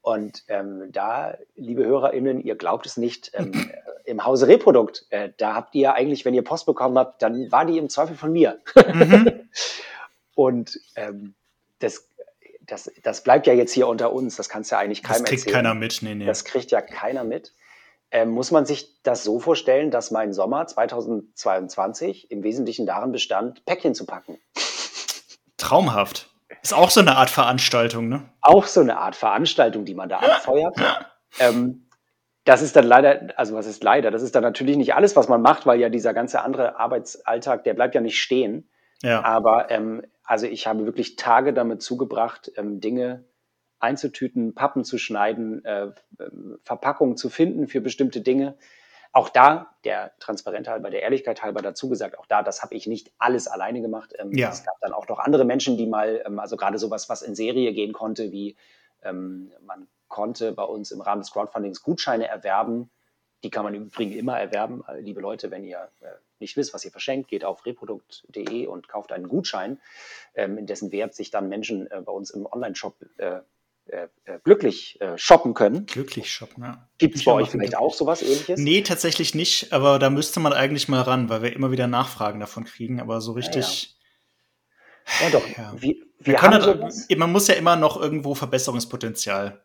[0.00, 3.52] Und ähm, da, liebe HörerInnen, ihr glaubt es nicht, ähm,
[4.04, 7.64] im Hause Reprodukt, äh, da habt ihr eigentlich, wenn ihr Post bekommen habt, dann war
[7.64, 8.60] die im Zweifel von mir.
[8.92, 9.48] Mhm.
[10.34, 11.34] Und ähm,
[11.78, 12.08] das,
[12.60, 15.24] das, das bleibt ja jetzt hier unter uns, das kannst ja eigentlich keinem erzählen.
[15.24, 15.64] Das kriegt erzählen.
[15.64, 16.26] keiner mit, nee, nee.
[16.26, 17.54] Das kriegt ja keiner mit.
[18.14, 23.64] Ähm, muss man sich das so vorstellen, dass mein Sommer 2022 im Wesentlichen darin bestand,
[23.64, 24.38] Päckchen zu packen?
[25.56, 26.30] Traumhaft.
[26.62, 28.22] Ist auch so eine Art Veranstaltung, ne?
[28.40, 30.76] Auch so eine Art Veranstaltung, die man da anfeuert.
[31.40, 31.88] ähm,
[32.44, 35.28] das ist dann leider, also was ist leider, das ist dann natürlich nicht alles, was
[35.28, 38.70] man macht, weil ja dieser ganze andere Arbeitsalltag, der bleibt ja nicht stehen.
[39.02, 39.24] Ja.
[39.24, 43.24] Aber ähm, also ich habe wirklich Tage damit zugebracht, ähm, Dinge
[43.84, 45.92] einzutüten, Pappen zu schneiden, äh,
[46.64, 48.56] Verpackungen zu finden für bestimmte Dinge.
[49.12, 52.88] Auch da, der Transparenz halber, der Ehrlichkeit halber dazu gesagt, auch da, das habe ich
[52.88, 54.12] nicht alles alleine gemacht.
[54.18, 54.48] Ähm, ja.
[54.50, 57.36] Es gab dann auch noch andere Menschen, die mal, ähm, also gerade sowas, was in
[57.36, 58.56] Serie gehen konnte, wie
[59.04, 62.90] ähm, man konnte bei uns im Rahmen des Crowdfundings Gutscheine erwerben.
[63.44, 64.82] Die kann man im Übrigen immer erwerben.
[64.88, 66.06] Äh, liebe Leute, wenn ihr äh,
[66.40, 69.80] nicht wisst, was ihr verschenkt, geht auf reprodukt.de und kauft einen Gutschein,
[70.34, 73.40] ähm, in dessen Wert sich dann Menschen äh, bei uns im Online-Shop äh,
[74.44, 75.86] glücklich äh, shoppen können.
[75.86, 76.88] Glücklich shoppen, ja.
[76.98, 78.58] Gibt es bei euch vielleicht auch sowas ähnliches?
[78.58, 82.40] Nee, tatsächlich nicht, aber da müsste man eigentlich mal ran, weil wir immer wieder Nachfragen
[82.40, 83.96] davon kriegen, aber so richtig.
[85.20, 85.26] Ja, ja.
[85.26, 85.48] ja doch.
[85.56, 85.72] Ja.
[85.76, 89.64] Wir, wir, wir können, man muss ja immer noch irgendwo Verbesserungspotenzial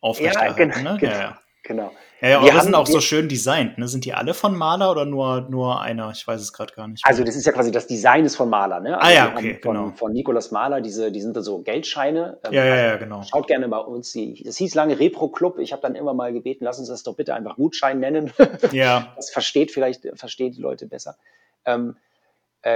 [0.00, 0.70] aufrechterhalten.
[0.70, 0.98] Ja, genau, ne?
[0.98, 1.32] genau.
[1.62, 1.92] Genau.
[2.20, 3.78] Ja, ja Wir aber sind auch so schön designt.
[3.78, 3.86] Ne?
[3.86, 6.10] Sind die alle von Maler oder nur, nur einer?
[6.10, 7.04] Ich weiß es gerade gar nicht.
[7.06, 9.00] Also das ist ja quasi das Design ist von Maler, ne?
[9.00, 9.92] Also Ah ja, okay, von, genau.
[9.96, 12.38] von Nikolaus Mahler, diese, die sind dann so Geldscheine.
[12.44, 13.22] Ähm, ja, ja, ja, genau.
[13.22, 14.12] Schaut gerne bei uns.
[14.12, 15.58] Die, das hieß lange Repro Club.
[15.58, 18.32] Ich habe dann immer mal gebeten, lass uns das doch bitte einfach Gutschein nennen.
[18.72, 21.16] Ja, Das versteht vielleicht, versteht die Leute besser.
[21.64, 22.11] Ähm, äh,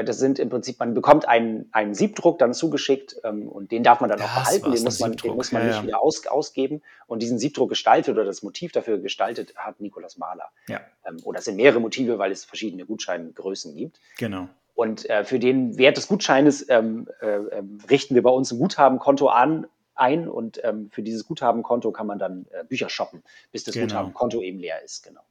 [0.05, 4.01] das sind im Prinzip, man bekommt einen, einen Siebdruck dann zugeschickt ähm, und den darf
[4.01, 5.83] man dann auch Das behalten, war's, den muss man, den muss man Ja, nicht ja.
[5.85, 6.83] wieder aus, ausgeben.
[7.07, 10.51] Und diesen Siebdruck gestaltet oder das Motiv dafür gestaltet hat Nikolaus Mahler.
[10.69, 14.01] ja, Ähm, oder es sind mehrere Motive, weil es verschiedene Gutscheingrößen gibt.
[14.19, 14.49] genau.
[14.75, 18.59] Und äh, für den Wert des Gutscheines ähm, äh, ähm, richten wir bei uns ein
[18.59, 23.23] Guthabenkonto an, ein und ähm, für dieses Guthabenkonto kann man dann äh, Bücher shoppen,
[23.53, 23.87] bis das Genau.
[23.87, 25.03] Guthabenkonto eben leer ist.
[25.03, 25.23] Genau.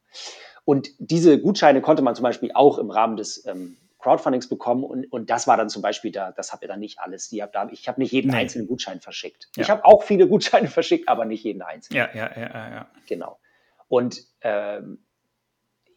[0.64, 5.12] Und diese Gutscheine konnte man zum Beispiel auch im Rahmen des ähm, Crowdfundings bekommen und,
[5.12, 7.30] und das war dann zum Beispiel da, das habt ihr dann nicht alles.
[7.30, 8.38] Die habt da, ich habe nicht jeden Nee.
[8.38, 9.50] einzelnen Gutschein verschickt.
[9.56, 9.64] Ja.
[9.64, 11.98] Ich habe auch viele Gutscheine verschickt, aber nicht jeden einzelnen.
[11.98, 12.90] Ja, ja, ja, ja, ja.
[13.08, 13.40] Genau.
[13.88, 15.00] Und ähm,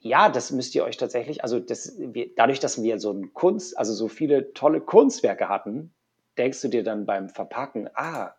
[0.01, 3.77] ja, das müsst ihr euch tatsächlich, also das, wir, dadurch, dass wir so ein Kunst,
[3.77, 5.93] also so viele tolle Kunstwerke hatten,
[6.39, 8.35] denkst du dir dann beim Verpacken, ah,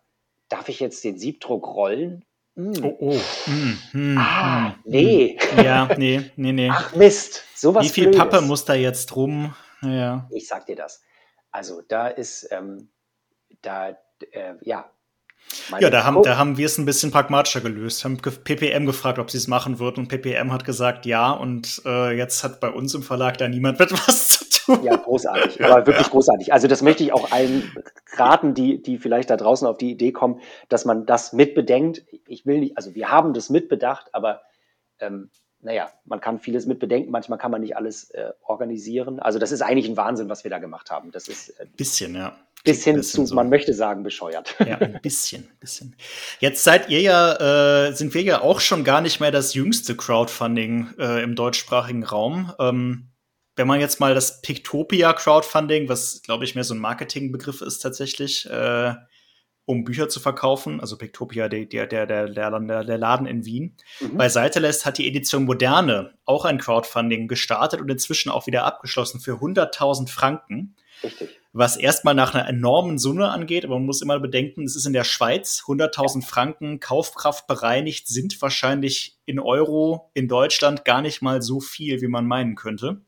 [0.48, 2.24] darf ich jetzt den Siebdruck rollen?
[2.56, 2.72] Hm.
[2.84, 3.20] Oh, oh.
[3.44, 5.38] Hm, hm, Ah, nee.
[5.56, 6.70] Ja, nee, nee, nee.
[6.70, 8.18] Ach Mist, sowas Wie viel Blödes.
[8.20, 9.54] Pappe muss da jetzt rum?
[9.82, 10.28] Ja.
[10.30, 11.00] Ich sag dir das.
[11.52, 12.90] Also da ist, ähm,
[13.62, 13.90] da,
[14.32, 14.90] äh, ja.
[15.70, 18.04] Meine Ja, da haben, da haben wir es ein bisschen pragmatischer gelöst.
[18.04, 22.16] Haben PPM gefragt, ob sie es machen wird und PPM hat gesagt ja und äh,
[22.16, 24.49] jetzt hat bei uns im Verlag da niemand mit was zu tun.
[24.82, 26.52] Ja, großartig, aber wirklich großartig.
[26.52, 27.72] Also das möchte ich auch allen
[28.16, 32.04] raten, die, die vielleicht da draußen auf die Idee kommen, dass man das mitbedenkt.
[32.26, 34.42] Ich will nicht, also wir haben das mitbedacht, aber
[34.98, 35.30] ähm,
[35.62, 39.20] naja, man kann vieles mitbedenken, manchmal kann man nicht alles äh, organisieren.
[39.20, 41.10] Also das ist eigentlich ein Wahnsinn, was wir da gemacht haben.
[41.10, 42.36] Das ist äh, Bisschen, ja.
[42.64, 43.34] bis hin bisschen zu, so.
[43.34, 44.56] man möchte sagen, bescheuert.
[44.66, 45.96] Ja, ein bisschen, bisschen.
[46.38, 49.96] Jetzt seid ihr ja, äh, sind wir ja auch schon gar nicht mehr das jüngste
[49.96, 52.52] Crowdfunding äh, im deutschsprachigen Raum.
[52.58, 53.09] Ähm,
[53.60, 57.80] wenn man jetzt mal das Pictopia Crowdfunding, was glaube ich mehr so ein Marketingbegriff ist
[57.80, 58.94] tatsächlich, äh,
[59.66, 64.16] um Bücher zu verkaufen, also Pictopia, der, der, der, der, der, Laden in Wien, Mhm.
[64.16, 69.20] beiseite lässt, hat die Edition Moderne auch ein Crowdfunding gestartet und inzwischen auch wieder abgeschlossen
[69.20, 70.74] für 100.000 Franken
[71.04, 71.28] Richtig.
[71.52, 74.94] was erstmal nach einer enormen Summe angeht, aber man muss immer bedenken, es ist in
[74.94, 81.42] der Schweiz, 100.000 Franken Kaufkraft bereinigt sind wahrscheinlich in Euro in Deutschland gar nicht mal
[81.42, 83.02] so viel, wie man meinen könnte.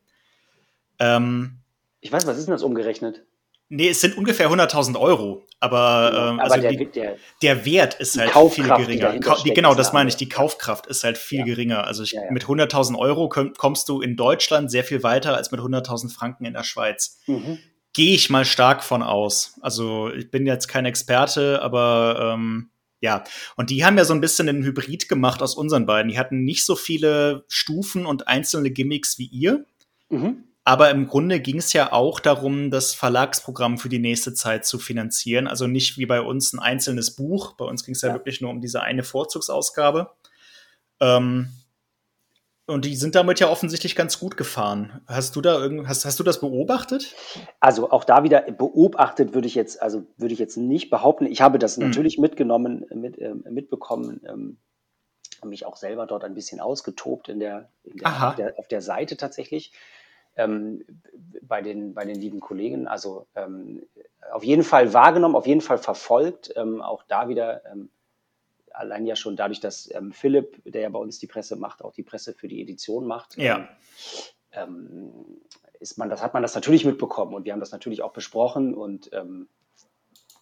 [0.99, 1.59] Ähm,
[2.01, 3.23] Ich weiß, was ist denn das umgerechnet?
[3.69, 7.95] nee, es sind ungefähr 100.000 Euro, aber, ähm, aber also der, die, der, der Wert
[7.95, 9.19] ist halt Kaufkraft, viel geringer.
[9.19, 10.15] Kau- die, genau, das eine meine ich.
[10.15, 11.45] Die Kaufkraft ist halt viel Ja.
[11.45, 11.87] geringer.
[11.87, 12.31] Also ich, Ja, ja.
[12.31, 16.45] mit 100.000 Euro komm, kommst du in Deutschland sehr viel weiter als mit 100.000 Franken
[16.45, 17.19] in der Schweiz.
[17.25, 17.57] mhm.
[17.95, 19.57] Gehe ich mal stark von aus.
[19.61, 22.69] Also ich bin jetzt kein Experte, aber ähm,
[23.01, 23.23] ja.
[23.55, 26.09] Und die haben ja so ein bisschen einen Hybrid gemacht aus unseren beiden.
[26.11, 29.65] Die hatten nicht so viele Stufen und einzelne Gimmicks wie ihr.
[30.09, 30.43] Mhm.
[30.65, 34.79] Aber im Grunde ging es ja auch darum, das Verlagsprogramm für die nächste Zeit zu
[34.79, 35.47] finanzieren.
[35.47, 37.53] Also nicht wie bei uns ein einzelnes Buch.
[37.57, 38.15] Bei uns ging es ja, Ja.
[38.15, 40.11] wirklich nur um diese eine Vorzugsausgabe.
[41.01, 41.49] Ähm,
[42.65, 45.01] und die sind damit ja offensichtlich ganz gut gefahren.
[45.05, 47.13] Hast du da irgend, hast, hast du das beobachtet?
[47.59, 51.25] Also auch da wieder beobachtet würde ich jetzt, also würde ich jetzt nicht behaupten.
[51.25, 51.87] Ich habe das Mhm.
[51.87, 54.57] natürlich mitgenommen, mit, ähm, mitbekommen, ähm,
[55.43, 58.81] mich auch selber dort ein bisschen ausgetobt in der, in der, auf, der auf der
[58.81, 59.73] Seite tatsächlich.
[60.35, 60.83] Ähm,
[61.41, 62.87] bei, den, bei den lieben Kollegen.
[62.87, 63.83] Also ähm,
[64.31, 66.53] auf jeden Fall wahrgenommen, auf jeden Fall verfolgt.
[66.55, 67.89] Ähm, auch da wieder ähm,
[68.71, 71.93] allein ja schon dadurch, dass ähm, Philipp, der ja bei uns die Presse macht, auch
[71.93, 73.37] die Presse für die Edition macht.
[73.37, 73.69] Ja.
[74.51, 75.11] Ähm,
[75.79, 78.73] ist man, das hat man das natürlich mitbekommen und wir haben das natürlich auch besprochen
[78.73, 79.11] und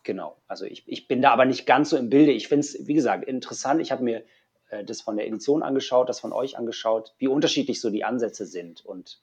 [0.04, 2.32] genau, also ich, ich bin da aber nicht ganz so im Bilde.
[2.32, 3.82] Ich finde es, wie gesagt, interessant.
[3.82, 4.24] Ich habe mir
[4.70, 8.46] äh, das von der Edition angeschaut, das von euch angeschaut, wie unterschiedlich so die Ansätze
[8.46, 9.22] sind und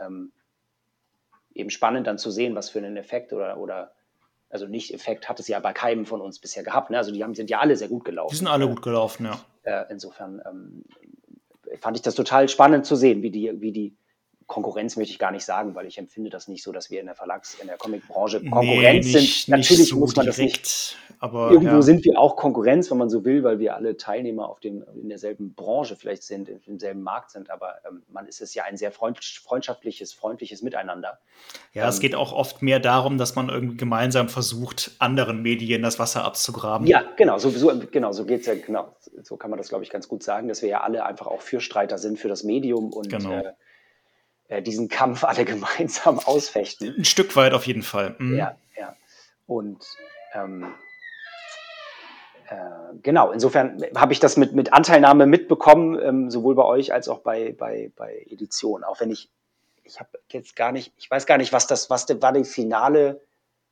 [0.00, 0.32] ähm,
[1.54, 3.92] eben spannend dann zu sehen, was für einen Effekt oder, oder
[4.48, 6.90] also nicht Effekt hat es ja bei keinem von uns bisher gehabt.
[6.90, 6.98] Ne?
[6.98, 8.32] Also die haben, sind ja alle sehr gut gelaufen.
[8.32, 9.40] Die sind alle gut gelaufen, ja.
[9.62, 10.84] Äh, insofern ähm,
[11.80, 13.96] fand ich das total spannend zu sehen, wie die, wie die
[14.50, 17.06] Konkurrenz möchte ich gar nicht sagen, weil ich empfinde das nicht so, dass wir in
[17.06, 19.20] der Verlags-, in der Comicbranche Konkurrenz Nee, sind.
[19.22, 20.56] nicht- Natürlich nicht so muss man das nicht.
[20.56, 21.82] direkt, aber Irgendwo ja.
[21.82, 25.08] sind wir auch Konkurrenz, wenn man so will, weil wir alle Teilnehmer auf dem, in
[25.08, 28.76] derselben Branche vielleicht sind, in demselben Markt sind, aber ähm, man ist es ja ein
[28.76, 31.20] sehr freund, freundschaftliches, freundliches Miteinander.
[31.72, 35.82] Ja, es Ähm, geht auch oft mehr darum, dass man irgendwie gemeinsam versucht, anderen Medien
[35.82, 36.88] das Wasser abzugraben.
[36.88, 38.96] Ja, genau, so, so, genau, so geht's ja, genau.
[39.22, 41.40] So kann man das, glaube ich, ganz gut sagen, dass wir ja alle einfach auch
[41.40, 43.30] Fürstreiter sind für das Medium und Genau.
[43.30, 43.52] äh,
[44.50, 46.94] äh, diesen Kampf alle gemeinsam ausfechten.
[46.98, 48.16] Ein Stück weit auf jeden Fall.
[48.18, 48.36] Mhm.
[48.36, 48.94] Ja, ja.
[49.46, 49.78] Und
[50.34, 50.66] ähm,
[52.48, 52.56] äh,
[53.02, 57.20] genau, insofern habe ich das mit, mit Anteilnahme mitbekommen, ähm, sowohl bei euch als auch
[57.20, 58.84] bei, bei, bei Edition.
[58.84, 59.30] Auch wenn ich,
[59.84, 63.20] ich habe jetzt gar nicht, ich weiß gar nicht, was das, was war die finale,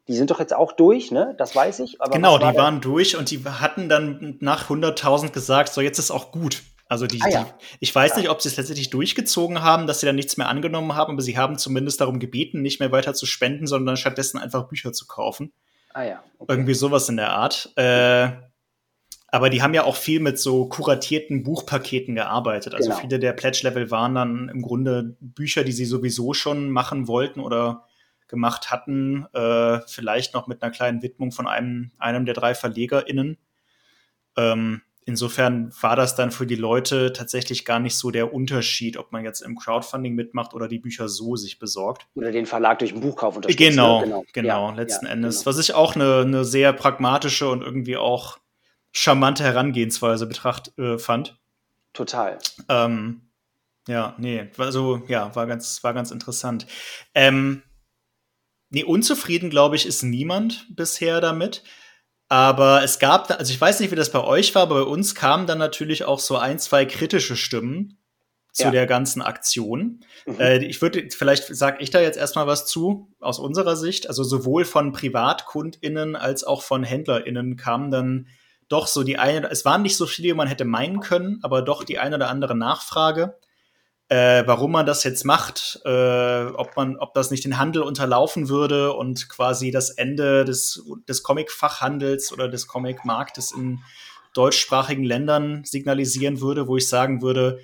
[0.07, 1.35] die sind doch jetzt auch durch, ne?
[1.39, 1.99] Das weiß ich.
[2.11, 6.11] genau, war die waren durch und die hatten dann nach 100.000 gesagt, so jetzt ist
[6.11, 6.63] auch gut.
[6.89, 7.45] Also die, ah, ja.
[7.45, 8.19] die ich weiß ja.
[8.19, 11.23] nicht, ob sie es letztendlich durchgezogen haben, dass sie dann nichts mehr angenommen haben, aber
[11.23, 15.07] sie haben zumindest darum gebeten, nicht mehr weiter zu spenden, sondern stattdessen einfach Bücher zu
[15.07, 15.53] kaufen.
[15.93, 16.23] Ah ja.
[16.39, 16.53] Okay.
[16.53, 17.71] Irgendwie sowas in der Art.
[17.77, 18.31] Äh,
[19.31, 22.75] aber die haben ja auch viel mit so kuratierten Buchpaketen gearbeitet.
[22.75, 23.01] Also genau.
[23.01, 27.85] viele der Pledge-Level waren dann im Grunde Bücher, die sie sowieso schon machen wollten oder
[28.27, 33.37] gemacht hatten, äh, vielleicht noch mit einer kleinen Widmung von einem, einem der drei VerlegerInnen.
[34.37, 39.11] Ähm, insofern war das dann für die Leute tatsächlich gar nicht so der Unterschied, ob
[39.11, 42.07] man jetzt im Crowdfunding mitmacht oder die Bücher so sich besorgt.
[42.15, 43.71] Oder den Verlag durch den Buchkauf unterstützt.
[43.71, 44.05] Genau, ne?
[44.05, 45.39] genau, genau, ja, letzten ja, Endes.
[45.39, 45.47] Genau.
[45.47, 48.39] Was ich auch eine, eine sehr pragmatische und irgendwie auch
[48.93, 51.39] charmante Herangehensweise betracht äh, fand.
[51.95, 52.39] Total.
[52.69, 53.23] Ähm,
[53.89, 56.67] ja, nee, also ja, war ganz, war ganz interessant.
[57.15, 57.63] Ähm,
[58.69, 61.63] nee, unzufrieden, glaube ich, ist niemand bisher damit.
[62.29, 65.15] Aber es gab, also ich weiß nicht, wie das bei euch war, aber bei uns
[65.15, 67.99] kamen dann natürlich auch so ein, zwei kritische Stimmen
[68.53, 68.71] zu ja.
[68.71, 70.01] der ganzen Aktion.
[70.27, 70.41] Mhm.
[70.41, 74.09] Äh, ich würde, vielleicht sage ich da jetzt erstmal was zu, aus unserer Sicht.
[74.09, 78.27] Also sowohl von PrivatkundInnen als auch von HändlerInnen kamen dann
[78.69, 81.63] doch so die eine, es waren nicht so viele, wie man hätte meinen können, aber
[81.63, 83.39] doch die eine oder andere Nachfrage
[84.09, 88.49] äh, warum man das jetzt macht, äh, ob man, ob das nicht den Handel unterlaufen
[88.49, 93.81] würde und quasi das Ende des, des Comic-Fachhandels oder des Comic-Marktes in
[94.35, 97.61] deutschsprachigen Ländern signalisieren würde, wo ich sagen würde,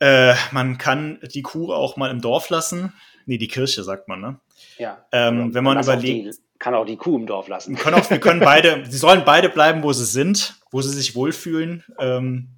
[0.00, 2.92] äh, man kann die Kuh auch mal im Dorf lassen.
[3.24, 4.40] Nee, die Kirche, sagt man, ne?
[4.78, 5.06] Ja.
[5.12, 6.34] Ähm, wenn man überlegt.
[6.34, 7.76] Die, kann auch die Kuh im Dorf lassen.
[7.76, 10.92] Wir können, auch, wir können beide, sie sollen beide bleiben, wo sie sind, wo sie
[10.92, 11.84] sich wohlfühlen.
[11.98, 12.55] Ähm,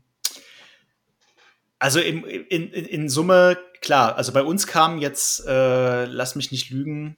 [1.78, 6.70] also in, in, in Summe, klar, also bei uns kamen jetzt, äh, lass mich nicht
[6.70, 7.16] lügen,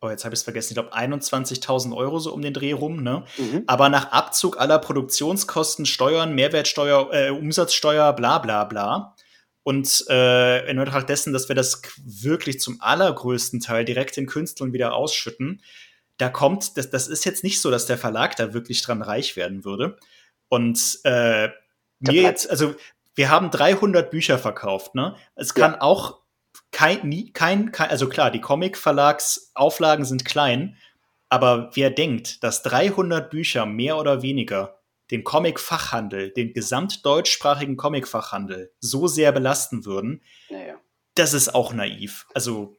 [0.00, 3.02] oh, jetzt habe ich es vergessen, ich glaube 21.000 Euro so um den Dreh rum,
[3.02, 3.24] ne?
[3.38, 3.64] Mhm.
[3.66, 9.14] Aber nach Abzug aller Produktionskosten, Steuern, Mehrwertsteuer, äh, Umsatzsteuer, bla bla bla.
[9.62, 14.72] Und äh, in Anbetracht dessen, dass wir das wirklich zum allergrößten Teil direkt den Künstlern
[14.72, 15.60] wieder ausschütten,
[16.18, 19.36] da kommt, das, das ist jetzt nicht so, dass der Verlag da wirklich dran reich
[19.36, 19.96] werden würde.
[20.48, 21.48] Und äh,
[21.98, 22.74] mir jetzt, also
[23.14, 25.16] wir haben 300 Bücher verkauft, ne?
[25.34, 25.80] Es kann ja.
[25.80, 26.20] auch
[26.70, 30.76] kein, nie, kein, kein, also klar, die Comic-Verlagsauflagen sind klein,
[31.28, 34.78] aber wer denkt, dass 300 Bücher mehr oder weniger
[35.10, 40.74] den Comic-Fachhandel, den gesamtdeutschsprachigen Comic-Fachhandel so sehr belasten würden, naja.
[41.14, 42.26] das ist auch naiv.
[42.34, 42.76] Also,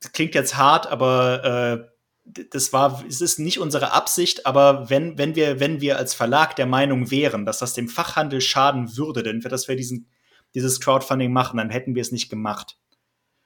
[0.00, 1.95] das klingt jetzt hart, aber äh,
[2.26, 6.56] das war, es ist nicht unsere Absicht, aber wenn, wenn wir, wenn wir als Verlag
[6.56, 10.08] der Meinung wären, dass das dem Fachhandel schaden würde, denn dass wir diesen,
[10.54, 12.76] dieses Crowdfunding machen, dann hätten wir es nicht gemacht.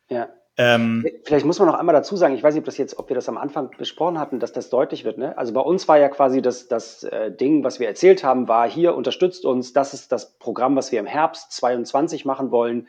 [0.09, 0.29] Ja.
[0.57, 3.09] Ähm, Vielleicht muss man noch einmal dazu sagen, ich weiß nicht, ob, das jetzt, ob
[3.09, 5.17] wir das am Anfang besprochen hatten, dass das deutlich wird.
[5.17, 5.37] Ne?
[5.39, 8.69] Also bei uns war ja quasi das, das äh, Ding, was wir erzählt haben, war
[8.69, 12.89] hier, unterstützt uns, das ist das Programm, was wir im Herbst 22 machen wollen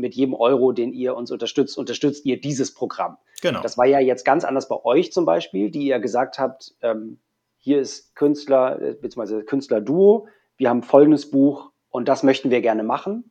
[0.00, 3.18] mit jedem Euro, den ihr uns unterstützt, unterstützt ihr dieses Programm.
[3.42, 3.62] Genau.
[3.62, 7.18] Das war ja jetzt ganz anders bei euch zum Beispiel, die ihr gesagt habt, ähm,
[7.58, 12.82] hier ist Künstler, äh, beziehungsweise Künstler-Duo, wir haben folgendes Buch und das möchten wir gerne
[12.82, 13.30] machen.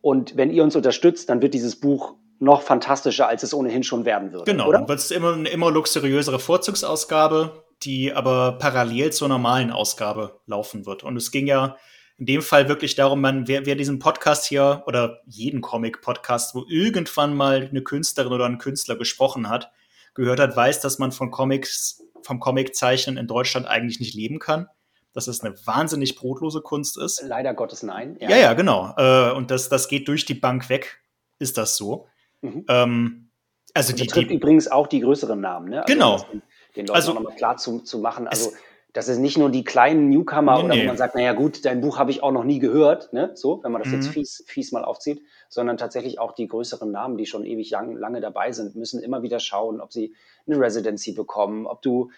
[0.00, 4.04] Und wenn ihr uns unterstützt, dann wird dieses Buch noch fantastischer, als es ohnehin schon
[4.04, 4.50] werden würde.
[4.50, 4.78] Genau, oder?
[4.78, 10.84] dann wird es immer eine immer luxuriösere Vorzugsausgabe, die aber parallel zur normalen Ausgabe laufen
[10.84, 11.04] wird.
[11.04, 11.76] Und es ging ja
[12.22, 16.64] in dem Fall wirklich darum, man, wer, wer diesen Podcast hier oder jeden Comic-Podcast, wo
[16.68, 19.72] irgendwann mal eine Künstlerin oder ein Künstler gesprochen hat,
[20.14, 24.68] gehört hat, weiß, dass man von Comics, vom Comiczeichnen in Deutschland eigentlich nicht leben kann.
[25.12, 27.24] Dass es eine wahnsinnig brotlose Kunst ist.
[27.26, 28.16] Leider Gottes nein.
[28.20, 28.94] Ja, ja, ja genau.
[28.96, 31.02] Äh, und das, das geht durch die Bank weg,
[31.40, 32.06] ist das so.
[32.40, 32.64] Mhm.
[32.68, 33.30] Ähm,
[33.74, 35.82] also die, die übrigens auch die größeren Namen, ne?
[35.82, 36.18] Also genau.
[36.18, 36.42] Den,
[36.76, 38.28] den Leuten also, nochmal klar zu, zu machen.
[38.28, 38.52] Also
[38.92, 41.80] das ist nicht nur die kleinen Newcomer nee, oder wo man sagt, naja gut, dein
[41.80, 43.30] Buch habe ich auch noch nie gehört, ne?
[43.34, 43.96] so, wenn man das mhm.
[43.96, 47.96] jetzt fies, fies mal aufzieht, sondern tatsächlich auch die größeren Namen, die schon ewig lang,
[47.96, 50.14] lange dabei sind, müssen immer wieder schauen, ob sie
[50.46, 52.10] eine Residency bekommen, ob du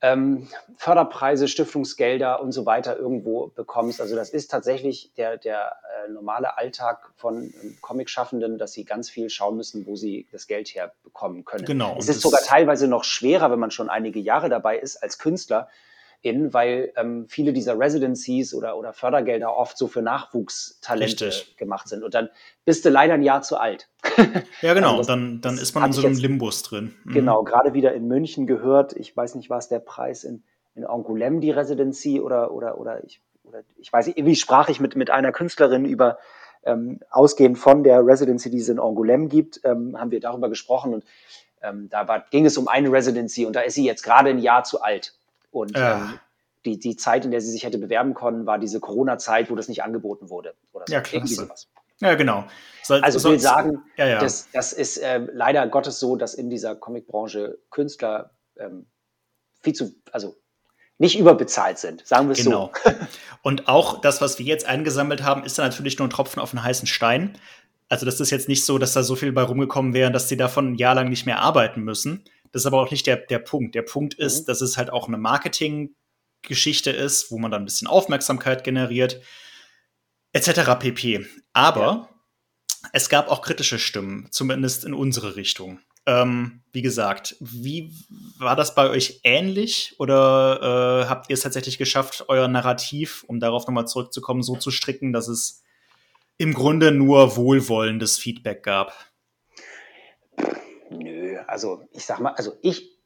[0.00, 4.00] ähm, Förderpreise, Stiftungsgelder und so weiter irgendwo bekommst.
[4.00, 9.08] Also das ist tatsächlich der, der äh, normale Alltag von ähm, Comic-Schaffenden, dass sie ganz
[9.10, 11.64] viel schauen müssen, wo sie das Geld herbekommen können.
[11.64, 11.96] Genau.
[11.98, 15.68] Es ist sogar teilweise noch schwerer, wenn man schon einige Jahre dabei ist als Künstler,
[16.22, 21.56] in, weil ähm, viele dieser Residencies oder, oder Fördergelder oft so für Nachwuchstalente Richtig.
[21.56, 22.02] gemacht sind.
[22.02, 22.30] Und dann
[22.64, 23.88] bist du leider ein Jahr zu alt.
[24.62, 24.96] ja, genau.
[24.98, 26.94] Also dann, dann ist man in so einem Limbus drin.
[27.04, 27.12] Mhm.
[27.12, 28.94] Genau, gerade wieder in München gehört.
[28.94, 30.42] Ich weiß nicht, was der Preis in
[30.74, 34.80] in Angoulême die Residency oder, oder, oder ich, oder ich weiß nicht, irgendwie sprach ich
[34.80, 36.18] mit, mit einer Künstlerin über,
[36.64, 40.94] ähm, ausgehend von der Residency, die es in Angoulême gibt, ähm, haben wir darüber gesprochen
[40.94, 41.04] und
[41.62, 44.38] ähm, da war, ging es um eine Residency und da ist sie jetzt gerade ein
[44.38, 45.14] Jahr zu alt.
[45.52, 45.96] Und ja.
[45.96, 46.18] ähm,
[46.64, 49.68] die, die Zeit, in der sie sich hätte bewerben können, war diese Corona-Zeit, wo das
[49.68, 50.54] nicht angeboten wurde.
[50.72, 50.94] Oder so.
[50.94, 51.48] Ja, klasse.
[52.00, 52.44] Ja, genau.
[52.82, 54.18] Soll, also ich will sagen, ja, ja.
[54.18, 58.86] Das, das ist äh, leider Gottes so, dass in dieser Comicbranche Künstler ähm,
[59.62, 60.34] viel zu, also
[60.98, 62.72] nicht überbezahlt sind, sagen wir es genau.
[62.84, 62.90] so.
[63.42, 66.52] Und auch das, was wir jetzt eingesammelt haben, ist dann natürlich nur ein Tropfen auf
[66.52, 67.38] einen heißen Stein.
[67.88, 70.36] Also das ist jetzt nicht so, dass da so viel bei rumgekommen wäre, dass sie
[70.36, 72.24] davon ein Jahr lang nicht mehr arbeiten müssen.
[72.52, 73.74] Das ist aber auch nicht der, der Punkt.
[73.74, 74.46] Der Punkt ist, mhm.
[74.46, 79.20] dass es halt auch eine Marketinggeschichte ist, wo man dann ein bisschen Aufmerksamkeit generiert,
[80.32, 80.78] etc.
[80.78, 81.26] pp.
[81.52, 82.08] Aber ja.
[82.92, 85.80] es gab auch kritische Stimmen, zumindest in unsere Richtung.
[86.04, 87.94] Ähm, wie gesagt, wie
[88.36, 93.38] war das bei euch ähnlich oder äh, habt ihr es tatsächlich geschafft, euer Narrativ, um
[93.38, 95.62] darauf nochmal zurückzukommen, so zu stricken, dass es
[96.38, 98.92] im Grunde nur wohlwollendes Feedback gab?
[100.90, 102.98] Nö, also ich sag mal, also ich,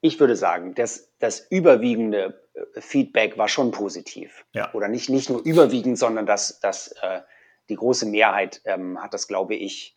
[0.00, 4.44] ich würde sagen, dass das überwiegende äh, Feedback war schon positiv.
[4.52, 4.72] Ja.
[4.74, 7.20] Oder nicht, nicht nur überwiegend, sondern dass, dass äh,
[7.68, 9.96] die große Mehrheit ähm, hat das, glaube ich,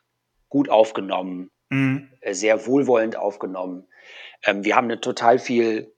[0.49, 2.09] gut aufgenommen mhm.
[2.21, 3.85] Äh, sehr wohlwollend aufgenommen.
[4.45, 5.93] Ähm, wir haben eine total viel,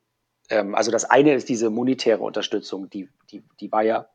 [0.50, 4.10] ähm, also das eine ist diese monetäre Unterstützung, die, die, die war ja,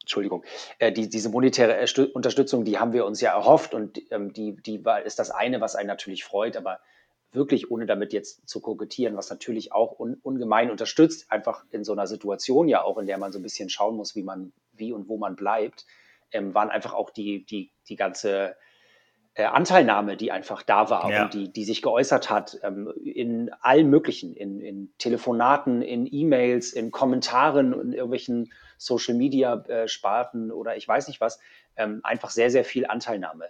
[0.00, 0.44] Entschuldigung,
[0.78, 4.56] äh, die, diese monetäre Erstü Unterstützung, die haben wir uns ja erhofft und ähm, die,
[4.56, 6.80] die war, ist das eine, was einen natürlich freut, aber
[7.34, 11.92] wirklich ohne damit jetzt zu kokettieren, was natürlich auch un, ungemein unterstützt, einfach in so
[11.92, 14.92] einer Situation ja auch, in der man so ein bisschen schauen muss, wie man, wie
[14.92, 15.86] und wo man bleibt,
[16.32, 18.56] ähm, waren einfach auch die, die, die ganze
[19.34, 21.24] äh, Anteilnahme, die einfach da war ja.
[21.24, 26.72] und die, die sich geäußert hat ähm, in allen möglichen, in, in Telefonaten, in E-Mails,
[26.72, 31.40] in Kommentaren, in irgendwelchen Social Media äh, Sparten oder ich weiß nicht was,
[31.76, 33.46] ähm, einfach sehr, sehr viel Anteilnahme.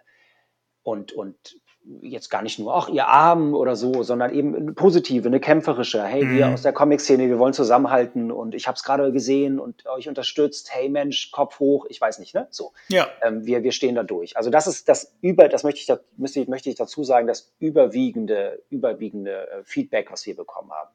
[0.82, 1.56] Und, und
[2.00, 6.02] jetzt gar nicht nur, ach, ihr Armen oder so, sondern eben eine positive, eine kämpferische.
[6.02, 6.36] Hey, mhm.
[6.36, 10.08] wir aus der Comic-Szene, wir wollen zusammenhalten und ich habe es gerade gesehen und euch
[10.08, 10.70] unterstützt.
[10.72, 12.46] Hey Mensch, Kopf hoch, ich weiß nicht, ne?
[12.50, 12.72] So.
[12.88, 13.08] Ja.
[13.22, 14.36] Ähm, wir, wir stehen da durch.
[14.36, 17.26] Also das ist das über, das möchte ich, da, möchte ich, möchte ich dazu sagen,
[17.26, 20.90] das überwiegende, überwiegende äh, Feedback, was wir bekommen haben.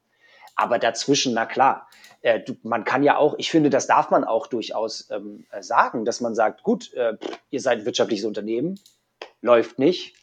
[0.56, 1.88] Aber dazwischen, na klar,
[2.22, 5.62] äh, du, man kann ja auch, ich finde, das darf man auch durchaus ähm, äh,
[5.62, 7.16] sagen, dass man sagt, gut, äh,
[7.52, 8.80] ihr seid ein wirtschaftliches Unternehmen,
[9.42, 10.19] läuft nicht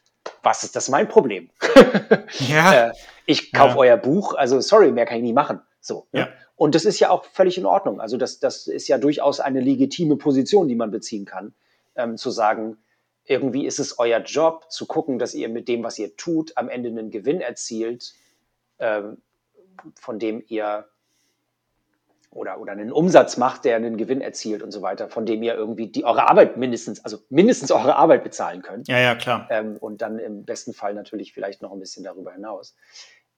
[0.46, 1.50] was ist das mein Problem?
[2.48, 2.90] ja.
[2.90, 2.92] äh,
[3.26, 3.78] ich kaufe ja.
[3.78, 5.60] euer Buch, also sorry, mehr kann ich nie machen.
[5.80, 6.06] So.
[6.12, 6.20] Ne?
[6.20, 6.28] Ja.
[6.54, 8.00] Und das ist ja auch völlig in Ordnung.
[8.00, 11.52] Also das, das ist ja durchaus eine legitime Position, die man beziehen kann,
[11.96, 12.78] ähm, zu sagen,
[13.24, 16.68] irgendwie ist es euer Job zu gucken, dass ihr mit dem, was ihr tut, am
[16.68, 18.14] Ende einen Gewinn erzielt,
[18.78, 19.18] ähm,
[19.96, 20.86] von dem ihr
[22.30, 25.54] oder, oder einen Umsatz macht, der einen Gewinn erzielt und so weiter, von dem ihr
[25.54, 28.88] irgendwie die eure Arbeit mindestens, also mindestens eure Arbeit bezahlen könnt.
[28.88, 29.46] Ja, ja, klar.
[29.50, 32.76] Ähm, und dann im besten Fall natürlich vielleicht noch ein bisschen darüber hinaus.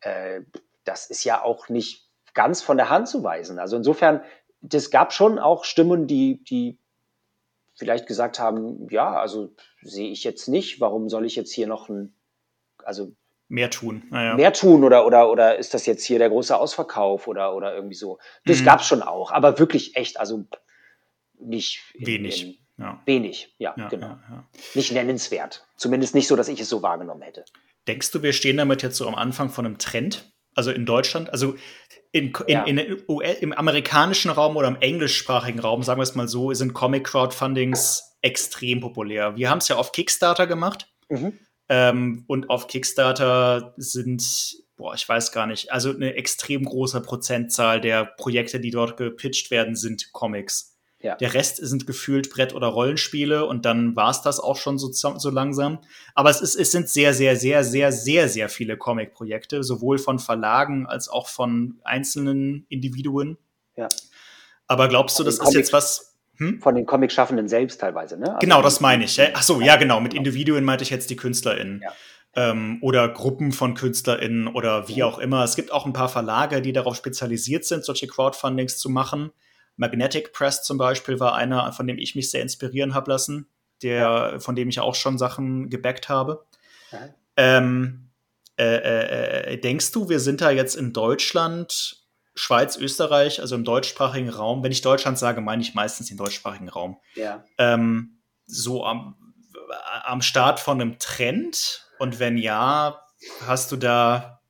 [0.01, 0.40] Äh,
[0.85, 3.59] das ist ja auch nicht ganz von der Hand zu weisen.
[3.59, 4.23] Also insofern,
[4.60, 6.78] das gab schon auch Stimmen, die, die
[7.74, 11.89] vielleicht gesagt haben, ja, also sehe ich jetzt nicht, warum soll ich jetzt hier noch
[11.89, 12.15] ein,
[12.82, 13.12] also
[13.49, 14.05] mehr tun.
[14.11, 14.35] Naja.
[14.35, 17.95] Mehr tun oder, oder, oder ist das jetzt hier der große Ausverkauf oder, oder irgendwie
[17.95, 18.19] so.
[18.45, 18.65] Das mhm.
[18.65, 20.45] gab es schon auch, aber wirklich echt, also
[21.41, 22.45] nicht in, wenig.
[22.45, 23.03] In, ja.
[23.07, 24.07] Wenig, ja, ja genau.
[24.07, 24.45] Ja,
[24.75, 25.66] nicht nennenswert.
[25.77, 27.45] Zumindest nicht so, dass ich es so wahrgenommen hätte.
[27.89, 30.33] Denkst du, wir stehen damit jetzt so am Anfang von einem Trend?
[30.55, 31.55] Also in Deutschland, also
[32.11, 32.97] in, in, in,
[33.41, 38.81] im amerikanischen Raum oder im englischsprachigen Raum, sagen wir es mal so, sind Comic-Crowdfundings extrem
[38.81, 39.37] populär.
[39.37, 40.91] Wir haben es ja auf Kickstarter gemacht.
[41.09, 41.39] Mhm.
[41.69, 47.81] Ähm, und auf Kickstarter sind, boah, ich weiß gar nicht, also eine extrem große Prozentzahl
[47.81, 50.78] der Projekte, die dort gepitcht werden, sind Comics.
[51.01, 51.15] Ja.
[51.15, 54.90] Der Rest sind gefühlt Brett- oder Rollenspiele und dann war es das auch schon so,
[54.90, 55.78] so langsam.
[56.15, 60.19] Aber es, ist, es sind sehr, sehr, sehr, sehr, sehr, sehr viele Comic-Projekte, sowohl von
[60.19, 63.39] Verlagen als auch von einzelnen Individuen.
[63.77, 63.89] Ja.
[64.66, 66.60] Aber glaubst du, das ist jetzt was, hm?
[66.60, 68.28] Von den Comic-Schaffenden selbst teilweise, ne?
[68.28, 69.20] Also genau, das meine ich.
[69.35, 70.01] Ach so, ja, genau.
[70.01, 71.82] Mit Individuen meinte ich jetzt die KünstlerInnen.
[71.82, 71.93] Ja.
[72.36, 75.43] Ähm, oder Gruppen von KünstlerInnen oder wie auch immer.
[75.43, 79.32] Es gibt auch ein paar Verlage, die darauf spezialisiert sind, solche Crowdfundings zu machen.
[79.77, 83.48] Magnetic Press zum Beispiel war einer, von dem ich mich sehr inspirieren habe lassen,
[83.82, 84.39] der, ja.
[84.39, 86.44] von dem ich auch schon Sachen gebackt habe.
[86.93, 87.09] Ja.
[87.36, 88.10] Ähm,
[88.59, 92.07] äh, äh, äh, denkst du, wir sind da jetzt in Deutschland
[92.39, 96.69] Schweiz, Österreich, also im deutschsprachigen Raum, wenn ich Deutschland sage, meine ich meistens den deutschsprachigen
[96.69, 97.01] Raum.
[97.15, 97.44] Ja.
[97.59, 99.35] Ähm, so am,
[100.05, 101.90] am Start von einem Trend?
[101.98, 103.02] Und wenn ja,
[103.47, 104.40] hast du da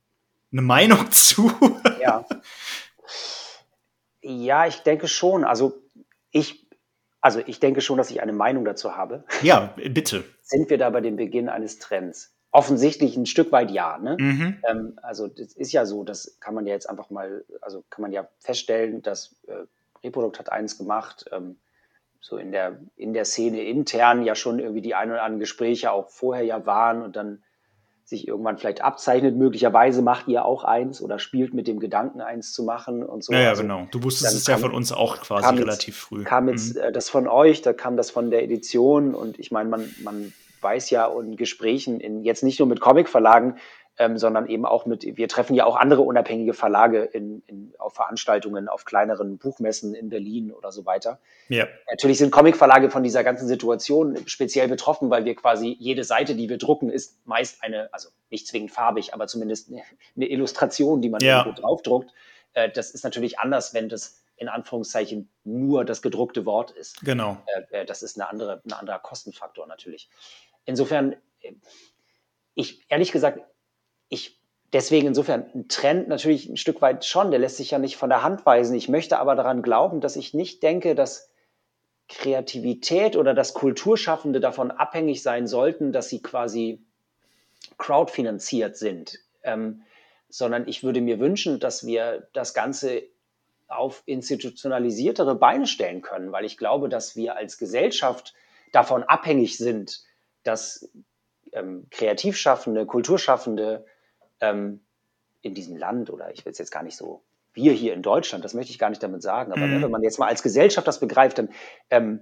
[0.51, 1.51] eine Meinung zu?
[1.99, 2.25] Ja.
[4.21, 5.43] Ja, ich denke schon.
[5.43, 5.81] Also
[6.29, 6.67] ich,
[7.21, 9.25] also ich denke schon, dass ich eine Meinung dazu habe.
[9.41, 10.23] Ja, bitte.
[10.43, 12.35] Sind wir da bei dem Beginn eines Trends?
[12.51, 13.97] Offensichtlich ein Stück weit ja.
[13.97, 14.17] Ne?
[14.19, 14.57] Mhm.
[14.67, 18.01] Ähm, also das ist ja so, das kann man ja jetzt einfach mal, also kann
[18.01, 19.65] man ja feststellen, dass äh,
[20.03, 21.57] Reprodukt hat eins gemacht, ähm,
[22.21, 25.91] so in der, in der Szene intern ja schon irgendwie die ein oder anderen Gespräche
[25.91, 27.43] auch vorher ja waren und dann
[28.09, 29.35] sich irgendwann vielleicht abzeichnet.
[29.35, 33.31] Möglicherweise macht ihr auch eins oder spielt mit dem Gedanken, eins zu machen und so.
[33.31, 33.87] Ja, ja also, genau.
[33.91, 36.23] Du wusstest es ja von uns auch quasi relativ jetzt, früh.
[36.23, 36.81] Kam jetzt mhm.
[36.81, 40.33] äh, das von euch, da kam das von der Edition und ich meine, man, man
[40.61, 43.57] weiß ja in Gesprächen, in, jetzt nicht nur mit Comicverlagen,
[43.99, 47.95] ähm, sondern eben auch mit, wir treffen ja auch andere unabhängige Verlage in, in, auf
[47.95, 51.19] Veranstaltungen, auf kleineren Buchmessen in Berlin oder so weiter.
[51.49, 51.67] Ja.
[51.91, 56.47] Natürlich sind Comicverlage von dieser ganzen Situation speziell betroffen, weil wir quasi jede Seite, die
[56.47, 59.81] wir drucken, ist meist eine, also nicht zwingend farbig, aber zumindest eine,
[60.15, 61.39] eine Illustration, die man ja.
[61.39, 62.11] irgendwo draufdruckt.
[62.53, 67.01] Äh, das ist natürlich anders, wenn das in Anführungszeichen nur das gedruckte Wort ist.
[67.01, 67.37] Genau.
[67.71, 70.09] Äh, äh das ist eine andere, ein anderer Kostenfaktor natürlich.
[70.65, 71.53] Insofern, äh,
[72.55, 73.41] ich ehrlich gesagt,
[74.09, 74.39] ich
[74.73, 78.09] deswegen insofern ein Trend natürlich ein Stück weit schon, der lässt sich ja nicht von
[78.09, 78.75] der Hand weisen.
[78.75, 81.31] Ich möchte aber daran glauben, dass ich nicht denke, dass
[82.07, 86.83] Kreativität oder dass Kulturschaffende davon abhängig sein sollten, dass sie quasi
[87.77, 89.83] crowdfinanziert sind, ähm,
[90.27, 93.03] sondern ich würde mir wünschen, dass wir das Ganze
[93.67, 98.33] auf institutionalisiertere Beine stellen können, weil ich glaube, dass wir als Gesellschaft
[98.71, 100.03] davon abhängig sind,
[100.43, 100.89] dass
[101.51, 103.85] ähm, Kreativschaffende, Kulturschaffende
[104.39, 104.81] ähm,
[105.41, 108.45] in diesem Land oder ich will es jetzt gar nicht so, wir hier in Deutschland,
[108.45, 109.81] das möchte ich gar nicht damit sagen, aber mhm.
[109.81, 111.49] wenn man jetzt mal als Gesellschaft das begreift, dann,
[111.89, 112.21] ähm,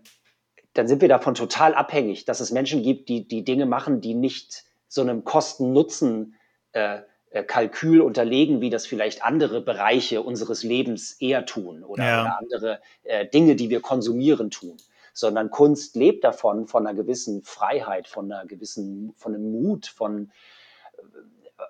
[0.73, 4.13] dann sind wir davon total abhängig, dass es Menschen gibt, die die Dinge machen, die
[4.13, 6.35] nicht so einem Kosten-Nutzen
[6.71, 12.21] äh, äh, Kalkül unterlegen, wie das vielleicht andere Bereiche unseres Lebens eher tun oder, ja.
[12.21, 14.77] oder andere äh, Dinge, die wir konsumieren, tun.
[15.17, 20.31] Sondern Kunst lebt davon, von einer gewissen Freiheit, von einer gewissen, von einem Mut, von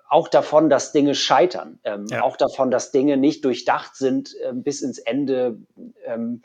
[0.08, 2.22] auch davon, dass Dinge scheitern, ähm, ja.
[2.22, 5.58] auch davon, dass Dinge nicht durchdacht sind äh, bis ins Ende
[6.04, 6.42] ähm,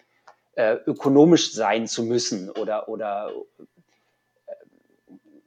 [0.55, 3.31] äh, ökonomisch sein zu müssen oder, oder
[4.47, 4.53] äh,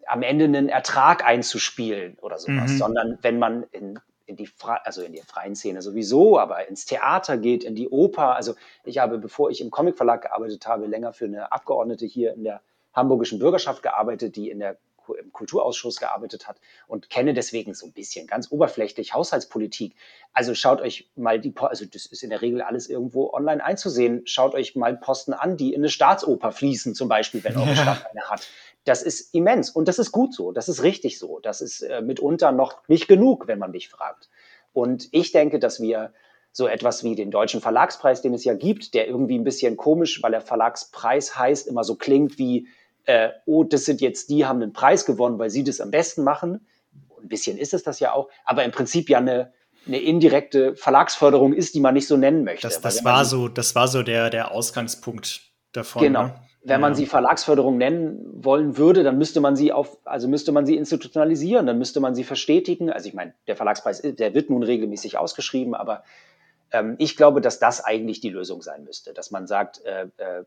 [0.06, 2.78] am Ende einen Ertrag einzuspielen oder sowas, mhm.
[2.78, 4.48] sondern wenn man in, in die
[4.84, 8.36] also in die freien Szene sowieso, aber ins Theater geht, in die Oper.
[8.36, 8.54] Also
[8.84, 12.60] ich habe, bevor ich im Comicverlag gearbeitet habe, länger für eine Abgeordnete hier in der
[12.92, 14.78] hamburgischen Bürgerschaft gearbeitet, die in der
[15.14, 19.94] im Kulturausschuss gearbeitet hat und kenne deswegen so ein bisschen ganz oberflächlich Haushaltspolitik.
[20.32, 24.22] Also schaut euch mal die, also das ist in der Regel alles irgendwo online einzusehen.
[24.26, 27.76] Schaut euch mal Posten an, die in eine Staatsoper fließen, zum Beispiel, wenn eure.
[27.76, 28.48] Stadt eine hat.
[28.86, 31.40] Das ist immens und das ist gut so, das ist richtig so.
[31.40, 34.30] Das ist äh, mitunter noch nicht genug, wenn man mich fragt.
[34.72, 36.12] Und ich denke, dass wir
[36.52, 40.22] so etwas wie den deutschen Verlagspreis, den es ja gibt, der irgendwie ein bisschen komisch,
[40.22, 42.68] weil der Verlagspreis heißt, immer so klingt wie
[43.06, 46.24] äh, oh, das sind jetzt die, haben einen Preis gewonnen, weil sie das am besten
[46.24, 46.66] machen.
[47.20, 49.52] Ein bisschen ist es das ja auch, aber im Prinzip ja eine,
[49.86, 52.66] eine indirekte Verlagsförderung ist, die man nicht so nennen möchte.
[52.66, 55.42] Das, das war so, das war so der, der Ausgangspunkt
[55.72, 56.02] davon.
[56.02, 56.24] Genau.
[56.24, 56.34] Ne?
[56.68, 60.66] Wenn man sie Verlagsförderung nennen wollen würde, dann müsste man sie auf, also müsste man
[60.66, 62.90] sie institutionalisieren, dann müsste man sie verstetigen.
[62.90, 66.02] Also ich meine, der Verlagspreis, der wird nun regelmäßig ausgeschrieben, aber
[66.72, 70.44] ähm, ich glaube, dass das eigentlich die Lösung sein müsste, dass man sagt, äh, äh,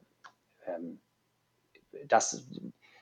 [0.67, 0.99] ähm,
[2.07, 2.43] dass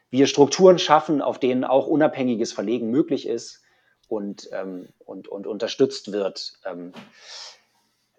[0.09, 3.63] wir Strukturen schaffen, auf denen auch unabhängiges Verlegen möglich ist
[4.07, 6.53] und, ähm, und, und unterstützt wird.
[6.65, 6.93] Ähm,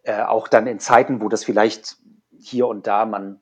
[0.03, 1.97] äh, auch dann in Zeiten, wo das vielleicht
[2.39, 3.41] hier und da man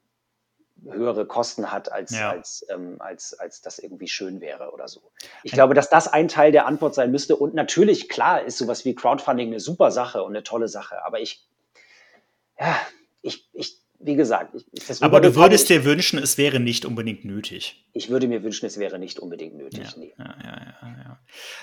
[0.84, 2.30] höhere Kosten hat, als, ja.
[2.30, 5.10] als, ähm, als, als das irgendwie schön wäre oder so.
[5.42, 7.36] Ich glaube, dass das ein Teil der Antwort sein müsste.
[7.36, 11.04] Und natürlich, klar, ist sowas wie Crowdfunding eine super Sache und eine tolle Sache.
[11.04, 11.46] Aber ich,
[12.58, 12.76] ja,
[13.22, 17.84] ich, ich wie gesagt, ich, aber du würdest dir wünschen, es wäre nicht unbedingt nötig.
[17.92, 19.80] Ich würde mir wünschen, es wäre nicht unbedingt nötig.
[19.80, 20.12] Ja, nee.
[20.16, 21.18] ja, ja,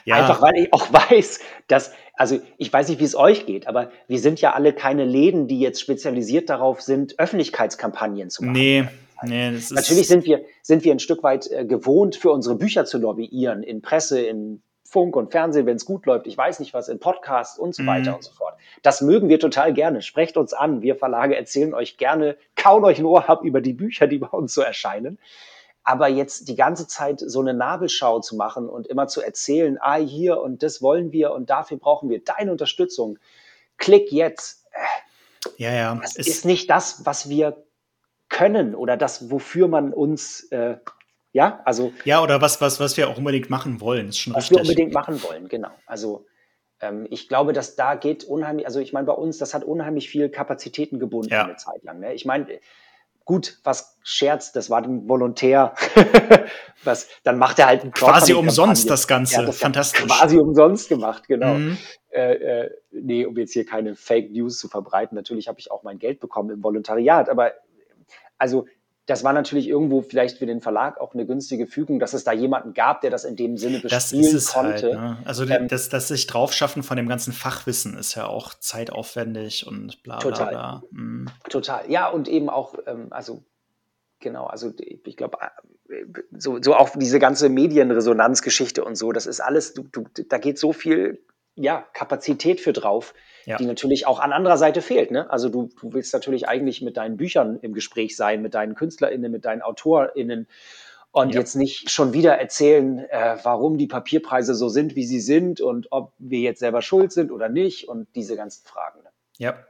[0.06, 3.66] ja, Einfach weil ich auch weiß, dass, also ich weiß nicht, wie es euch geht,
[3.68, 8.54] aber wir sind ja alle keine Läden, die jetzt spezialisiert darauf sind, Öffentlichkeitskampagnen zu machen.
[8.54, 8.88] Nee.
[9.26, 12.98] Nee, Natürlich sind wir, sind wir ein Stück weit äh, gewohnt, für unsere Bücher zu
[12.98, 14.62] lobbyieren, in Presse, in
[14.94, 17.84] Funk und Fernsehen, wenn es gut läuft, ich weiß nicht was, in Podcasts und so
[17.88, 18.16] weiter mhm.
[18.18, 18.54] und so fort.
[18.84, 20.04] Das mögen wir total gerne.
[20.04, 20.84] Sprecht uns an.
[20.84, 24.28] Wir Verlage erzählen euch gerne, kauen euch ein Ohr ab über die Bücher, die bei
[24.28, 25.18] uns so erscheinen.
[25.84, 29.96] Aber jetzt die ganze Zeit so eine Nabelschau zu machen und immer zu erzählen, ah,
[29.96, 33.18] hier und das wollen wir und dafür brauchen wir deine Unterstützung.
[33.78, 34.68] Klick jetzt.
[35.58, 35.96] Ja, ja.
[35.96, 37.66] Das ist nicht das, was wir
[38.30, 40.78] können oder das, wofür man uns äh,
[41.34, 41.92] ja, also.
[42.06, 44.60] Ja, oder was, was, was wir auch unbedingt machen wollen, ist schon was richtig.
[44.60, 45.72] Was wir unbedingt machen wollen, genau.
[45.88, 46.26] Also,
[46.80, 50.10] ähm, ich glaube, dass da geht unheimlich, also ich meine, bei uns, das hat unheimlich
[50.10, 51.46] viel Kapazitäten gebunden ja.
[51.46, 52.00] eine Zeit lang.
[52.00, 52.14] Ne?
[52.14, 52.60] Ich meine,
[53.26, 55.74] gut, was Scherz, das war dem Volontär,
[56.84, 60.06] was, dann macht er halt ein Quasi umsonst das Ganze, ja, das fantastisch.
[60.06, 61.56] Quasi umsonst gemacht, genau.
[61.56, 61.78] Mhm.
[62.12, 65.82] Äh, äh, nee, um jetzt hier keine Fake News zu verbreiten, natürlich habe ich auch
[65.82, 67.54] mein Geld bekommen im Volontariat, aber
[68.38, 68.68] also
[69.06, 72.32] das war natürlich irgendwo vielleicht für den Verlag auch eine günstige Fügung, dass es da
[72.32, 75.00] jemanden gab, der das in dem Sinne bespielen das ist halt, konnte.
[75.00, 75.26] Halt, ne?
[75.26, 80.04] Also ähm, das, das sich draufschaffen von dem ganzen Fachwissen ist ja auch zeitaufwendig und
[80.04, 80.84] bla bla total, bla.
[80.92, 81.28] Mhm.
[81.50, 81.92] Total.
[81.92, 83.44] Ja, und eben auch, ähm, also
[84.22, 85.38] genau, also ich glaube,
[85.90, 90.38] äh, so, so auch diese ganze Medienresonanzgeschichte und so, das ist alles, du, du, da
[90.38, 91.26] geht so viel
[91.56, 93.14] ja, Kapazität für drauf,
[93.46, 93.58] ja.
[93.58, 95.12] die natürlich auch an anderer Seite fehlt.
[95.12, 95.30] Ne?
[95.30, 99.32] Also du, du willst natürlich eigentlich mit deinen Büchern im Gespräch sein, mit deinen KünstlerInnen,
[99.32, 100.48] mit deinen AutorInnen
[101.12, 101.40] und ja.
[101.40, 105.92] jetzt nicht schon wieder erzählen, äh, warum die Papierpreise so sind, wie sie sind und
[105.92, 109.04] ob wir jetzt selber schuld sind oder nicht und diese ganzen Fragen.
[109.04, 109.10] Ne?
[109.38, 109.64] Ja.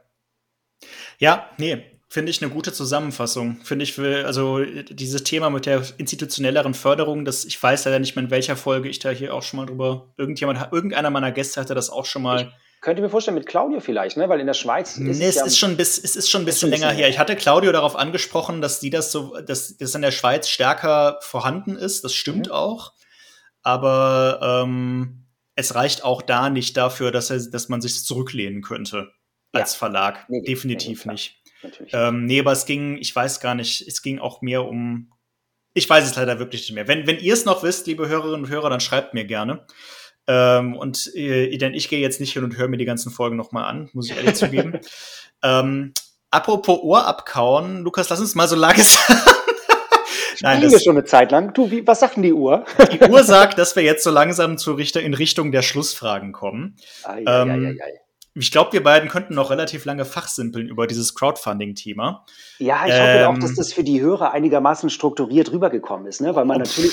[1.18, 3.58] Ja, nee, Finde ich eine gute Zusammenfassung.
[3.64, 8.14] Finde ich, für, also dieses Thema mit der institutionelleren Förderung, das, ich weiß leider nicht
[8.14, 11.60] mehr, in welcher Folge ich da hier auch schon mal drüber, irgendjemand, irgendeiner meiner Gäste
[11.60, 12.52] hatte das auch schon mal.
[12.76, 14.28] Ich könnte mir vorstellen, mit Claudio vielleicht, ne?
[14.28, 16.42] weil in der Schweiz ist nee, es, es, ja ist schon bis, es ist schon
[16.42, 17.08] ein bisschen länger her.
[17.08, 21.18] Ich hatte Claudio darauf angesprochen, dass die das so, dass das in der Schweiz stärker
[21.22, 22.04] vorhanden ist.
[22.04, 22.52] Das stimmt mhm.
[22.52, 22.92] auch.
[23.62, 29.10] Aber ähm, es reicht auch da nicht dafür, dass, er, dass man sich zurücklehnen könnte
[29.52, 29.78] als ja.
[29.78, 30.26] Verlag.
[30.28, 31.92] Nee, Definitiv nee, nicht natürlich.
[31.94, 35.10] Ähm, nee, aber es ging, ich weiß gar nicht, es ging auch mehr um.
[35.74, 36.86] Ich weiß es leider wirklich nicht mehr.
[36.86, 39.66] Wenn, wenn ihr es noch wisst, liebe Hörerinnen und Hörer, dann schreibt mir gerne.
[40.26, 43.36] Ähm, und äh, denn ich gehe jetzt nicht hin und höre mir die ganzen Folgen
[43.36, 44.78] nochmal an, muss ich ehrlich zugeben.
[45.42, 45.92] Ähm,
[46.30, 49.20] apropos Ohr abkauen, Lukas, lass uns mal so lange sagen.
[50.40, 51.52] Nein, das, wir schon eine Zeit lang.
[51.52, 52.64] Du, wie, was sagt denn die Uhr?
[52.92, 56.76] Die Uhr sagt, dass wir jetzt so langsam zu Richter, in Richtung der Schlussfragen kommen.
[57.02, 58.00] Ai, ähm, ai, ai,
[58.34, 62.24] ich glaube, wir beiden könnten noch relativ lange fachsimpeln über dieses Crowdfunding-Thema.
[62.58, 66.20] Ja, ich ähm, hoffe auch, dass ähm, das für die Hörer einigermaßen strukturiert rübergekommen ist,
[66.20, 66.34] ne?
[66.34, 66.92] weil man natürlich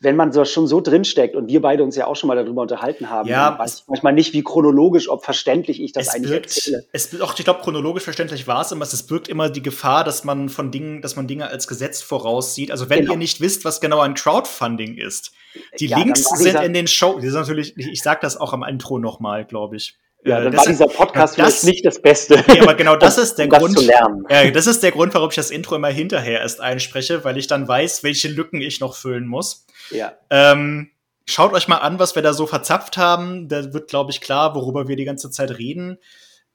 [0.00, 2.62] wenn man so schon so drinsteckt und wir beide uns ja auch schon mal darüber
[2.62, 6.30] unterhalten haben, ja, weiß ich manchmal nicht, wie chronologisch, ob verständlich ich das es eigentlich
[6.30, 6.86] birgt, erzähle.
[6.92, 8.84] Es auch, ich glaube, chronologisch verständlich war es immer.
[8.84, 12.70] Es birgt immer die Gefahr, dass man von Dingen, dass man Dinge als Gesetz voraussieht.
[12.70, 13.12] Also wenn genau.
[13.12, 15.32] ihr nicht wisst, was genau ein Crowdfunding ist,
[15.80, 17.18] die ja, Links sind in den Show.
[17.18, 19.98] Die sind natürlich, ich sage das auch am Intro nochmal, glaube ich.
[20.24, 22.42] Ja, äh, dann das war dieser Podcast das, nicht das Beste.
[22.48, 23.76] Ja, aber genau das ist der um Grund.
[23.76, 23.86] Das.
[23.86, 27.46] Ja, das ist der Grund, warum ich das Intro immer hinterher erst einspreche, weil ich
[27.46, 29.66] dann weiß, welche Lücken ich noch füllen muss.
[29.90, 30.12] Ja.
[30.30, 30.90] Ähm,
[31.26, 33.48] schaut euch mal an, was wir da so verzapft haben.
[33.48, 35.98] Da wird, glaube ich, klar, worüber wir die ganze Zeit reden.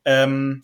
[0.06, 0.64] Ähm,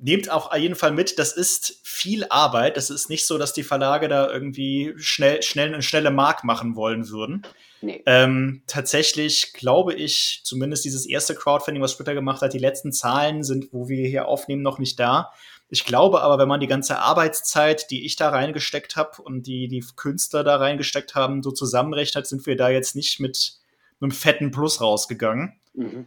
[0.00, 2.76] nehmt auch auf jeden Fall mit, das ist viel Arbeit.
[2.76, 6.76] Das ist nicht so, dass die Verlage da irgendwie schnell, schnell eine schnelle Mark machen
[6.76, 7.46] wollen würden.
[7.80, 8.02] Nee.
[8.06, 13.44] Ähm, tatsächlich glaube ich, zumindest dieses erste Crowdfunding, was Twitter gemacht hat, die letzten Zahlen
[13.44, 15.30] sind, wo wir hier aufnehmen, noch nicht da.
[15.70, 19.68] Ich glaube aber, wenn man die ganze Arbeitszeit, die ich da reingesteckt habe und die
[19.68, 23.58] die Künstler da reingesteckt haben, so zusammenrechnet, sind wir da jetzt nicht mit
[24.00, 25.60] einem fetten Plus rausgegangen.
[25.74, 26.06] Mhm.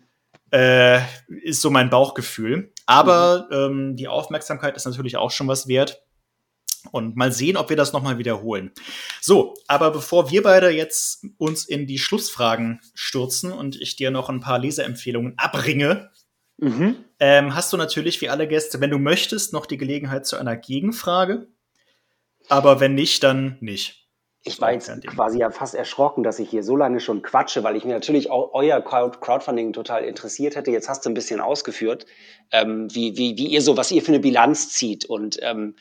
[0.51, 2.73] Äh, ist so mein Bauchgefühl.
[2.85, 3.55] Aber mhm.
[3.55, 6.03] ähm, die Aufmerksamkeit ist natürlich auch schon was wert.
[6.91, 8.71] Und mal sehen, ob wir das nochmal wiederholen.
[9.21, 14.29] So, aber bevor wir beide jetzt uns in die Schlussfragen stürzen und ich dir noch
[14.29, 16.09] ein paar Leseempfehlungen abringe,
[16.57, 16.97] mhm.
[17.19, 20.57] ähm, hast du natürlich wie alle Gäste, wenn du möchtest, noch die Gelegenheit zu einer
[20.57, 21.47] Gegenfrage.
[22.49, 24.00] Aber wenn nicht, dann nicht.
[24.43, 27.75] Ich war jetzt quasi ja fast erschrocken, dass ich hier so lange schon quatsche, weil
[27.75, 30.71] ich mir natürlich auch euer Crowdfunding total interessiert hätte.
[30.71, 32.07] Jetzt hast du ein bisschen ausgeführt,
[32.51, 35.75] ähm, wie, wie, wie ihr so, was ihr für eine Bilanz zieht und ähm,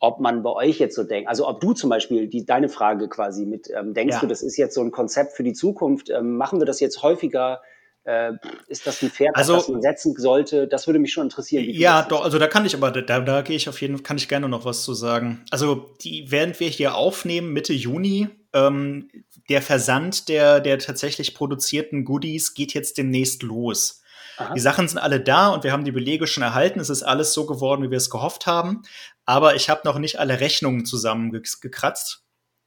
[0.00, 3.08] ob man bei euch jetzt so denkt, also ob du zum Beispiel die, deine Frage
[3.08, 4.20] quasi mit, ähm, denkst ja.
[4.20, 7.02] du, das ist jetzt so ein Konzept für die Zukunft, ähm, machen wir das jetzt
[7.02, 7.62] häufiger?
[8.04, 8.32] Äh,
[8.68, 10.68] ist das ein Pferd, also, das man setzen sollte?
[10.68, 11.64] Das würde mich schon interessieren.
[11.68, 14.16] ja, doch, also da kann ich aber, da, da gehe ich auf jeden Fall, kann
[14.16, 15.44] ich gerne noch was zu sagen.
[15.50, 19.08] Also die, während wir hier aufnehmen, Mitte Juni, ähm,
[19.48, 24.02] der Versand der, der tatsächlich produzierten Goodies geht jetzt demnächst los.
[24.36, 24.52] Aha.
[24.52, 26.80] Die Sachen sind alle da und wir haben die Belege schon erhalten.
[26.80, 28.82] Es ist alles so geworden, wie wir es gehofft haben
[29.26, 32.23] aber ich habe noch nicht alle Rechnungen zusammengekratzt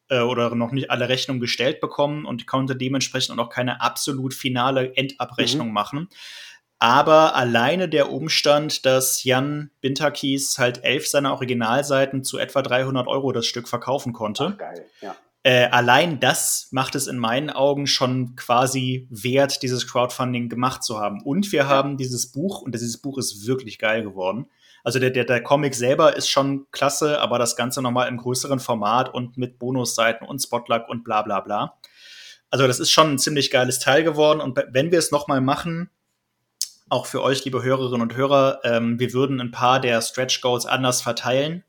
[0.10, 4.34] äh, oder noch nicht alle Rechnungen gestellt bekommen und konnte dementsprechend auch noch keine absolut
[4.34, 5.74] finale Endabrechnung mhm.
[5.74, 6.10] machen.
[6.80, 13.32] Aber alleine der Umstand, dass Jan Bintakis halt elf seiner Originalseiten zu etwa 300 Euro
[13.32, 14.54] das Stück verkaufen konnte.
[14.54, 15.16] Ach, geil, ja.
[15.48, 21.00] Äh, allein das macht es in meinen Augen schon quasi wert, dieses Crowdfunding gemacht zu
[21.00, 21.22] haben.
[21.22, 24.48] Und wir haben dieses Buch, und dieses Buch ist wirklich geil geworden.
[24.84, 28.60] Also der, der, der Comic selber ist schon klasse, aber das Ganze nochmal im größeren
[28.60, 31.78] Format und mit Bonusseiten und Spotluck und bla bla bla.
[32.50, 34.40] Also das ist schon ein ziemlich geiles Teil geworden.
[34.40, 35.90] Und wenn wir es nochmal machen,
[36.90, 40.66] auch für euch, liebe Hörerinnen und Hörer, ähm, wir würden ein paar der Stretch Goals
[40.66, 41.64] anders verteilen,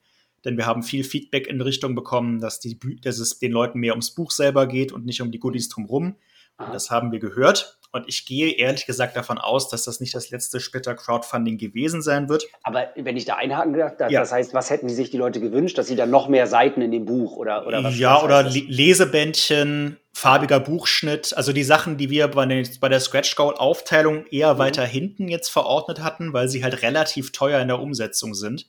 [0.45, 3.93] denn wir haben viel Feedback in Richtung bekommen, dass, die, dass es den Leuten mehr
[3.93, 6.17] ums Buch selber geht und nicht um die Goodies drumherum.
[6.59, 7.79] Das haben wir gehört.
[7.91, 12.03] Und ich gehe ehrlich gesagt davon aus, dass das nicht das letzte Splitter Crowdfunding gewesen
[12.03, 12.45] sein wird.
[12.63, 14.31] Aber wenn ich da einhaken darf, das ja.
[14.31, 16.91] heißt, was hätten die sich die Leute gewünscht, dass sie dann noch mehr Seiten in
[16.91, 17.99] dem Buch oder, oder was?
[17.99, 23.01] Ja, was oder Lesebändchen, farbiger Buchschnitt, also die Sachen, die wir bei, den, bei der
[23.01, 24.59] Scratch Goal Aufteilung eher mhm.
[24.59, 28.67] weiter hinten jetzt verordnet hatten, weil sie halt relativ teuer in der Umsetzung sind.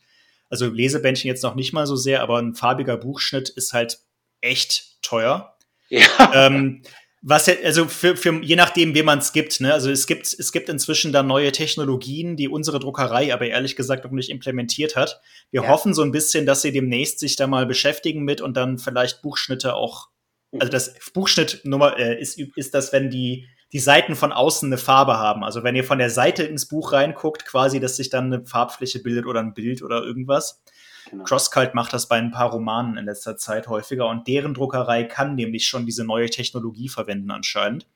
[0.49, 3.99] Also Lesebändchen jetzt noch nicht mal so sehr, aber ein farbiger Buchschnitt ist halt
[4.41, 5.55] echt teuer.
[5.91, 6.05] Ja.
[6.35, 6.83] Ähm,
[7.21, 9.73] was ja, also für, für je nachdem, wie man es gibt, ne?
[9.73, 14.05] Also es gibt, es gibt inzwischen da neue Technologien, die unsere Druckerei aber ehrlich gesagt
[14.05, 15.19] noch nicht implementiert hat.
[15.51, 15.69] Wir ja.
[15.69, 19.21] hoffen so ein bisschen, dass sie demnächst sich da mal beschäftigen mit und dann vielleicht
[19.21, 20.07] Buchschnitte auch.
[20.53, 25.17] Also das Buchschnittnummer äh, ist, ist das, wenn die, die Seiten von außen eine Farbe
[25.17, 25.43] haben.
[25.43, 28.99] Also wenn ihr von der Seite ins Buch reinguckt, quasi, dass sich dann eine Farbfläche
[28.99, 30.61] bildet oder ein Bild oder irgendwas.
[31.09, 31.23] Genau.
[31.23, 35.35] Crosscult macht das bei ein paar Romanen in letzter Zeit häufiger und deren Druckerei kann
[35.35, 37.87] nämlich schon diese neue Technologie verwenden anscheinend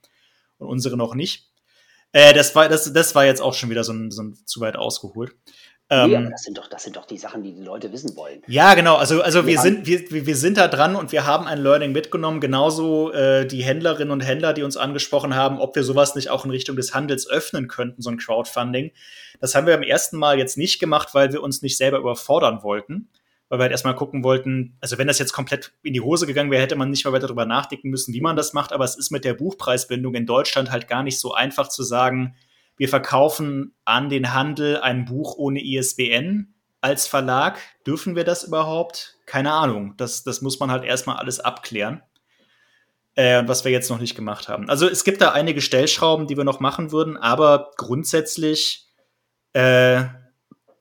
[0.57, 1.49] und unsere noch nicht.
[2.11, 4.61] Äh, das, war, das, das war jetzt auch schon wieder so ein, so ein zu
[4.61, 5.35] weit ausgeholt.
[5.93, 8.15] Ähm, nee, aber das sind, doch, das sind doch die Sachen, die die Leute wissen
[8.15, 8.41] wollen.
[8.47, 8.95] Ja, genau.
[8.95, 12.41] Also, also wir, sind, wir, wir sind da dran und wir haben ein Learning mitgenommen.
[12.41, 16.45] Genauso äh, die Händlerinnen und Händler, die uns angesprochen haben, ob wir sowas nicht auch
[16.45, 18.91] in Richtung des Handels öffnen könnten, so ein Crowdfunding.
[19.39, 22.63] Das haben wir beim ersten Mal jetzt nicht gemacht, weil wir uns nicht selber überfordern
[22.63, 23.09] wollten.
[23.49, 26.49] Weil wir halt erstmal gucken wollten, also wenn das jetzt komplett in die Hose gegangen
[26.49, 28.73] wäre, hätte man nicht mal weiter darüber nachdenken müssen, wie man das macht.
[28.73, 32.35] Aber es ist mit der Buchpreisbindung in Deutschland halt gar nicht so einfach zu sagen,
[32.77, 37.59] wir verkaufen an den Handel ein Buch ohne ISBN als Verlag.
[37.85, 39.17] Dürfen wir das überhaupt?
[39.25, 39.95] Keine Ahnung.
[39.97, 42.01] Das, das muss man halt erstmal alles abklären.
[43.15, 44.69] Äh, was wir jetzt noch nicht gemacht haben.
[44.69, 48.87] Also es gibt da einige Stellschrauben, die wir noch machen würden, aber grundsätzlich
[49.53, 50.05] äh,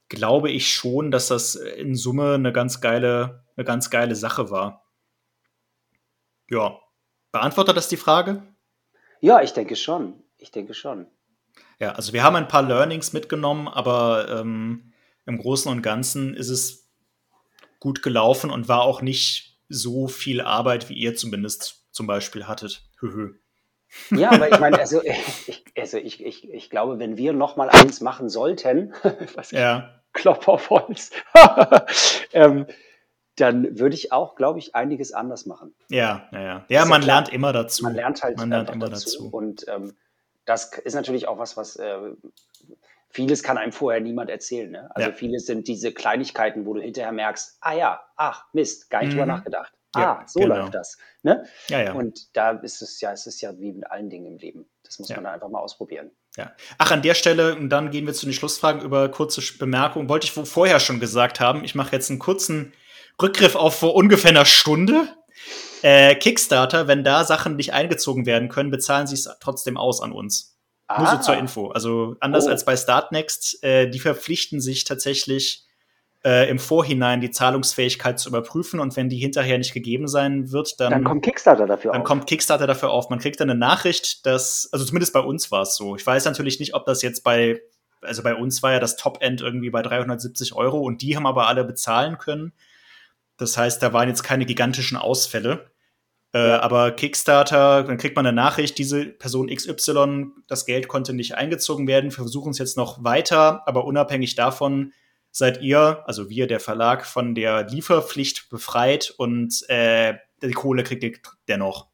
[0.08, 4.86] glaube ich schon, dass das in Summe eine ganz geile, eine ganz geile Sache war.
[6.48, 6.78] Ja.
[7.32, 8.42] Beantwortet das die Frage?
[9.20, 10.22] Ja, ich denke schon.
[10.38, 11.06] Ich denke schon.
[11.82, 14.92] Ja, also wir haben ein paar Learnings mitgenommen, aber ähm,
[15.26, 16.88] im Großen und Ganzen ist es
[17.80, 22.84] gut gelaufen und war auch nicht so viel Arbeit, wie ihr zumindest zum Beispiel hattet.
[23.00, 23.34] Höhö.
[24.12, 27.68] Ja, aber ich meine, also, ich, also ich, ich, ich glaube, wenn wir noch mal
[27.68, 28.94] eins machen sollten,
[29.34, 30.02] was ja.
[30.12, 31.10] Klopf auf Holz,
[32.32, 32.66] ähm,
[33.34, 35.74] dann würde ich auch, glaube ich, einiges anders machen.
[35.88, 36.64] Ja, ja, ja.
[36.68, 37.82] Ja, man ja lernt immer dazu.
[37.82, 39.24] Man lernt halt man lernt immer dazu.
[39.24, 39.28] dazu.
[39.30, 39.96] Und ähm,
[40.44, 41.98] das ist natürlich auch was, was äh,
[43.10, 44.70] vieles kann einem vorher niemand erzählen.
[44.70, 44.90] Ne?
[44.94, 45.14] Also ja.
[45.14, 49.18] vieles sind diese Kleinigkeiten, wo du hinterher merkst, ah ja, ach Mist, gar nicht mhm.
[49.18, 49.72] drüber nachgedacht.
[49.94, 50.56] Ja, ah, so genau.
[50.56, 50.96] läuft das.
[51.22, 51.44] Ne?
[51.68, 51.92] Ja, ja.
[51.92, 54.66] Und da ist es ja, es ist ja wie mit allen Dingen im Leben.
[54.84, 56.10] Das muss man einfach mal ausprobieren.
[56.36, 56.52] Ja.
[56.78, 60.08] Ach, an der Stelle, und dann gehen wir zu den Schlussfragen über kurze Bemerkungen.
[60.08, 61.62] Wollte ich vorher schon gesagt haben.
[61.62, 62.72] Ich mache jetzt einen kurzen
[63.20, 65.08] Rückgriff auf vor ungefähr einer Stunde.
[65.82, 70.12] Äh, Kickstarter, wenn da Sachen nicht eingezogen werden können, bezahlen sie es trotzdem aus an
[70.12, 70.56] uns.
[70.86, 71.02] Ah.
[71.02, 71.38] Nur so zur ah.
[71.38, 71.68] Info.
[71.68, 72.50] Also anders oh.
[72.50, 75.66] als bei Startnext, äh, die verpflichten sich tatsächlich
[76.24, 80.78] äh, im Vorhinein die Zahlungsfähigkeit zu überprüfen und wenn die hinterher nicht gegeben sein wird,
[80.78, 82.04] dann, dann kommt Kickstarter dafür dann auf.
[82.04, 83.10] Dann kommt Kickstarter dafür auf.
[83.10, 85.96] Man kriegt dann eine Nachricht, dass, also zumindest bei uns war es so.
[85.96, 87.60] Ich weiß natürlich nicht, ob das jetzt bei,
[88.00, 91.48] also bei uns war ja das Top-End irgendwie bei 370 Euro und die haben aber
[91.48, 92.52] alle bezahlen können.
[93.36, 95.71] Das heißt, da waren jetzt keine gigantischen Ausfälle.
[96.34, 101.34] Äh, aber Kickstarter, dann kriegt man eine Nachricht, diese Person XY, das Geld konnte nicht
[101.34, 104.94] eingezogen werden, wir versuchen es jetzt noch weiter, aber unabhängig davon
[105.30, 111.02] seid ihr, also wir, der Verlag, von der Lieferpflicht befreit und äh, die Kohle kriegt
[111.04, 111.12] ihr
[111.48, 111.88] dennoch.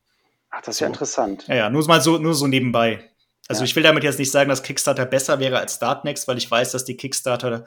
[0.51, 0.85] Ach, das ist so.
[0.85, 1.47] ja interessant.
[1.49, 3.11] Ja, ja, nur mal so, nur so nebenbei.
[3.49, 3.65] Also ja.
[3.65, 6.73] ich will damit jetzt nicht sagen, dass Kickstarter besser wäre als Startnext, weil ich weiß,
[6.73, 7.67] dass die Kickstarter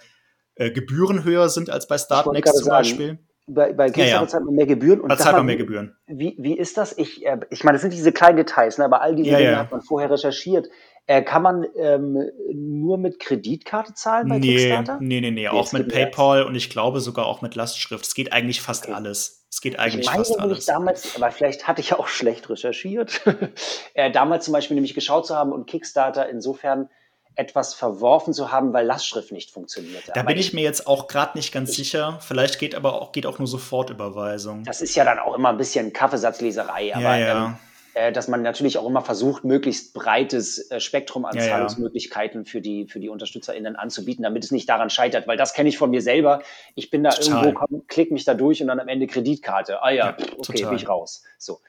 [0.55, 3.19] äh, Gebühren höher sind als bei Startnext zum sagen, Beispiel
[3.53, 4.27] bei, bei Kickstarter ja, ja.
[4.27, 5.01] zahlt man mehr Gebühren.
[5.01, 5.95] Und da zahlt man mehr Gebühren.
[6.07, 6.97] Wie, wie ist das?
[6.97, 8.85] Ich, äh, ich meine, das sind diese kleinen Details, ne?
[8.85, 10.67] aber all diese ja, Dinge hat man vorher recherchiert.
[11.07, 14.97] Äh, kann man ähm, nur mit Kreditkarte zahlen bei nee, Kickstarter?
[15.01, 18.05] Nee, nee, nee, auch mit PayPal und ich glaube sogar auch mit Lastschrift.
[18.05, 18.93] Es geht eigentlich fast okay.
[18.93, 19.45] alles.
[19.49, 20.59] Es geht eigentlich ich meine, fast alles.
[20.59, 23.21] Ich damals, aber vielleicht hatte ich ja auch schlecht recherchiert,
[23.95, 26.87] äh, damals zum Beispiel nämlich geschaut zu haben und Kickstarter insofern
[27.35, 30.03] etwas verworfen zu haben, weil Lastschrift nicht funktioniert.
[30.07, 32.19] Da aber bin ich mir jetzt auch gerade nicht ganz ich, sicher.
[32.21, 34.63] Vielleicht geht aber auch, geht auch nur Sofortüberweisung.
[34.63, 37.45] Das ist ja dann auch immer ein bisschen Kaffeesatzleserei, aber ja, ja.
[37.45, 37.57] Ähm,
[37.93, 42.61] äh, dass man natürlich auch immer versucht, möglichst breites äh, Spektrum an ja, Zahlungsmöglichkeiten für
[42.61, 45.89] die, für die UnterstützerInnen anzubieten, damit es nicht daran scheitert, weil das kenne ich von
[45.89, 46.41] mir selber.
[46.75, 47.45] Ich bin da Total.
[47.45, 49.81] irgendwo, komm, klick mich da durch und dann am Ende Kreditkarte.
[49.83, 50.69] Ah ja, okay, total.
[50.69, 51.23] bin ich raus.
[51.37, 51.59] So.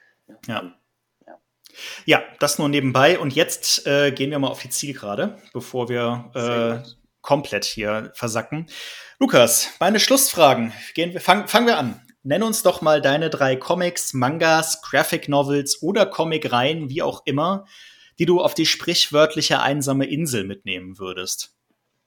[0.47, 0.73] Ja.
[2.05, 3.19] Ja, das nur nebenbei.
[3.19, 6.87] Und jetzt äh, gehen wir mal auf die Zielgerade, bevor wir äh,
[7.21, 8.67] komplett hier versacken.
[9.19, 10.73] Lukas, meine Schlussfragen.
[10.93, 12.01] Gehen wir, fang, fangen wir an.
[12.23, 17.65] Nenn uns doch mal deine drei Comics, Mangas, Graphic Novels oder Comicreihen, wie auch immer,
[18.19, 21.57] die du auf die sprichwörtliche einsame Insel mitnehmen würdest.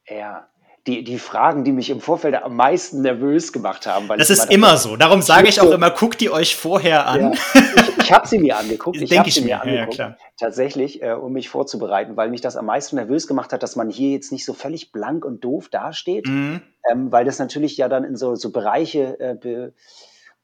[0.08, 0.48] Ja,
[0.86, 4.08] die, die Fragen, die mich im Vorfeld am meisten nervös gemacht haben.
[4.16, 4.96] das ist immer so.
[4.96, 7.20] Darum sage ich auch immer, guckt die euch vorher an.
[7.20, 8.96] Ja, ich, ich habe sie mir angeguckt.
[9.06, 12.56] Ich habe sie mir, mir angeguckt, ja, tatsächlich, äh, um mich vorzubereiten, weil mich das
[12.56, 15.68] am meisten nervös gemacht hat, dass man hier jetzt nicht so völlig blank und doof
[15.68, 16.60] dasteht, mhm.
[16.90, 19.72] ähm, weil das natürlich ja dann in so, so Bereiche äh, be,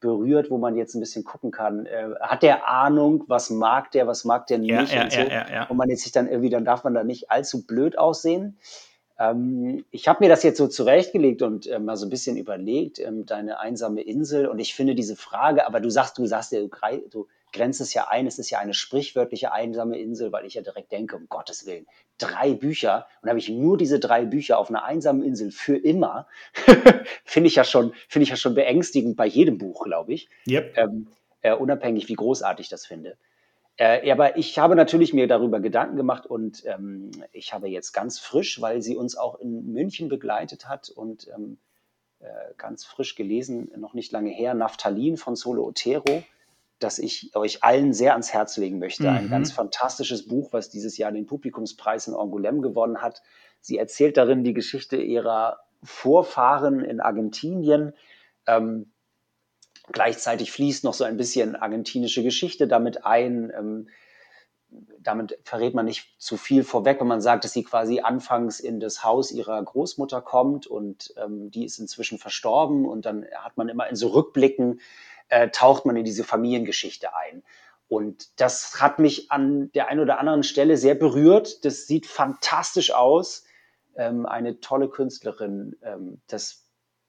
[0.01, 1.85] berührt, wo man jetzt ein bisschen gucken kann.
[1.85, 5.19] Äh, hat der Ahnung, was mag der, was mag der nicht ja, und so.
[5.69, 8.57] Und man jetzt sich dann irgendwie, dann darf man da nicht allzu blöd aussehen.
[9.23, 12.99] Ähm, ich habe mir das jetzt so zurechtgelegt und äh, mal so ein bisschen überlegt,
[12.99, 14.47] ähm, deine einsame Insel.
[14.47, 16.69] Und ich finde diese Frage, aber du sagst, du sagst ja, du,
[17.09, 20.61] du grenzt es ja ein, es ist ja eine sprichwörtliche einsame Insel, weil ich ja
[20.61, 21.85] direkt denke, um Gottes Willen,
[22.17, 26.27] drei Bücher und habe ich nur diese drei Bücher auf einer einsamen Insel für immer,
[27.23, 30.29] finde ich ja schon, finde ich ja schon beängstigend bei jedem Buch, glaube ich.
[30.47, 30.77] Yep.
[30.77, 31.07] Ähm,
[31.41, 33.17] äh, unabhängig, wie großartig ich das finde.
[33.77, 38.19] Äh, aber ich habe natürlich mir darüber Gedanken gemacht und ähm, ich habe jetzt ganz
[38.19, 41.57] frisch, weil sie uns auch in München begleitet hat und ähm,
[42.19, 46.23] äh, ganz frisch gelesen, noch nicht lange her, Naphthalin von Solo Otero,
[46.79, 49.03] das ich euch allen sehr ans Herz legen möchte.
[49.03, 49.17] Mhm.
[49.17, 53.23] Ein ganz fantastisches Buch, was dieses Jahr den Publikumspreis in Angoulême gewonnen hat.
[53.59, 57.93] Sie erzählt darin die Geschichte ihrer Vorfahren in Argentinien.
[58.45, 58.92] Ähm,
[59.91, 63.51] Gleichzeitig fließt noch so ein bisschen argentinische Geschichte damit ein.
[63.55, 63.89] Ähm,
[64.99, 68.79] damit verrät man nicht zu viel vorweg, wenn man sagt, dass sie quasi anfangs in
[68.79, 73.69] das Haus ihrer Großmutter kommt und ähm, die ist inzwischen verstorben und dann hat man
[73.69, 74.79] immer in so Rückblicken,
[75.29, 77.43] äh, taucht man in diese Familiengeschichte ein.
[77.87, 81.63] Und das hat mich an der einen oder anderen Stelle sehr berührt.
[81.65, 83.43] Das sieht fantastisch aus.
[83.95, 85.75] Ähm, eine tolle Künstlerin.
[85.83, 86.62] Ähm, das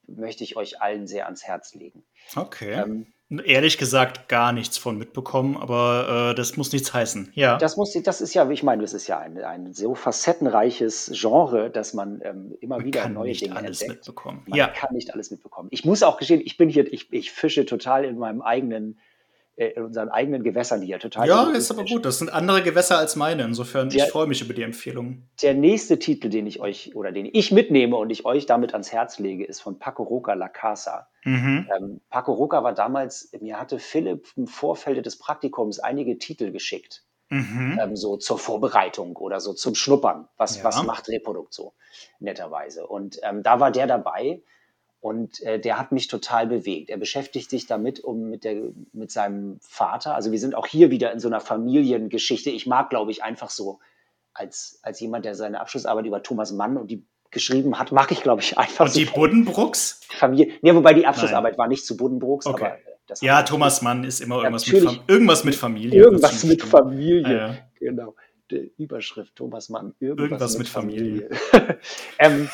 [0.06, 2.05] möchte ich euch allen sehr ans Herz legen.
[2.36, 2.72] Okay.
[2.72, 3.06] Ähm,
[3.44, 7.32] Ehrlich gesagt gar nichts von mitbekommen, aber äh, das muss nichts heißen.
[7.35, 7.56] Ja.
[7.56, 11.70] Das muss, das ist ja, ich meine, das ist ja ein, ein so facettenreiches Genre,
[11.70, 14.01] dass man ähm, immer man wieder kann neue nicht Dinge alles entdeckt.
[14.06, 14.43] mitbekommen.
[14.47, 14.68] Man ja.
[14.68, 15.68] kann nicht alles mitbekommen.
[15.72, 18.98] Ich muss auch gestehen, ich bin hier, ich, ich fische total in meinem eigenen
[19.56, 21.28] in unseren eigenen Gewässern hier total.
[21.28, 22.05] Ja, ist aber gut.
[22.05, 23.44] Das sind andere Gewässer als meine.
[23.44, 25.28] Insofern, der, ich freue mich über die Empfehlung.
[25.43, 28.93] Der nächste Titel, den ich euch oder den ich mitnehme und ich euch damit ans
[28.93, 31.06] Herz lege, ist von Paco Roca La Casa.
[31.24, 31.68] Mhm.
[31.76, 37.05] Ähm, Paco Roca war damals, mir hatte Philipp im Vorfeld des Praktikums einige Titel geschickt.
[37.31, 37.78] Mhm.
[37.81, 40.28] Ähm, so zur Vorbereitung oder so zum Schnuppern.
[40.36, 40.64] Was, ja.
[40.64, 41.74] was macht Reprodukt so
[42.18, 42.86] netterweise?
[42.86, 44.43] Und ähm, da war der dabei
[45.05, 46.89] und äh, der hat mich total bewegt.
[46.89, 50.90] Er beschäftigt sich damit, um mit, der, mit seinem Vater, also wir sind auch hier
[50.90, 52.48] wieder in so einer Familiengeschichte.
[52.48, 53.81] Ich mag, glaube ich, einfach so,
[54.32, 58.22] als, als jemand, der seine Abschlussarbeit über Thomas Mann und die geschrieben hat, mag ich,
[58.22, 58.86] glaube ich, einfach.
[58.86, 60.01] Und die Buddenbrooks?
[60.09, 60.55] Familie.
[60.62, 61.59] Ja, wobei die Abschlussarbeit Nein.
[61.59, 62.64] war nicht zu Buddenbrooks, okay.
[62.64, 66.01] aber das ja, Thomas Mann ist immer irgendwas mit, irgendwas mit Familie.
[66.01, 67.56] Irgendwas mit Familie, ah, ja.
[67.78, 68.14] genau.
[68.51, 69.94] Die Überschrift Thomas Mann.
[70.01, 71.28] Irgendwas, irgendwas mit, mit, Familie.
[71.51, 71.78] Familie.
[72.18, 72.48] ähm,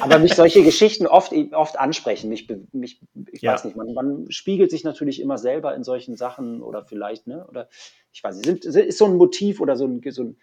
[0.00, 2.28] aber mich solche Geschichten oft, oft ansprechen.
[2.28, 3.00] Mich, mich
[3.32, 3.52] ich ja.
[3.52, 7.46] weiß nicht, man, man, spiegelt sich natürlich immer selber in solchen Sachen oder vielleicht, ne,
[7.48, 7.68] oder
[8.12, 10.36] ich weiß nicht, sind, ist so ein Motiv oder so ein, so ein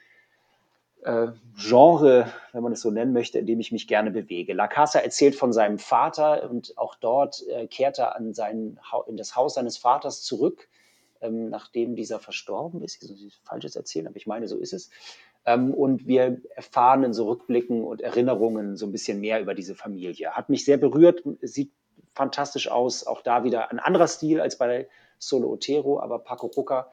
[1.03, 1.27] äh,
[1.57, 4.53] Genre, wenn man es so nennen möchte, in dem ich mich gerne bewege.
[4.53, 9.17] La Casa erzählt von seinem Vater und auch dort äh, kehrt er an sein, in
[9.17, 10.67] das Haus seines Vaters zurück,
[11.21, 13.01] ähm, nachdem dieser verstorben ist.
[13.01, 14.89] Ich soll Falsches erzählen, aber ich meine, so ist es.
[15.45, 19.75] Ähm, und wir erfahren in so Rückblicken und Erinnerungen so ein bisschen mehr über diese
[19.75, 20.31] Familie.
[20.31, 21.71] Hat mich sehr berührt, sieht
[22.13, 23.05] fantastisch aus.
[23.05, 24.87] Auch da wieder ein anderer Stil als bei
[25.17, 26.91] Solo Otero, aber Paco Ruca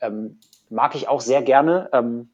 [0.00, 0.38] ähm,
[0.68, 1.88] mag ich auch sehr gerne.
[1.92, 2.30] Ähm,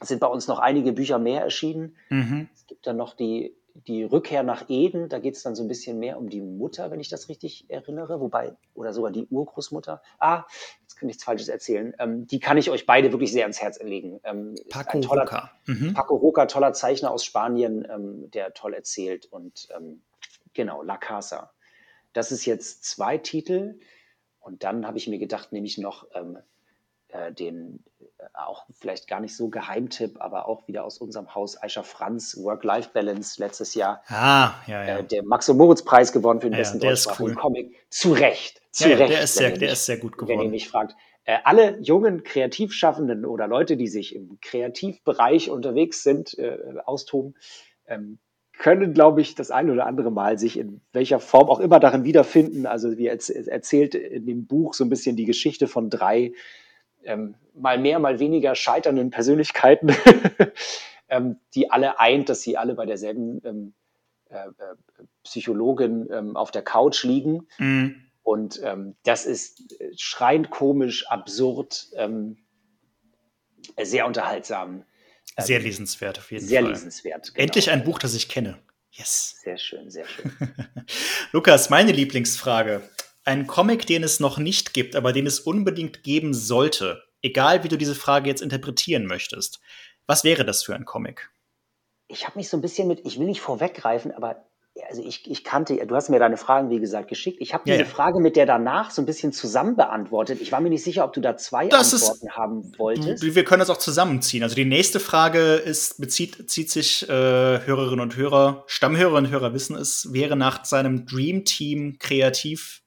[0.00, 1.96] sind bei uns noch einige Bücher mehr erschienen.
[2.08, 2.48] Mhm.
[2.54, 5.68] Es gibt dann noch die die Rückkehr nach Eden, da geht es dann so ein
[5.68, 10.02] bisschen mehr um die Mutter, wenn ich das richtig erinnere, wobei, oder sogar die Urgroßmutter.
[10.18, 10.44] Ah,
[10.82, 11.94] jetzt kann ich nichts Falsches erzählen.
[11.98, 14.20] Ähm, die kann ich euch beide wirklich sehr ans Herz legen.
[14.24, 15.50] Ähm, Paco toller, Roca.
[15.66, 15.94] Mhm.
[15.94, 19.26] Paco Roca, toller Zeichner aus Spanien, ähm, der toll erzählt.
[19.26, 20.02] Und ähm,
[20.52, 21.52] genau, La Casa.
[22.12, 23.78] Das ist jetzt zwei Titel.
[24.40, 26.38] Und dann habe ich mir gedacht, nehme ich noch ähm,
[27.08, 27.82] äh, den
[28.34, 33.40] auch vielleicht gar nicht so Geheimtipp, aber auch wieder aus unserem Haus Aisha Franz, Work-Life-Balance
[33.40, 34.02] letztes Jahr.
[34.08, 34.98] Ah, ja, ja.
[34.98, 37.34] Äh, der Max- und Moritz-Preis gewonnen für den ja, besten deutschsprachigen cool.
[37.36, 37.76] Comic.
[37.90, 38.62] Zu Recht.
[38.70, 39.12] Zu ja, Recht.
[39.12, 40.38] Der ist, sehr, der mich, ist sehr gut geworden.
[40.38, 40.94] Wenn ihr mich fragt.
[41.24, 47.36] Äh, alle jungen Kreativschaffenden oder Leute, die sich im Kreativbereich unterwegs sind, äh, austoben,
[47.86, 48.18] ähm,
[48.58, 52.04] können, glaube ich, das ein oder andere Mal sich in welcher Form auch immer darin
[52.04, 52.66] wiederfinden.
[52.66, 53.18] Also wie er
[53.48, 56.32] erzählt in dem Buch so ein bisschen die Geschichte von drei
[57.04, 59.94] ähm, mal mehr, mal weniger scheiternden Persönlichkeiten,
[61.08, 63.74] ähm, die alle eint, dass sie alle bei derselben ähm,
[64.30, 67.48] äh, äh, Psychologin ähm, auf der Couch liegen.
[67.58, 67.96] Mhm.
[68.22, 71.88] Und ähm, das ist äh, schreiend komisch, absurd,
[73.80, 74.84] sehr unterhaltsam.
[75.38, 76.74] Sehr lesenswert auf jeden sehr Fall.
[76.74, 77.34] Sehr lesenswert.
[77.34, 77.44] Genau.
[77.44, 78.58] Endlich ein Buch, das ich kenne.
[78.90, 79.40] Yes.
[79.42, 80.30] Sehr schön, sehr schön.
[81.32, 82.82] Lukas, meine Lieblingsfrage.
[83.24, 87.02] Ein Comic, den es noch nicht gibt, aber den es unbedingt geben sollte.
[87.22, 89.60] Egal, wie du diese Frage jetzt interpretieren möchtest.
[90.06, 91.30] Was wäre das für ein Comic?
[92.08, 94.44] Ich habe mich so ein bisschen mit, ich will nicht vorweggreifen, aber
[94.88, 97.38] also ich, ich kannte, du hast mir deine Fragen, wie gesagt, geschickt.
[97.40, 97.88] Ich habe diese ja, ja.
[97.88, 100.40] Frage mit der danach so ein bisschen zusammen beantwortet.
[100.40, 103.22] Ich war mir nicht sicher, ob du da zwei das Antworten ist, haben wolltest.
[103.22, 104.42] Wir können das auch zusammenziehen.
[104.42, 109.52] Also die nächste Frage ist, bezieht, zieht sich äh, Hörerinnen und Hörer, Stammhörerinnen und Hörer
[109.52, 112.81] wissen es, wäre nach seinem Dream Team Kreativ,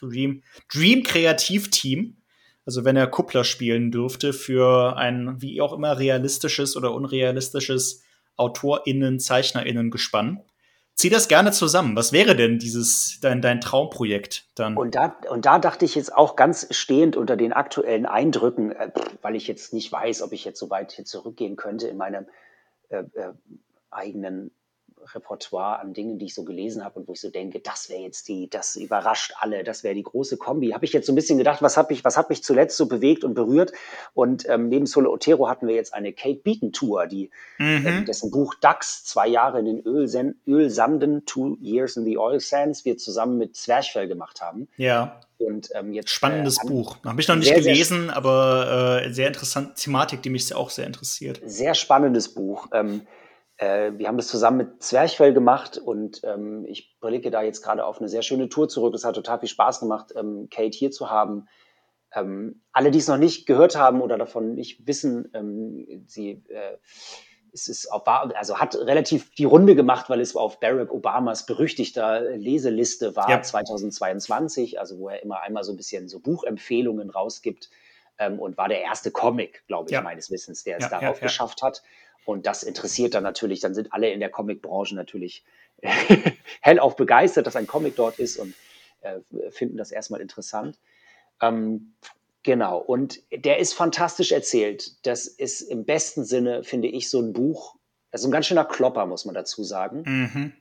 [0.00, 0.42] Dream,
[0.72, 2.16] Dream Kreativ Team,
[2.64, 8.02] also wenn er Kuppler spielen dürfte für ein wie auch immer realistisches oder unrealistisches
[8.36, 10.42] AutorInnen, ZeichnerInnen Gespann
[10.96, 11.94] Zieh das gerne zusammen.
[11.94, 14.78] Was wäre denn dieses dein, dein Traumprojekt dann?
[14.78, 18.90] Und da, und da dachte ich jetzt auch ganz stehend unter den aktuellen Eindrücken, äh,
[19.20, 22.24] weil ich jetzt nicht weiß, ob ich jetzt so weit hier zurückgehen könnte in meinem
[22.88, 23.34] äh, äh,
[23.90, 24.52] eigenen
[25.14, 28.02] Repertoire an Dingen, die ich so gelesen habe und wo ich so denke, das wäre
[28.02, 30.70] jetzt die, das überrascht alle, das wäre die große Kombi.
[30.70, 32.86] Habe ich jetzt so ein bisschen gedacht, was hat mich, was hat mich zuletzt so
[32.86, 33.72] bewegt und berührt?
[34.14, 37.86] Und ähm, neben Solo Otero hatten wir jetzt eine Kate Beaton Tour, die mhm.
[37.86, 42.40] äh, dessen Buch Dax, zwei Jahre in den Ölsen Ölsanden, Two Years in the Oil
[42.40, 44.68] Sands, wir zusammen mit Zwerchfell gemacht haben.
[44.76, 45.20] Ja.
[45.38, 46.96] Und ähm, jetzt spannendes äh, Buch.
[47.04, 50.70] Habe ich noch nicht sehr, gelesen, sehr, aber äh, sehr interessant Thematik, die mich auch
[50.70, 51.40] sehr interessiert.
[51.44, 52.68] Sehr spannendes Buch.
[52.72, 53.02] Ähm,
[53.58, 57.84] äh, wir haben das zusammen mit Zwerchfell gemacht und ähm, ich blicke da jetzt gerade
[57.84, 58.94] auf eine sehr schöne Tour zurück.
[58.94, 61.48] Es hat total viel Spaß gemacht, ähm, Kate hier zu haben.
[62.14, 66.76] Ähm, alle, die es noch nicht gehört haben oder davon nicht wissen, ähm, sie äh,
[67.56, 72.20] es ist auf, also hat relativ die Runde gemacht, weil es auf Barack Obamas berüchtigter
[72.36, 73.40] Leseliste war ja.
[73.40, 77.70] 2022, also wo er immer einmal so ein bisschen so Buchempfehlungen rausgibt
[78.18, 80.02] ähm, und war der erste Comic, glaube ich, ja.
[80.02, 81.82] meines Wissens, der es ja, darauf geschafft hat.
[82.26, 85.44] Und das interessiert dann natürlich, dann sind alle in der Comicbranche natürlich
[86.60, 88.52] hellauf begeistert, dass ein Comic dort ist und
[89.00, 89.20] äh,
[89.50, 90.76] finden das erstmal interessant.
[91.40, 91.92] Ähm,
[92.42, 95.06] genau, und der ist fantastisch erzählt.
[95.06, 97.76] Das ist im besten Sinne, finde ich, so ein Buch,
[98.10, 100.02] das ist ein ganz schöner Klopper, muss man dazu sagen.
[100.04, 100.52] Mhm.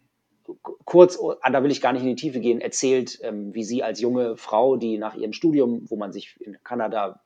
[0.85, 3.81] Kurz, oh, da will ich gar nicht in die Tiefe gehen, erzählt, ähm, wie sie
[3.81, 7.23] als junge Frau, die nach ihrem Studium, wo man sich in Kanada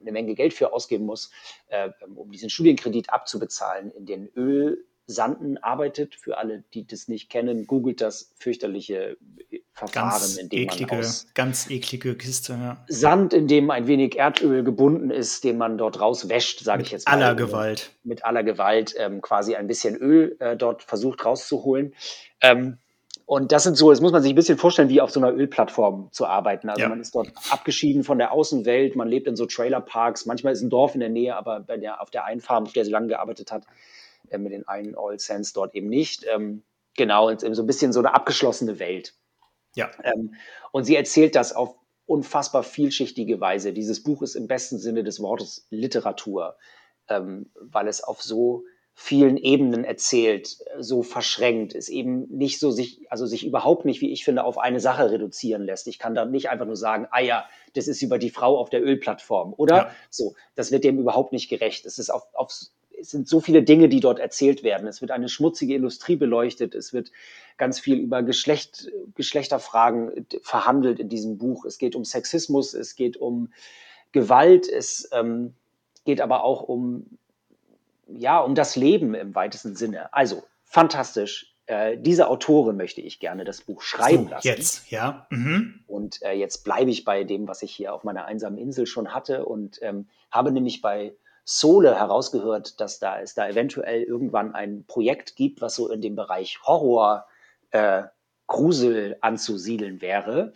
[0.00, 1.30] eine Menge Geld für ausgeben muss,
[1.68, 6.14] äh, um diesen Studienkredit abzubezahlen, in den Ölsanden arbeitet.
[6.14, 9.16] Für alle, die das nicht kennen, googelt das fürchterliche
[9.72, 12.52] Verfahren, ganz in dem eklige, man ganz eklige Kiste.
[12.52, 12.84] Ja.
[12.86, 17.08] Sand, in dem ein wenig Erdöl gebunden ist, den man dort rauswäscht, sage ich jetzt
[17.08, 17.16] mal.
[17.16, 17.90] Mit aller Gewalt.
[18.04, 21.92] Mit aller Gewalt ähm, quasi ein bisschen Öl äh, dort versucht rauszuholen.
[22.40, 22.78] Ähm,
[23.26, 25.32] und das sind so, das muss man sich ein bisschen vorstellen, wie auf so einer
[25.32, 26.68] Ölplattform zu arbeiten.
[26.68, 26.88] Also ja.
[26.88, 30.70] man ist dort abgeschieden von der Außenwelt, man lebt in so Trailerparks, manchmal ist ein
[30.70, 33.08] Dorf in der Nähe, aber bei der, auf der einen Farm, auf der sie lange
[33.08, 33.64] gearbeitet hat,
[34.28, 36.26] äh, mit den einen Oil Sands dort eben nicht.
[36.32, 36.62] Ähm,
[36.96, 39.14] genau, und so ein bisschen so eine abgeschlossene Welt.
[39.74, 39.90] Ja.
[40.02, 40.34] Ähm,
[40.72, 41.76] und sie erzählt das auf
[42.06, 43.72] unfassbar vielschichtige Weise.
[43.72, 46.56] Dieses Buch ist im besten Sinne des Wortes Literatur,
[47.08, 48.64] ähm, weil es auf so
[48.96, 54.12] vielen Ebenen erzählt, so verschränkt, ist eben nicht so sich, also sich überhaupt nicht, wie
[54.12, 55.88] ich finde, auf eine Sache reduzieren lässt.
[55.88, 57.44] Ich kann da nicht einfach nur sagen, ah ja,
[57.74, 59.76] das ist über die Frau auf der Ölplattform, oder?
[59.76, 59.90] Ja.
[60.10, 61.84] So, das wird dem überhaupt nicht gerecht.
[61.86, 62.52] Es ist auf, auf,
[62.96, 64.86] es sind so viele Dinge, die dort erzählt werden.
[64.86, 66.76] Es wird eine schmutzige Industrie beleuchtet.
[66.76, 67.10] Es wird
[67.56, 71.64] ganz viel über Geschlecht, Geschlechterfragen verhandelt in diesem Buch.
[71.64, 73.52] Es geht um Sexismus, es geht um
[74.12, 75.54] Gewalt, es ähm,
[76.04, 77.18] geht aber auch um
[78.08, 80.12] ja, um das Leben im weitesten Sinne.
[80.12, 81.54] Also, fantastisch.
[81.66, 84.48] Äh, diese Autorin möchte ich gerne das Buch schreiben so, lassen.
[84.48, 85.26] Jetzt, ja.
[85.30, 85.82] Mhm.
[85.86, 89.14] Und äh, jetzt bleibe ich bei dem, was ich hier auf meiner einsamen Insel schon
[89.14, 91.14] hatte und ähm, habe nämlich bei
[91.44, 96.16] Sole herausgehört, dass da es da eventuell irgendwann ein Projekt gibt, was so in dem
[96.16, 97.26] Bereich Horror,
[97.70, 98.04] äh,
[98.46, 100.52] Grusel anzusiedeln wäre.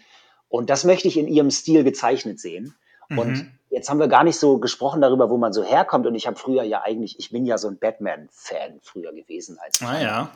[0.49, 2.75] Und das möchte ich in ihrem Stil gezeichnet sehen.
[3.09, 3.19] Mhm.
[3.19, 6.07] Und jetzt haben wir gar nicht so gesprochen darüber, wo man so herkommt.
[6.07, 9.83] Und ich habe früher ja eigentlich, ich bin ja so ein Batman-Fan früher gewesen als
[9.83, 10.31] ah, ja.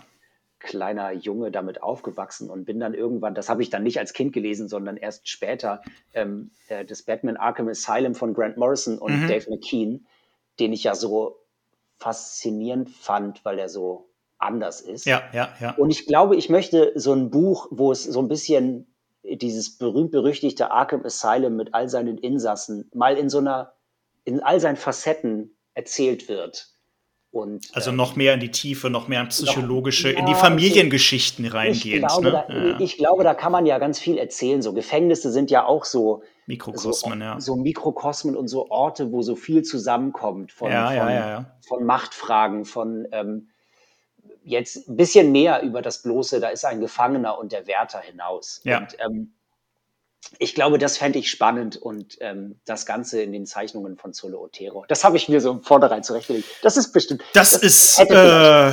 [0.58, 4.32] kleiner Junge damit aufgewachsen und bin dann irgendwann, das habe ich dann nicht als Kind
[4.32, 5.82] gelesen, sondern erst später,
[6.14, 9.28] ähm, äh, das Batman Arkham Asylum von Grant Morrison und mhm.
[9.28, 10.06] Dave McKean,
[10.60, 11.38] den ich ja so
[11.98, 15.06] faszinierend fand, weil er so anders ist.
[15.06, 15.70] Ja, ja, ja.
[15.76, 18.91] Und ich glaube, ich möchte so ein Buch, wo es so ein bisschen
[19.22, 23.74] dieses berühmt-berüchtigte Arkham Asylum mit all seinen Insassen mal in so einer
[24.24, 26.68] in all seinen Facetten erzählt wird.
[27.32, 30.26] Und, also ähm, noch mehr in die Tiefe, noch mehr in psychologische, noch, ja, in
[30.26, 32.02] die Familiengeschichten reingehend.
[32.02, 32.44] Ich glaube, ne?
[32.46, 32.80] da, ja.
[32.80, 34.60] ich glaube, da kann man ja ganz viel erzählen.
[34.60, 37.40] So Gefängnisse sind ja auch so Mikrokosmen, so, ja.
[37.40, 41.46] So Mikrokosmen und so Orte, wo so viel zusammenkommt von, ja, von,
[41.78, 43.48] von Machtfragen, von ähm,
[44.44, 48.60] jetzt ein bisschen mehr über das bloße, da ist ein Gefangener und der Wärter hinaus.
[48.64, 48.78] Ja.
[48.78, 49.34] Und ähm,
[50.38, 54.40] ich glaube, das fände ich spannend und ähm, das Ganze in den Zeichnungen von Zolo
[54.40, 54.84] Otero.
[54.88, 56.48] Das habe ich mir so im Vornherein zurechtgelegt.
[56.62, 57.22] Das ist bestimmt.
[57.32, 58.72] Das, das ist, äh,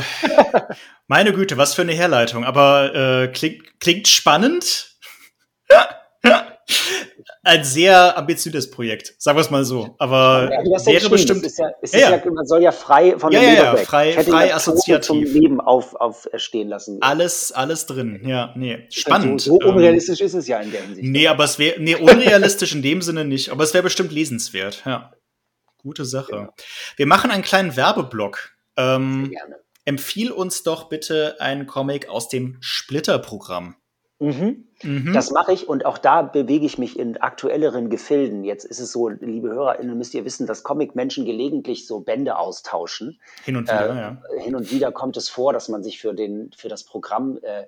[1.08, 2.46] meine Güte, was für eine Herleitung.
[2.46, 4.98] Aber äh, klingt, klingt spannend.
[7.50, 9.96] Ein sehr ambitioniertes Projekt, sagen wir es mal so.
[9.98, 11.44] Aber ja, wäre bestimmt.
[11.44, 14.54] Es ist ja, ist ja, man soll ja frei von ja, der ja, frei, frei
[14.54, 17.02] assoziativ zum Leben aufstehen auf lassen.
[17.02, 18.22] Alles, alles drin.
[18.24, 19.42] Ja, nee, spannend.
[19.42, 21.08] So, so unrealistisch ähm, ist es ja in der Hinsicht.
[21.08, 23.50] Nee, aber es wäre nee, unrealistisch in dem Sinne nicht.
[23.50, 24.84] Aber es wäre bestimmt lesenswert.
[24.86, 25.12] Ja,
[25.80, 26.36] gute Sache.
[26.36, 26.54] Ja.
[26.98, 28.52] Wir machen einen kleinen Werbeblock.
[28.78, 29.36] Ähm,
[29.86, 33.76] empfiehl uns doch bitte einen Comic aus dem Splitter-Programm.
[34.20, 34.69] Mhm.
[34.84, 35.14] Mhm.
[35.14, 38.44] Das mache ich und auch da bewege ich mich in aktuelleren Gefilden.
[38.44, 43.20] Jetzt ist es so, liebe HörerInnen, müsst ihr wissen, dass Comic-Menschen gelegentlich so Bände austauschen.
[43.44, 44.44] Hin und wieder, äh, ja.
[44.44, 47.66] Hin und wieder kommt es vor, dass man sich für, den, für das Programm äh,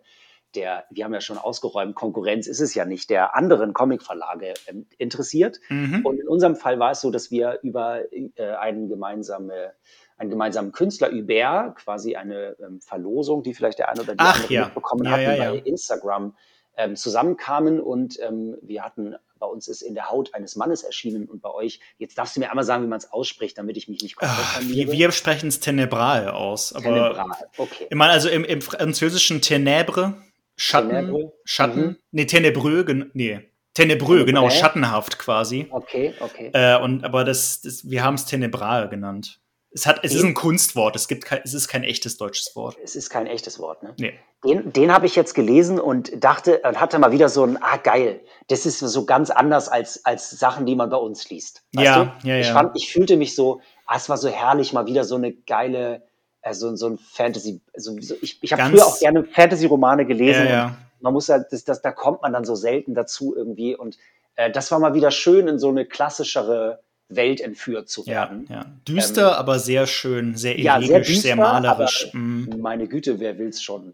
[0.56, 4.74] der, wir haben ja schon ausgeräumt, Konkurrenz ist es ja nicht, der anderen Comicverlage äh,
[4.98, 5.60] interessiert.
[5.70, 6.06] Mhm.
[6.06, 8.30] Und in unserem Fall war es so, dass wir über äh,
[8.60, 9.74] einen, gemeinsame,
[10.18, 14.36] einen gemeinsamen Künstler, Hubert, quasi eine ähm, Verlosung, die vielleicht der eine oder die Ach,
[14.36, 14.66] andere ja.
[14.66, 15.52] mitbekommen Ja, hatten, ja.
[15.52, 16.36] bei Instagram
[16.82, 21.28] ähm, zusammenkamen und ähm, wir hatten, bei uns ist in der Haut eines Mannes erschienen
[21.28, 23.88] und bei euch, jetzt darfst du mir einmal sagen, wie man es ausspricht, damit ich
[23.88, 26.74] mich nicht komplett Ach, wir, wir sprechen es Tenebral aus.
[26.74, 27.88] Aber Tenebral, okay.
[27.90, 30.14] Ich meine, also im, im französischen Ténèbre,
[30.56, 31.98] Schatten, Ténèbre, Schatten, mhm.
[32.12, 33.40] nee, Ténébreux, gen- nee,
[33.74, 34.26] Ténébreux.
[34.26, 35.68] genau, schattenhaft quasi.
[35.72, 36.52] Okay, okay.
[36.54, 39.41] Äh, und, aber das, das, wir haben es Tenebral genannt.
[39.74, 40.30] Es, hat, es ist Mhm.
[40.30, 42.78] ein Kunstwort, es, gibt kein, es ist kein echtes deutsches Wort.
[42.84, 43.94] Es ist kein echtes Wort, ne?
[43.98, 44.14] Nee.
[44.44, 47.78] Den, den habe ich jetzt gelesen und dachte und hatte mal wieder so ein, ah
[47.78, 51.64] geil, das ist so ganz anders als, als Sachen, die man bei uns liest.
[51.74, 52.28] Weißt Ja, du?
[52.28, 52.54] ja, Ich, ja.
[52.54, 56.02] fand, ich fühlte mich so, ah, es war so herrlich, mal wieder so eine geile,
[56.42, 60.46] äh, so, ein Fantasy, so, so, ich, ich habe früher auch gerne Fantasy-Romane gelesen.
[60.48, 60.78] Ja, ja.
[61.02, 63.98] Man muss ja, das, das, da kommt man dann so selten dazu irgendwie und
[64.36, 66.82] äh, das war mal wieder schön, in so eine klassischere
[67.16, 68.48] Welt entführt zu Ja, werden.
[68.50, 68.66] ja.
[68.88, 72.08] Düster, aber sehr schön, sehr Ja, elegisch, sehr sehr, düster, malerisch.
[72.10, 72.50] aber- Mm.
[72.60, 73.94] Meine Güte, wer will's schon?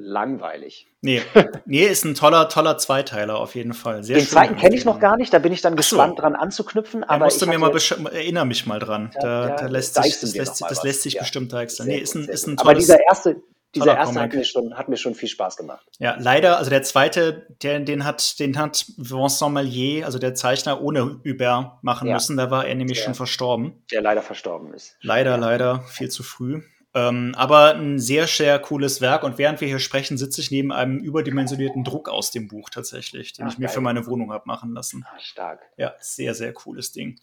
[0.00, 0.86] Langweilig.
[1.00, 1.22] Nee.
[1.66, 4.04] nee, ist ein toller, toller Zweiteiler auf jeden Fall.
[4.04, 5.96] Sehr Den schön zweiten kenne ich noch gar nicht, da bin ich dann Ach so.
[5.96, 7.00] gespannt dran anzuknüpfen.
[7.00, 7.72] Ja, Aber musst du mir mal
[8.12, 9.10] erinnere mich mal dran.
[9.16, 11.22] Ja, Da, ja, da lässt sich, das lässt, das lässt sich Ja.
[11.22, 11.86] bestimmt deichseln.
[11.86, 12.84] Sehr Nee, ist ein, sehr ist ein Aber tolles.
[12.86, 13.42] dieser erste,
[13.74, 15.86] dieser erste hat mir, schon, hat mir schon viel Spaß gemacht.
[15.98, 20.80] Ja, leider, also der zweite, der, den hat, den hat Vincent Mallier, also der Zeichner,
[20.80, 22.14] ohne Hubert machen Ja.
[22.14, 22.36] müssen.
[22.36, 23.04] Da war er nämlich Ja.
[23.04, 23.82] schon verstorben.
[23.92, 24.96] Der leider verstorben ist.
[25.02, 25.36] Leider, Ja.
[25.36, 26.62] leider, viel zu früh.
[26.94, 29.22] Ähm, aber ein sehr, sehr cooles Werk.
[29.22, 33.34] Und während wir hier sprechen, sitze ich neben einem überdimensionierten Druck aus dem Buch tatsächlich,
[33.34, 33.74] den Ach, ich mir geil.
[33.74, 35.04] für meine Wohnung habe machen lassen.
[35.06, 35.60] Ah, stark.
[35.76, 37.18] Ja, sehr, sehr cooles Ding.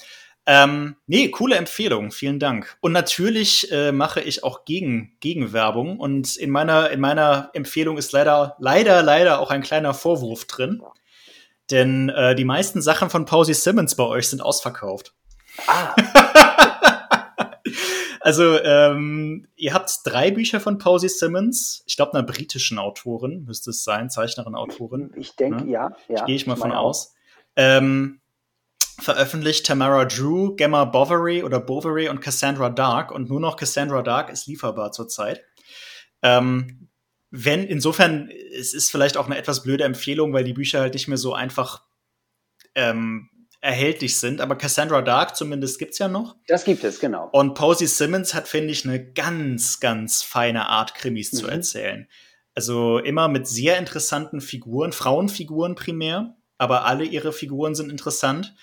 [0.48, 2.78] Ähm, nee, coole Empfehlung, vielen Dank.
[2.82, 6.00] Und natürlich äh, mache ich auch gegen, Gegenwerbung.
[6.00, 10.82] Und in meiner, in meiner Empfehlung ist leider, leider, leider auch ein kleiner Vorwurf drin.
[11.72, 15.14] Denn äh, die meisten Sachen von Posey Simmons bei euch sind ausverkauft.
[15.68, 15.96] Ah,
[18.26, 21.84] Also, ähm, ihr habt drei Bücher von Posey Simmons.
[21.86, 25.12] Ich glaube, einer britischen Autorin müsste es sein, Zeichnerin, Autorin.
[25.16, 25.96] ich denke, ja.
[26.08, 26.26] ja.
[26.26, 26.90] Gehe ich mal von meine auch.
[26.90, 27.14] aus.
[27.56, 28.22] Ähm,
[29.00, 34.30] veröffentlicht Tamara Drew, Gemma Bovary oder Bovary und Cassandra Dark und nur noch Cassandra Dark
[34.30, 35.44] ist lieferbar zurzeit.
[36.22, 36.90] Ähm,
[37.32, 41.08] wenn, insofern, es ist vielleicht auch eine etwas blöde Empfehlung, weil die Bücher halt nicht
[41.08, 41.84] mehr so einfach
[42.76, 43.30] ähm,
[43.62, 46.36] erhältlich sind, aber Cassandra Dark zumindest gibt's ja noch.
[46.48, 47.30] Das gibt es, genau.
[47.32, 51.52] Und Posey Simmons hat, finde ich, eine ganz, ganz feine Art, Krimis zu Mhm.
[51.52, 52.08] erzählen.
[52.54, 58.56] Also immer mit sehr interessanten Figuren, Frauenfiguren primär, aber alle ihre Figuren sind interessant.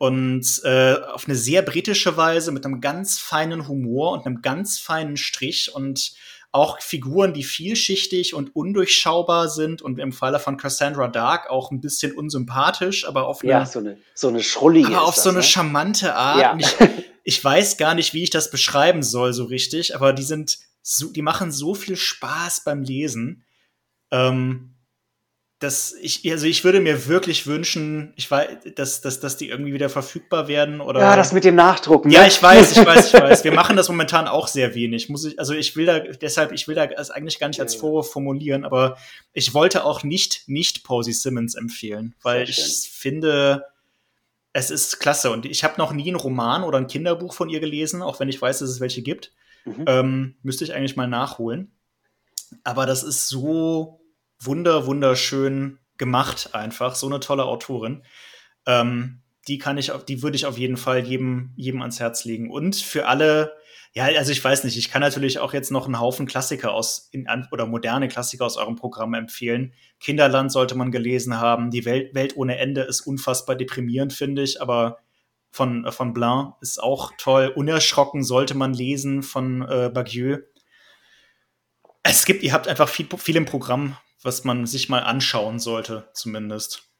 [0.00, 4.78] Und äh, auf eine sehr britische Weise mit einem ganz feinen Humor und einem ganz
[4.78, 6.14] feinen Strich und
[6.52, 11.82] auch Figuren, die vielschichtig und undurchschaubar sind und im Falle von Cassandra Dark auch ein
[11.82, 14.88] bisschen unsympathisch, aber auf eine Ja, so eine, so eine schrullige.
[14.88, 15.44] aber auf das, so eine ne?
[15.44, 16.40] charmante Art.
[16.40, 16.56] Ja.
[16.58, 16.88] Ich,
[17.24, 21.12] ich weiß gar nicht, wie ich das beschreiben soll so richtig, aber die sind so,
[21.12, 23.44] die machen so viel Spaß beim Lesen.
[24.10, 24.69] Ähm,
[25.60, 29.74] dass ich, also ich würde mir wirklich wünschen, ich weiß, dass, dass, dass die irgendwie
[29.74, 31.00] wieder verfügbar werden oder.
[31.00, 32.10] Ja, das mit dem Nachdrucken.
[32.10, 32.28] Ja, ne?
[32.28, 33.44] ich weiß, ich weiß, ich weiß.
[33.44, 35.10] Wir machen das momentan auch sehr wenig.
[35.10, 37.74] Muss ich, also ich will da, deshalb, ich will da es eigentlich gar nicht als
[37.74, 37.80] Ja, ja.
[37.82, 38.96] Vorwurf formulieren, aber
[39.34, 43.66] ich wollte auch nicht, nicht Posey Simmons empfehlen, weil ich finde,
[44.54, 45.30] es ist klasse.
[45.30, 48.30] Und ich habe noch nie einen Roman oder ein Kinderbuch von ihr gelesen, auch wenn
[48.30, 49.32] ich weiß, dass es welche gibt.
[49.66, 49.84] Mhm.
[49.86, 51.70] Ähm, müsste ich eigentlich mal nachholen.
[52.64, 53.99] Aber das ist so
[54.40, 56.94] wunder, wunderschön gemacht, einfach.
[56.94, 58.02] So eine tolle Autorin.
[58.66, 62.50] Ähm, die kann ich, die würde ich auf jeden Fall jedem, jedem ans Herz legen.
[62.50, 63.56] Und für alle,
[63.92, 67.08] ja, also ich weiß nicht, ich kann natürlich auch jetzt noch einen Haufen Klassiker aus
[67.12, 69.72] in, oder moderne Klassiker aus eurem Programm empfehlen.
[69.98, 71.70] Kinderland sollte man gelesen haben.
[71.70, 74.98] Die Welt, Welt ohne Ende ist unfassbar deprimierend, finde ich, aber
[75.50, 77.52] von, von Blanc ist auch toll.
[77.54, 80.38] Unerschrocken sollte man lesen von äh, Bagieux.
[82.02, 86.08] Es gibt, ihr habt einfach viel, viel im Programm, was man sich mal anschauen sollte,
[86.12, 86.90] zumindest.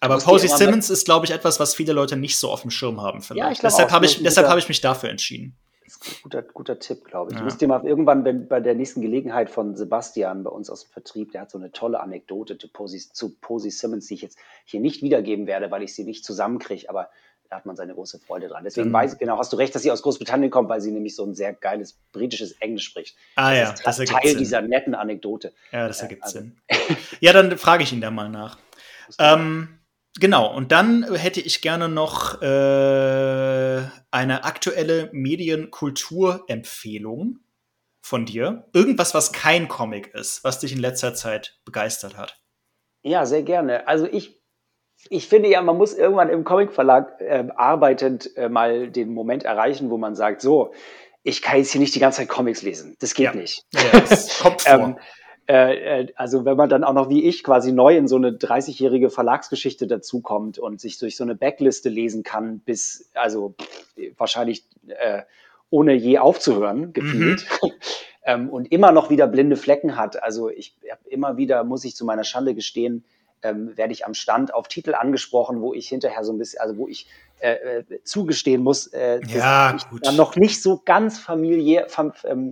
[0.00, 3.00] Aber Posey Simmons ist, glaube ich, etwas, was viele Leute nicht so auf dem Schirm
[3.00, 3.22] haben.
[3.22, 3.46] Vielleicht.
[3.46, 5.56] Ja, ich deshalb habe ich, deshalb hab ich mich dafür entschieden.
[5.84, 7.36] Das ist ein guter, guter Tipp, glaube ich.
[7.36, 7.40] Ja.
[7.40, 10.84] Ich muss dir mal irgendwann wenn, bei der nächsten Gelegenheit von Sebastian bei uns aus
[10.84, 14.22] dem Vertrieb, der hat so eine tolle Anekdote zu Posey, zu Posey Simmons, die ich
[14.22, 17.10] jetzt hier nicht wiedergeben werde, weil ich sie nicht zusammenkriege, aber
[17.54, 18.64] da hat man seine große Freude dran.
[18.64, 18.94] Deswegen mhm.
[18.94, 21.24] weiß ich genau, hast du recht, dass sie aus Großbritannien kommt, weil sie nämlich so
[21.24, 23.16] ein sehr geiles britisches Englisch spricht.
[23.36, 24.38] Ah das ja, ist das, Teil Sinn.
[24.38, 25.52] dieser netten Anekdote.
[25.70, 26.40] Ja, das ergibt also.
[26.40, 26.56] Sinn.
[27.20, 28.58] ja, dann frage ich ihn da mal nach.
[29.18, 29.78] Ähm,
[30.20, 33.82] Genau, und dann hätte ich gerne noch äh,
[34.12, 37.40] eine aktuelle Medienkulturempfehlung
[38.00, 38.68] von dir.
[38.72, 42.40] Irgendwas, was kein Comic ist, was dich in letzter Zeit begeistert hat.
[43.02, 43.88] Ja, sehr gerne.
[43.88, 44.40] Also ich,
[45.10, 49.90] ich finde ja, man muss irgendwann im Comicverlag äh, arbeitend äh, mal den Moment erreichen,
[49.90, 50.72] wo man sagt, so,
[51.22, 52.96] ich kann jetzt hier nicht die ganze Zeit Comics lesen.
[53.00, 53.34] Das geht ja.
[53.34, 53.64] nicht.
[53.72, 54.72] Ja, das kommt vor.
[54.72, 54.96] ähm,
[55.46, 58.30] äh, äh, also wenn man dann auch noch wie ich quasi neu in so eine
[58.30, 63.54] 30-jährige Verlagsgeschichte dazukommt und sich durch so eine Backliste lesen kann, bis, also
[64.16, 65.22] wahrscheinlich äh,
[65.70, 67.46] ohne je aufzuhören, gefühlt.
[67.62, 67.70] Mhm.
[68.24, 70.22] ähm, und immer noch wieder blinde Flecken hat.
[70.22, 73.04] Also ich habe immer wieder, muss ich zu meiner Schande gestehen,
[73.44, 76.76] ähm, werde ich am Stand auf Titel angesprochen, wo ich hinterher so ein bisschen, also
[76.76, 77.06] wo ich
[77.38, 82.12] äh, äh zugestehen muss, äh, ja, dass ich dann noch nicht so ganz familiär, fam,
[82.24, 82.50] ähm,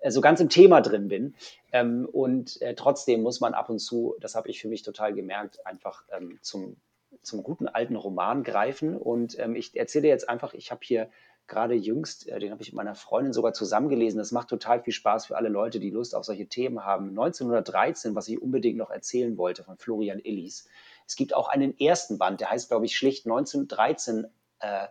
[0.00, 1.34] äh, so ganz im Thema drin bin.
[1.72, 5.14] Ähm, und äh, trotzdem muss man ab und zu, das habe ich für mich total
[5.14, 6.76] gemerkt, einfach ähm, zum,
[7.22, 8.96] zum guten alten Roman greifen.
[8.96, 11.08] Und ähm, ich erzähle jetzt einfach, ich habe hier
[11.46, 14.18] gerade jüngst, äh, den habe ich mit meiner Freundin sogar zusammengelesen.
[14.18, 17.10] Das macht total viel Spaß für alle Leute, die Lust auf solche Themen haben.
[17.10, 20.68] 1913, was ich unbedingt noch erzählen wollte, von Florian Illis.
[21.06, 24.26] Es gibt auch einen ersten Band, der heißt, glaube ich, schlicht 1913,
[24.60, 24.86] äh,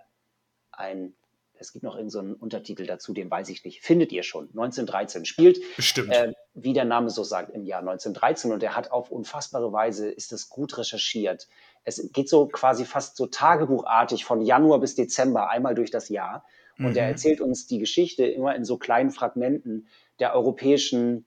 [0.71, 1.13] ein
[1.59, 3.81] es gibt noch irgendeinen so Untertitel dazu, den weiß ich nicht.
[3.81, 4.45] Findet ihr schon.
[4.49, 6.11] 1913 spielt, Bestimmt.
[6.11, 10.09] Äh, wie der Name so sagt, im Jahr 1913 und er hat auf unfassbare Weise,
[10.09, 11.47] ist das gut recherchiert.
[11.83, 16.45] Es geht so quasi fast so tagebuchartig von Januar bis Dezember einmal durch das Jahr
[16.77, 16.97] und mhm.
[16.97, 19.87] er erzählt uns die Geschichte immer in so kleinen Fragmenten
[20.19, 21.25] der europäischen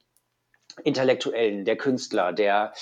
[0.85, 2.73] Intellektuellen, der Künstler, der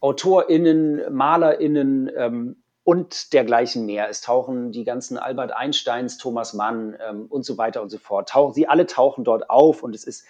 [0.00, 4.08] AutorInnen, MalerInnen, ähm, und dergleichen mehr.
[4.08, 8.30] Es tauchen die ganzen Albert Einsteins, Thomas Mann ähm, und so weiter und so fort.
[8.30, 10.26] Tauchen, sie alle tauchen dort auf und es ist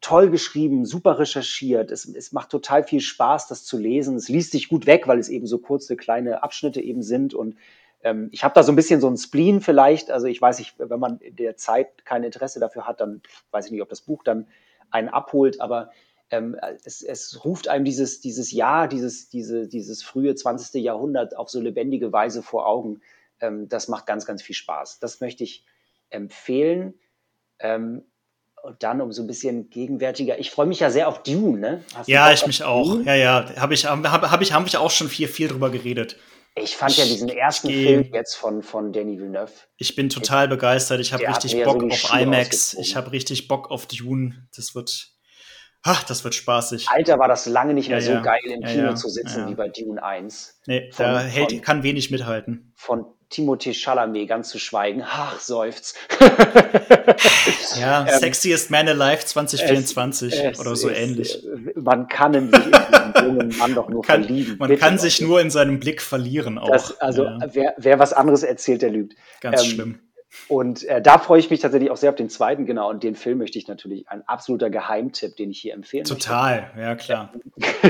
[0.00, 1.90] toll geschrieben, super recherchiert.
[1.90, 4.16] Es, es macht total viel Spaß, das zu lesen.
[4.16, 7.34] Es liest sich gut weg, weil es eben so kurze, kleine Abschnitte eben sind.
[7.34, 7.56] Und
[8.02, 10.10] ähm, ich habe da so ein bisschen so ein Spleen vielleicht.
[10.10, 13.22] Also ich weiß nicht, wenn man in der Zeit kein Interesse dafür hat, dann
[13.52, 14.48] weiß ich nicht, ob das Buch dann
[14.90, 15.60] einen abholt.
[15.60, 15.90] Aber
[16.30, 20.82] ähm, es, es, ruft einem dieses, dieses Jahr, dieses, diese, dieses frühe 20.
[20.82, 23.02] Jahrhundert auf so lebendige Weise vor Augen.
[23.40, 24.98] Ähm, das macht ganz, ganz viel Spaß.
[24.98, 25.64] Das möchte ich
[26.10, 26.94] empfehlen.
[27.60, 28.04] Ähm,
[28.62, 30.38] und dann um so ein bisschen gegenwärtiger.
[30.38, 31.84] Ich freue mich ja sehr auf Dune, ne?
[32.06, 32.92] ja, ich mich auch.
[32.92, 33.04] Dune?
[33.04, 36.16] Ja, ja, habe ich, hab, hab ich, hab ich auch schon viel, viel drüber geredet.
[36.54, 39.52] Ich fand ja diesen ersten ich, Film jetzt von, von Denis Villeneuve.
[39.78, 41.00] Ich bin total ich, begeistert.
[41.00, 42.74] Ich habe richtig Bock so auf IMAX.
[42.74, 44.46] Ich habe richtig Bock auf Dune.
[44.54, 45.12] Das wird,
[45.82, 46.88] Ach, das wird spaßig.
[46.90, 48.20] Alter, war das lange nicht mehr ja, so ja.
[48.20, 50.60] geil im Kino ja, zu sitzen wie bei Dune 1.
[50.66, 52.72] Nee, von, da hält, von, kann wenig mithalten.
[52.76, 55.02] Von Timothée Chalamet ganz zu schweigen.
[55.04, 55.94] Ach, seufz.
[57.80, 61.44] ja, ähm, Sexiest Man Alive 2024 es, es oder so ist, ähnlich.
[61.44, 64.56] Äh, man kann in sich in diesen jungen Mann doch nur kann, verlieben.
[64.58, 66.70] Man kann sich nur in seinem Blick verlieren auch.
[66.70, 69.14] Das, also, wer, wer was anderes erzählt, der lügt.
[69.40, 69.98] Ganz ähm, schlimm.
[70.48, 72.88] Und äh, da freue ich mich tatsächlich auch sehr auf den zweiten, genau.
[72.88, 76.80] Und den Film möchte ich natürlich ein absoluter Geheimtipp, den ich hier empfehlen Total, möchte.
[76.80, 77.32] ja klar.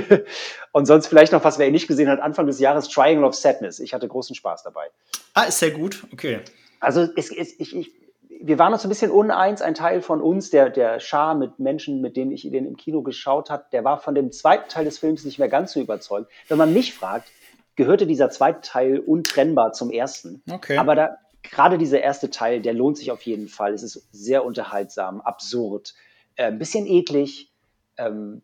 [0.73, 3.35] und sonst vielleicht noch was, wer ihn nicht gesehen hat, Anfang des Jahres Triangle of
[3.35, 3.79] Sadness.
[3.79, 4.89] Ich hatte großen Spaß dabei.
[5.35, 6.41] Ah, ist sehr gut, okay.
[6.81, 7.93] Also es, es, ich, ich,
[8.41, 9.63] wir waren uns ein bisschen uneins.
[9.63, 13.03] Ein Teil von uns, der, der Schar mit Menschen, mit denen ich den im Kino
[13.03, 16.31] geschaut habe, der war von dem zweiten Teil des Films nicht mehr ganz so überzeugt.
[16.49, 17.29] Wenn man mich fragt,
[17.77, 20.43] gehörte dieser zweite Teil untrennbar zum ersten.
[20.51, 20.77] Okay.
[20.77, 23.75] Aber da, gerade dieser erste Teil, der lohnt sich auf jeden Fall.
[23.75, 25.95] Es ist sehr unterhaltsam, absurd,
[26.37, 27.53] äh, ein bisschen eklig.
[27.97, 28.43] Ähm,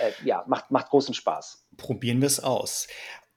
[0.00, 1.66] äh, ja, macht, macht großen Spaß.
[1.76, 2.86] Probieren wir es aus.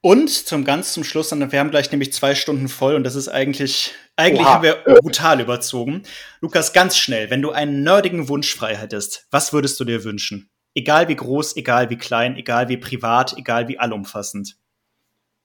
[0.01, 3.29] Und zum ganz zum Schluss, wir haben gleich nämlich zwei Stunden voll und das ist
[3.29, 4.53] eigentlich, eigentlich Oha.
[4.53, 6.03] haben wir brutal überzogen.
[6.39, 10.51] Lukas, ganz schnell, wenn du einen nerdigen Wunsch frei hättest, was würdest du dir wünschen?
[10.75, 14.57] Egal wie groß, egal wie klein, egal wie privat, egal wie allumfassend.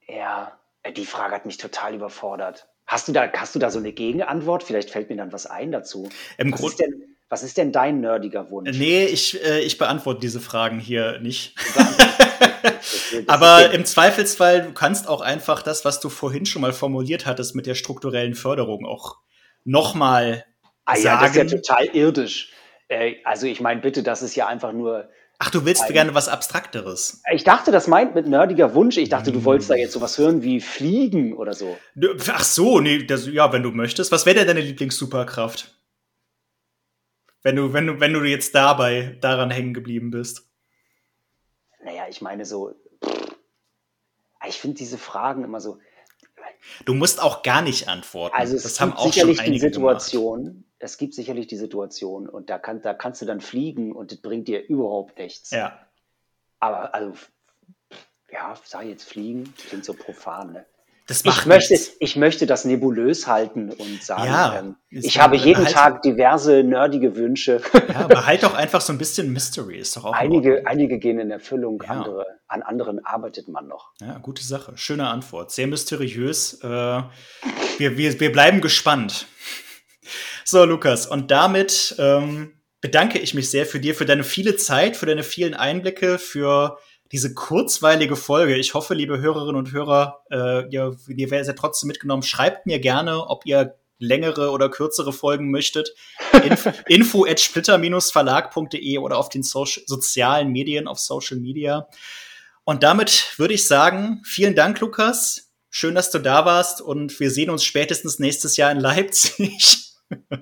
[0.06, 0.60] Ja,
[0.94, 2.68] die Frage hat mich total überfordert.
[2.86, 4.62] Hast du da, hast du da so eine Gegenantwort?
[4.62, 6.08] Vielleicht fällt mir dann was ein dazu.
[6.38, 6.84] Im Grunde.
[7.28, 8.76] Was ist denn dein nerdiger Wunsch?
[8.76, 11.54] Nee, ich, äh, ich beantworte diese Fragen hier nicht.
[13.26, 17.54] Aber im Zweifelsfall, du kannst auch einfach das, was du vorhin schon mal formuliert hattest
[17.54, 19.16] mit der strukturellen Förderung auch
[19.64, 20.44] nochmal
[20.84, 21.04] ah, sagen.
[21.04, 22.52] Ja, das ist ja total irdisch.
[22.88, 25.08] Äh, also ich meine, bitte, das ist ja einfach nur
[25.44, 27.20] Ach, du willst ein, gerne was Abstrakteres.
[27.32, 28.96] Ich dachte, das meint mit nerdiger Wunsch.
[28.96, 31.76] Ich dachte, du wolltest da jetzt sowas hören wie Fliegen oder so.
[32.28, 34.12] Ach so, nee, das, ja, wenn du möchtest.
[34.12, 35.76] Was wäre denn deine Lieblingssuperkraft?
[37.42, 40.48] Wenn du, wenn du, wenn du jetzt dabei daran hängen geblieben bist.
[41.84, 42.76] Naja, ich meine so.
[43.04, 43.34] Pff,
[44.48, 45.80] ich finde diese Fragen immer so.
[46.84, 48.36] Du musst auch gar nicht antworten.
[48.36, 50.44] Also es das haben auch sicherlich schon einige die Situation.
[50.44, 50.64] Gemacht.
[50.82, 54.18] Es gibt sicherlich die Situation und da, kann, da kannst du dann fliegen und das
[54.18, 55.52] bringt dir überhaupt nichts.
[55.52, 55.78] Ja.
[56.58, 57.12] Aber also
[58.32, 60.66] ja, sag jetzt fliegen, klingt so profan, ne?
[61.06, 65.36] Das macht ich, möchte, ich möchte das nebulös halten und sagen, ja, ähm, ich habe
[65.36, 67.60] jeden halt, Tag diverse nerdige Wünsche.
[67.88, 71.18] Ja, aber halt doch einfach so ein bisschen Mystery, ist doch auch einige, einige gehen
[71.18, 71.90] in Erfüllung, ja.
[71.90, 73.92] andere, an anderen arbeitet man noch.
[74.00, 74.76] Ja, gute Sache.
[74.76, 75.50] Schöne Antwort.
[75.50, 76.60] Sehr mysteriös.
[76.62, 79.26] Äh, wir, wir, wir bleiben gespannt.
[80.44, 84.96] So, Lukas, und damit ähm, bedanke ich mich sehr für dir, für deine viele Zeit,
[84.96, 86.78] für deine vielen Einblicke, für
[87.12, 88.56] diese kurzweilige Folge.
[88.56, 92.22] Ich hoffe, liebe Hörerinnen und Hörer, äh, ihr, ihr werdet ja trotzdem mitgenommen.
[92.22, 95.94] Schreibt mir gerne, ob ihr längere oder kürzere Folgen möchtet.
[96.44, 101.86] Inf info at splitter-verlag.de oder auf den so sozialen Medien, auf Social Media.
[102.64, 105.52] Und damit würde ich sagen, vielen Dank, Lukas.
[105.70, 109.88] Schön, dass du da warst und wir sehen uns spätestens nächstes Jahr in Leipzig.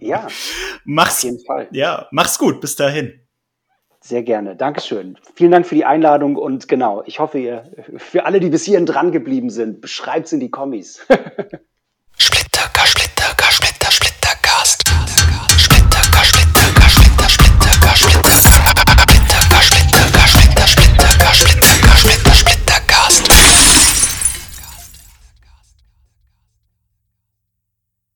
[0.00, 0.28] Ja,
[0.84, 1.68] mach's, auf jeden Fall.
[1.72, 2.60] Ja, mach's gut.
[2.60, 3.20] Bis dahin.
[4.02, 4.56] Sehr gerne.
[4.56, 5.18] Dankeschön.
[5.34, 8.86] Vielen Dank für die Einladung und genau, ich hoffe, ihr, für alle, die bis hierhin
[8.86, 11.06] dran geblieben sind, beschreibt es in die Kommis.
[12.16, 14.19] Splitter, Splitter, Splitter.